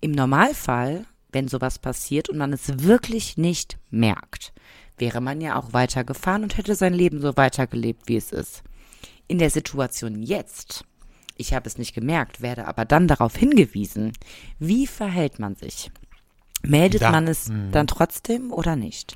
Im 0.01 0.11
Normalfall, 0.11 1.05
wenn 1.33 1.47
sowas 1.47 1.79
passiert 1.79 2.29
und 2.29 2.37
man 2.37 2.53
es 2.53 2.83
wirklich 2.83 3.37
nicht 3.37 3.77
merkt, 3.89 4.53
wäre 4.97 5.21
man 5.21 5.41
ja 5.41 5.57
auch 5.57 5.73
weitergefahren 5.73 6.43
und 6.43 6.57
hätte 6.57 6.75
sein 6.75 6.93
Leben 6.93 7.19
so 7.21 7.35
weitergelebt, 7.35 8.03
wie 8.07 8.15
es 8.17 8.31
ist. 8.31 8.63
In 9.27 9.39
der 9.39 9.49
Situation 9.49 10.21
jetzt, 10.21 10.85
ich 11.35 11.53
habe 11.53 11.67
es 11.67 11.77
nicht 11.77 11.93
gemerkt, 11.93 12.41
werde 12.41 12.67
aber 12.67 12.85
dann 12.85 13.07
darauf 13.07 13.35
hingewiesen, 13.35 14.13
wie 14.59 14.85
verhält 14.87 15.39
man 15.39 15.55
sich? 15.55 15.91
Meldet 16.61 17.01
Da- 17.01 17.11
man 17.11 17.27
es 17.27 17.51
dann 17.71 17.87
trotzdem 17.87 18.51
oder 18.53 18.75
nicht? 18.75 19.15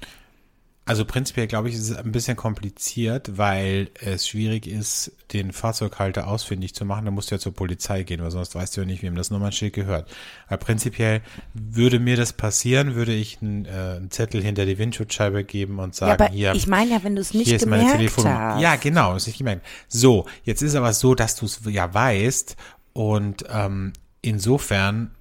Also 0.88 1.04
prinzipiell 1.04 1.48
glaube 1.48 1.68
ich, 1.68 1.76
ist 1.76 1.90
es 1.90 1.98
ein 1.98 2.12
bisschen 2.14 2.38
kompliziert, 2.38 3.38
weil 3.38 3.90
es 4.00 4.28
schwierig 4.28 4.68
ist, 4.68 5.12
den 5.34 5.52
Fahrzeughalter 5.52 6.28
ausfindig 6.28 6.74
zu 6.74 6.86
machen. 6.86 7.04
Da 7.04 7.12
musst 7.12 7.30
du 7.30 7.36
ja 7.36 7.40
zur 7.40 7.54
Polizei 7.54 8.04
gehen, 8.04 8.22
weil 8.22 8.32
sonst 8.32 8.56
weißt 8.56 8.78
du 8.78 8.82
ja 8.82 8.88
nicht, 8.88 9.04
wem 9.04 9.16
das 9.16 9.30
Nummernschild 9.30 9.74
gehört. 9.74 10.10
Aber 10.48 10.58
prinzipiell 10.58 11.22
würde 11.54 12.00
mir 12.00 12.16
das 12.16 12.32
passieren, 12.32 12.96
würde 12.96 13.14
ich 13.14 13.42
einen, 13.42 13.66
äh, 13.66 13.70
einen 13.98 14.12
Zettel 14.12 14.42
hinter 14.42 14.66
die 14.66 14.78
Windschutzscheibe 14.78 15.44
geben 15.44 15.80
und 15.80 15.94
sagen, 15.94 16.10
ja, 16.10 16.26
aber 16.26 16.34
hier, 16.34 16.56
ich 16.56 16.68
meine 16.68 16.92
ja, 16.92 17.04
wenn 17.04 17.16
du 17.16 17.22
es 17.22 17.34
nicht 17.34 17.48
hier 17.48 17.58
ist 17.58 17.66
meine 17.66 17.84
gemerkt 17.84 18.00
Telefonnummer. 18.00 18.40
hast. 18.56 18.62
Ja, 18.62 18.76
genau, 18.78 19.14
das 19.14 19.24
ist 19.24 19.34
ich 19.34 19.38
gemeint. 19.40 19.62
So, 19.90 20.26
jetzt 20.44 20.62
ist 20.62 20.76
aber 20.76 20.94
so, 20.94 21.16
dass 21.16 21.36
du 21.36 21.46
es 21.46 21.60
ja 21.68 21.94
weißt 21.94 22.56
und 22.94 23.44
ähm, 23.52 23.92
insofern 24.22 25.12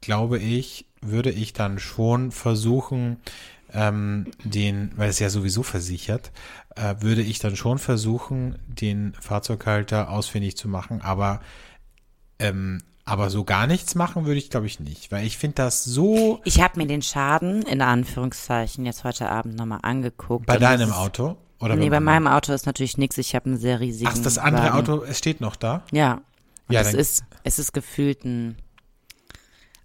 glaube 0.00 0.38
ich, 0.38 0.86
würde 1.02 1.30
ich 1.30 1.52
dann 1.52 1.78
schon 1.78 2.30
versuchen, 2.30 3.18
ähm, 3.74 4.26
den, 4.44 4.92
weil 4.96 5.10
es 5.10 5.18
ja 5.18 5.30
sowieso 5.30 5.62
versichert, 5.62 6.30
äh, 6.76 6.94
würde 7.00 7.22
ich 7.22 7.38
dann 7.38 7.56
schon 7.56 7.78
versuchen, 7.78 8.58
den 8.66 9.14
Fahrzeughalter 9.20 10.10
ausfindig 10.10 10.56
zu 10.56 10.68
machen, 10.68 11.00
aber 11.02 11.40
Ähm, 12.38 12.82
aber 13.04 13.30
so 13.30 13.42
gar 13.44 13.66
nichts 13.66 13.94
machen 13.96 14.24
würde 14.26 14.38
ich, 14.38 14.48
glaube 14.50 14.66
ich, 14.66 14.78
nicht, 14.80 15.10
weil 15.12 15.26
ich 15.26 15.36
finde 15.38 15.56
das 15.56 15.84
so 15.84 16.40
Ich 16.44 16.60
habe 16.60 16.78
mir 16.78 16.86
den 16.86 17.02
Schaden 17.02 17.62
in 17.62 17.82
Anführungszeichen 17.82 18.84
jetzt 18.86 19.02
heute 19.04 19.28
Abend 19.28 19.56
nochmal 19.56 19.80
angeguckt. 19.82 20.46
bei 20.46 20.56
deinem 20.58 20.90
ist- 20.90 20.94
Auto 20.96 21.36
oder 21.60 21.76
Nee, 21.76 21.90
bei 21.90 22.00
meinem 22.00 22.26
Auto 22.26 22.52
ist 22.52 22.66
natürlich 22.66 22.98
nichts. 22.98 23.18
Ich 23.18 23.34
habe 23.34 23.46
einen 23.46 23.58
sehr 23.58 23.80
riesigen. 23.80 24.10
Ach, 24.12 24.18
das 24.18 24.38
andere 24.38 24.66
Wagen. 24.66 24.76
Auto, 24.90 25.02
es 25.04 25.18
steht 25.18 25.40
noch 25.40 25.56
da. 25.56 25.82
Ja. 25.92 26.14
Und 26.68 26.74
Ja, 26.74 26.80
es 26.80 26.94
ist, 26.94 27.24
es 27.44 27.58
ist 27.58 27.72
gefühlt 27.72 28.24
ein, 28.24 28.56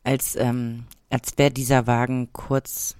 als, 0.03 0.35
ähm, 0.35 0.85
als 1.09 1.37
wäre 1.37 1.51
dieser 1.51 1.85
Wagen 1.87 2.29
kurz 2.33 2.95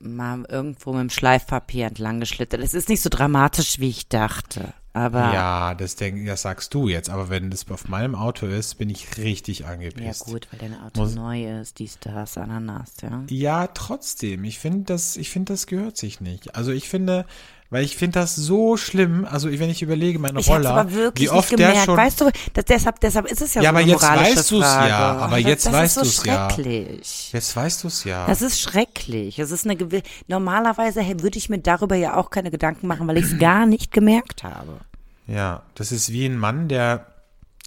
mal 0.00 0.44
irgendwo 0.48 0.92
mit 0.92 1.00
dem 1.02 1.10
Schleifpapier 1.10 1.86
entlang 1.86 2.20
geschlittert. 2.20 2.60
Es 2.62 2.74
ist 2.74 2.88
nicht 2.88 3.02
so 3.02 3.08
dramatisch, 3.10 3.78
wie 3.78 3.88
ich 3.90 4.08
dachte. 4.08 4.72
Aber 4.92 5.32
Ja, 5.32 5.74
das, 5.74 5.94
denk, 5.94 6.26
das 6.26 6.42
sagst 6.42 6.74
du 6.74 6.88
jetzt, 6.88 7.10
aber 7.10 7.28
wenn 7.28 7.48
das 7.50 7.70
auf 7.70 7.86
meinem 7.86 8.16
Auto 8.16 8.46
ist, 8.46 8.74
bin 8.76 8.90
ich 8.90 9.18
richtig 9.18 9.60
ja 9.60 9.66
angepisst. 9.68 10.24
gut, 10.24 10.48
weil 10.50 10.58
dein 10.58 10.80
Auto 10.80 11.02
Muss- 11.02 11.14
neu 11.14 11.60
ist, 11.60 11.78
dies, 11.78 11.98
das, 12.00 12.36
Ananas, 12.36 12.94
ja. 13.02 13.22
Ja, 13.28 13.66
trotzdem. 13.68 14.42
Ich 14.42 14.58
finde, 14.58 14.84
das, 14.86 15.16
ich 15.16 15.30
finde, 15.30 15.52
das 15.52 15.66
gehört 15.68 15.96
sich 15.96 16.20
nicht. 16.20 16.56
Also 16.56 16.72
ich 16.72 16.88
finde, 16.88 17.24
weil 17.70 17.84
ich 17.84 17.96
finde 17.96 18.18
das 18.20 18.34
so 18.36 18.76
schlimm. 18.76 19.24
Also 19.24 19.48
wenn 19.50 19.70
ich 19.70 19.80
überlege, 19.82 20.18
meine 20.18 20.40
Ich 20.40 20.48
Roller, 20.48 20.70
aber 20.72 20.92
wirklich 20.92 21.28
wie 21.28 21.30
oft 21.30 21.50
nicht 21.50 21.58
der 21.60 21.68
gemerkt. 21.68 21.86
schon. 21.86 21.96
weißt 21.96 22.20
du, 22.20 22.30
das, 22.52 22.64
deshalb, 22.66 23.00
deshalb 23.00 23.26
ist 23.26 23.40
es 23.42 23.54
ja, 23.54 23.62
Ja, 23.62 23.70
so 23.70 23.76
aber 23.76 23.78
eine 23.78 23.90
jetzt 23.92 24.02
weißt 24.02 24.50
du's 24.50 24.64
Frage. 24.64 24.88
ja, 24.88 24.98
aber 25.18 25.36
das, 25.36 25.44
jetzt 25.46 25.66
das 25.66 25.72
weißt 25.72 25.96
ist 25.98 26.04
du's 26.04 26.16
so 26.16 26.24
ja. 26.28 26.50
schrecklich. 26.50 27.32
jetzt 27.32 27.56
weißt 27.56 27.84
du's 27.84 28.04
ja. 28.04 28.26
Das 28.26 28.42
ist 28.42 28.60
schrecklich. 28.60 29.38
Es 29.38 29.50
ist 29.50 29.64
eine 29.64 29.74
gewi- 29.74 30.02
normalerweise 30.28 31.00
hey, 31.00 31.20
würde 31.22 31.38
ich 31.38 31.48
mir 31.48 31.58
darüber 31.58 31.94
ja 31.96 32.16
auch 32.16 32.30
keine 32.30 32.50
Gedanken 32.50 32.86
machen, 32.86 33.06
weil 33.06 33.18
ich 33.18 33.24
es 33.26 33.38
gar 33.38 33.66
nicht 33.66 33.92
gemerkt 33.92 34.42
habe. 34.44 34.80
Ja, 35.26 35.62
das 35.76 35.92
ist 35.92 36.10
wie 36.12 36.26
ein 36.26 36.36
Mann, 36.36 36.66
der 36.68 37.06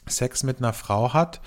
Sex 0.06 0.44
mit 0.44 0.58
einer 0.58 0.74
Frau 0.74 1.13
hat 1.13 1.39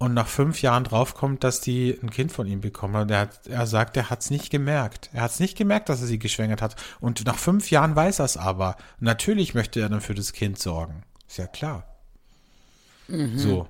und 0.00 0.14
nach 0.14 0.28
fünf 0.28 0.62
Jahren 0.62 0.84
draufkommt, 0.84 1.44
dass 1.44 1.60
die 1.60 1.96
ein 2.02 2.08
Kind 2.08 2.32
von 2.32 2.46
ihm 2.46 2.62
bekommen 2.62 2.96
hat. 2.96 3.10
Er, 3.10 3.18
hat, 3.20 3.46
er 3.46 3.66
sagt, 3.66 3.98
er 3.98 4.08
hat's 4.08 4.30
nicht 4.30 4.48
gemerkt. 4.48 5.10
Er 5.12 5.20
hat's 5.20 5.40
nicht 5.40 5.58
gemerkt, 5.58 5.90
dass 5.90 6.00
er 6.00 6.06
sie 6.06 6.18
geschwängert 6.18 6.62
hat. 6.62 6.74
Und 7.00 7.26
nach 7.26 7.36
fünf 7.36 7.70
Jahren 7.70 7.94
weiß 7.94 8.18
er 8.18 8.24
es 8.24 8.38
aber. 8.38 8.76
Natürlich 8.98 9.52
möchte 9.52 9.78
er 9.78 9.90
dann 9.90 10.00
für 10.00 10.14
das 10.14 10.32
Kind 10.32 10.58
sorgen. 10.58 11.02
Ist 11.28 11.36
ja 11.36 11.46
klar. 11.46 11.84
So. 13.36 13.68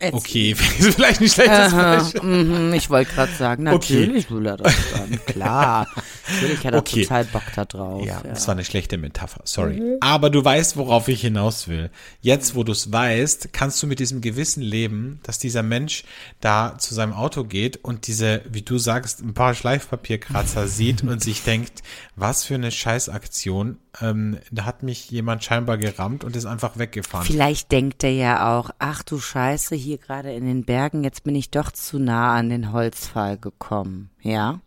Jetzt- 0.00 0.14
Okay, 0.14 0.50
ist 0.78 0.94
vielleicht 0.94 1.20
ein 1.20 1.28
schlechtes 1.28 1.72
Beispiel. 1.72 2.22
Mhm, 2.22 2.72
ich 2.74 2.90
wollte 2.90 3.12
gerade 3.14 3.32
sagen, 3.32 3.68
Okay. 3.68 4.00
natürlich 4.00 4.30
will 4.30 4.46
er 4.46 4.56
das 4.56 4.74
dann. 4.94 5.20
Klar. 5.26 5.86
Natürlich 6.32 6.64
hat 6.64 6.72
er 6.74 6.78
Okay. 6.78 7.02
total 7.02 7.24
Bock 7.26 7.42
da 7.54 7.64
drauf. 7.64 8.04
Ja, 8.04 8.20
Ja, 8.24 8.30
das 8.30 8.46
war 8.46 8.52
eine 8.54 8.64
schlechte 8.64 8.96
Metapher, 8.98 9.40
sorry. 9.44 9.80
Aber 10.00 10.30
du 10.30 10.44
weißt, 10.44 10.76
worauf 10.76 11.08
ich 11.08 11.20
hinaus 11.20 11.68
will. 11.68 11.90
Jetzt, 12.20 12.54
wo 12.54 12.64
du 12.64 12.72
es 12.72 12.92
weißt, 12.92 13.52
kannst 13.52 13.82
du 13.82 13.86
mit 13.86 13.98
diesem 13.98 14.20
Gewissen 14.20 14.62
leben, 14.62 15.20
dass 15.24 15.38
dieser 15.38 15.62
Mensch 15.62 16.04
da 16.40 16.76
zu 16.78 16.94
seinem 16.94 17.12
Auto 17.12 17.44
geht 17.44 17.78
und 17.84 18.06
diese, 18.06 18.42
wie 18.50 18.62
du 18.62 18.78
sagst, 18.78 19.20
ein 19.20 19.34
paar 19.34 19.54
Schleifpapierkratzer 19.54 20.68
sieht 20.68 21.02
und 21.02 21.22
sich 21.22 21.42
denkt, 21.42 21.82
was 22.16 22.44
für 22.44 22.54
eine 22.54 22.70
Scheißaktion. 22.70 23.78
Ähm, 24.00 24.38
da 24.50 24.64
hat 24.64 24.82
mich 24.82 25.10
jemand 25.10 25.44
scheinbar 25.44 25.76
gerammt 25.76 26.24
und 26.24 26.34
ist 26.34 26.46
einfach 26.46 26.78
weggefahren. 26.78 27.26
Vielleicht 27.26 27.72
denkt 27.72 28.02
er 28.04 28.12
ja 28.12 28.58
auch, 28.58 28.70
ach 28.78 29.02
du 29.02 29.18
Scheiße, 29.18 29.74
hier 29.74 29.98
gerade 29.98 30.32
in 30.32 30.46
den 30.46 30.64
Bergen, 30.64 31.04
jetzt 31.04 31.24
bin 31.24 31.34
ich 31.34 31.50
doch 31.50 31.70
zu 31.70 31.98
nah 31.98 32.34
an 32.34 32.48
den 32.48 32.72
Holzpfahl 32.72 33.36
gekommen. 33.36 34.10
Ja? 34.22 34.60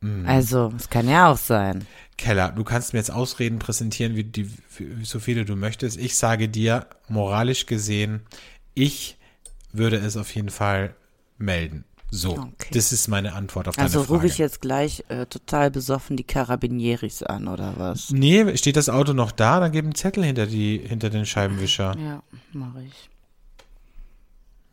Mhm. 0.00 0.26
Also, 0.28 0.72
es 0.76 0.90
kann 0.90 1.08
ja 1.08 1.30
auch 1.30 1.38
sein. 1.38 1.86
Keller, 2.16 2.52
du 2.52 2.62
kannst 2.62 2.92
mir 2.92 3.00
jetzt 3.00 3.10
Ausreden 3.10 3.58
präsentieren, 3.58 4.14
wie, 4.14 4.24
die, 4.24 4.48
wie 4.78 5.04
so 5.04 5.18
viele 5.18 5.44
du 5.44 5.56
möchtest. 5.56 5.98
Ich 5.98 6.16
sage 6.16 6.48
dir, 6.48 6.86
moralisch 7.08 7.66
gesehen, 7.66 8.20
ich 8.74 9.16
würde 9.72 9.96
es 9.96 10.16
auf 10.16 10.32
jeden 10.34 10.50
Fall 10.50 10.94
melden. 11.36 11.84
So, 12.14 12.32
Okay. 12.32 12.68
das 12.74 12.92
ist 12.92 13.08
meine 13.08 13.32
Antwort 13.32 13.68
auf 13.68 13.78
Also 13.78 13.94
deine 14.00 14.06
Frage. 14.06 14.18
rufe 14.20 14.26
ich 14.26 14.36
jetzt 14.36 14.60
gleich 14.60 15.02
äh, 15.08 15.24
total 15.24 15.70
besoffen 15.70 16.18
die 16.18 16.24
Carabinieris 16.24 17.22
an, 17.22 17.48
oder 17.48 17.72
was? 17.78 18.10
Nee, 18.10 18.54
steht 18.58 18.76
das 18.76 18.90
Auto 18.90 19.14
noch 19.14 19.32
da? 19.32 19.60
Dann 19.60 19.72
gib 19.72 19.84
einen 19.86 19.94
Zettel 19.94 20.22
hinter, 20.22 20.46
die, 20.46 20.78
hinter 20.78 21.08
den 21.08 21.24
Scheibenwischer. 21.24 21.96
Ja, 21.98 22.22
mache 22.52 22.82
ich. 22.82 23.08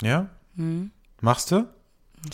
Ja? 0.02 0.28
Hm. 0.58 0.92
Machst 1.22 1.52
du? 1.52 1.66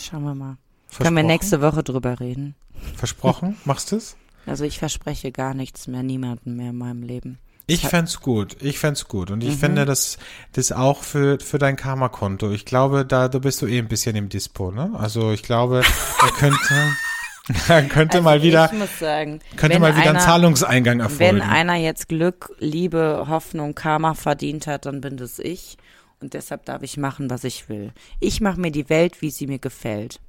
Schauen 0.00 0.24
wir 0.24 0.34
mal. 0.34 0.56
Können 0.98 1.16
wir 1.16 1.22
nächste 1.22 1.60
Woche 1.62 1.84
drüber 1.84 2.18
reden? 2.18 2.56
Versprochen? 2.96 3.56
Machst 3.64 3.92
du 3.92 3.96
es? 3.96 4.16
Also 4.44 4.64
ich 4.64 4.78
verspreche 4.78 5.30
gar 5.32 5.54
nichts 5.54 5.86
mehr, 5.86 6.02
niemanden 6.02 6.56
mehr 6.56 6.70
in 6.70 6.78
meinem 6.78 7.02
Leben. 7.02 7.38
Ich 7.68 7.86
fänd's 7.88 8.20
gut. 8.20 8.56
Ich 8.60 8.78
fänd's 8.78 9.08
gut. 9.08 9.30
Und 9.32 9.42
ich 9.42 9.56
fände 9.56 9.84
das, 9.84 10.18
das 10.52 10.70
auch 10.70 11.02
für, 11.02 11.40
für 11.40 11.58
dein 11.58 11.74
Karma-Konto. 11.74 12.52
Ich 12.52 12.64
glaube, 12.64 13.04
da, 13.04 13.28
da 13.28 13.38
bist 13.40 13.60
du 13.60 13.66
eh 13.66 13.78
ein 13.78 13.88
bisschen 13.88 14.14
im 14.14 14.28
Dispo, 14.28 14.70
ne? 14.70 14.92
Also 14.94 15.32
ich 15.32 15.42
glaube, 15.42 15.82
er 16.22 16.30
könnte, 16.38 16.94
er 17.68 17.82
könnte 17.82 18.20
mal 18.22 18.42
wieder, 18.42 18.62
Also 18.62 18.74
Ich 18.74 18.80
muss 18.80 18.98
sagen, 19.00 19.40
könnte 19.56 19.80
mal 19.80 19.94
wieder 19.96 20.02
einer, 20.02 20.10
einen 20.10 20.20
Zahlungseingang 20.20 21.00
erfolgen. 21.00 21.18
Wenn 21.18 21.42
einer 21.42 21.74
jetzt 21.74 22.08
Glück, 22.08 22.54
Liebe, 22.60 23.24
Hoffnung, 23.28 23.74
Karma 23.74 24.14
verdient 24.14 24.68
hat, 24.68 24.86
dann 24.86 25.00
bin 25.00 25.16
das 25.16 25.40
ich. 25.40 25.76
Und 26.20 26.34
deshalb 26.34 26.64
darf 26.66 26.82
ich 26.82 26.96
machen, 26.96 27.30
was 27.30 27.42
ich 27.42 27.68
will. 27.68 27.92
Ich 28.20 28.40
mache 28.40 28.60
mir 28.60 28.70
die 28.70 28.88
Welt, 28.88 29.20
wie 29.22 29.30
sie 29.30 29.48
mir 29.48 29.58
gefällt. 29.58 30.20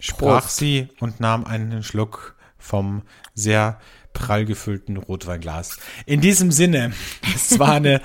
sprach 0.00 0.42
Prost. 0.42 0.56
sie 0.56 0.88
und 0.98 1.20
nahm 1.20 1.44
einen 1.44 1.84
Schluck 1.84 2.34
vom 2.58 3.02
sehr 3.34 3.78
prall 4.12 4.44
gefüllten 4.44 4.96
Rotweinglas. 4.96 5.78
In 6.06 6.20
diesem 6.20 6.52
Sinne, 6.52 6.92
es 7.34 7.58
war 7.58 7.72
eine 7.72 8.00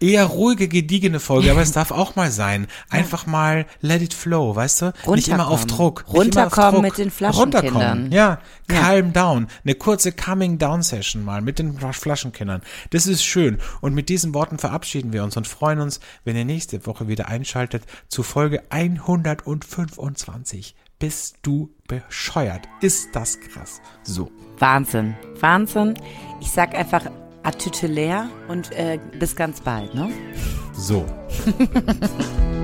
eher 0.00 0.24
ruhige, 0.24 0.68
gediegene 0.68 1.20
Folge, 1.20 1.50
aber 1.50 1.62
es 1.62 1.72
darf 1.72 1.90
auch 1.90 2.16
mal 2.16 2.30
sein. 2.30 2.66
Einfach 2.88 3.26
mal 3.26 3.66
let 3.80 4.02
it 4.02 4.14
flow, 4.14 4.56
weißt 4.56 4.82
du? 4.82 4.92
Nicht 5.14 5.28
immer 5.28 5.48
auf 5.48 5.62
Runterkommen. 5.62 5.68
Druck. 5.68 6.04
Immer 6.06 6.10
auf 6.10 6.16
Runterkommen 6.16 6.72
Druck. 6.72 6.82
mit 6.82 6.98
den 6.98 7.10
Flaschenkindern. 7.10 7.66
Runterkommen, 7.66 8.12
ja. 8.12 8.38
Calm 8.68 9.12
down. 9.12 9.48
Eine 9.64 9.74
kurze 9.74 10.12
Coming 10.12 10.58
Down 10.58 10.82
Session 10.82 11.24
mal 11.24 11.42
mit 11.42 11.58
den 11.58 11.78
Flaschenkindern. 11.78 12.62
Das 12.90 13.06
ist 13.06 13.24
schön. 13.24 13.58
Und 13.80 13.94
mit 13.94 14.08
diesen 14.08 14.34
Worten 14.34 14.58
verabschieden 14.58 15.12
wir 15.12 15.24
uns 15.24 15.36
und 15.36 15.46
freuen 15.46 15.80
uns, 15.80 16.00
wenn 16.24 16.36
ihr 16.36 16.44
nächste 16.44 16.86
Woche 16.86 17.08
wieder 17.08 17.28
einschaltet 17.28 17.84
zu 18.08 18.22
Folge 18.22 18.62
125. 18.70 20.74
Bist 21.00 21.38
du 21.40 21.70
bescheuert? 21.88 22.68
Ist 22.82 23.16
das 23.16 23.40
krass? 23.40 23.80
So. 24.02 24.30
Wahnsinn. 24.58 25.16
Wahnsinn. 25.40 25.94
Ich 26.42 26.50
sag 26.50 26.74
einfach 26.74 27.06
atütelär 27.42 28.28
und 28.48 28.70
äh, 28.72 28.98
bis 29.18 29.34
ganz 29.34 29.62
bald, 29.62 29.94
ne? 29.94 30.12
So. 30.74 31.06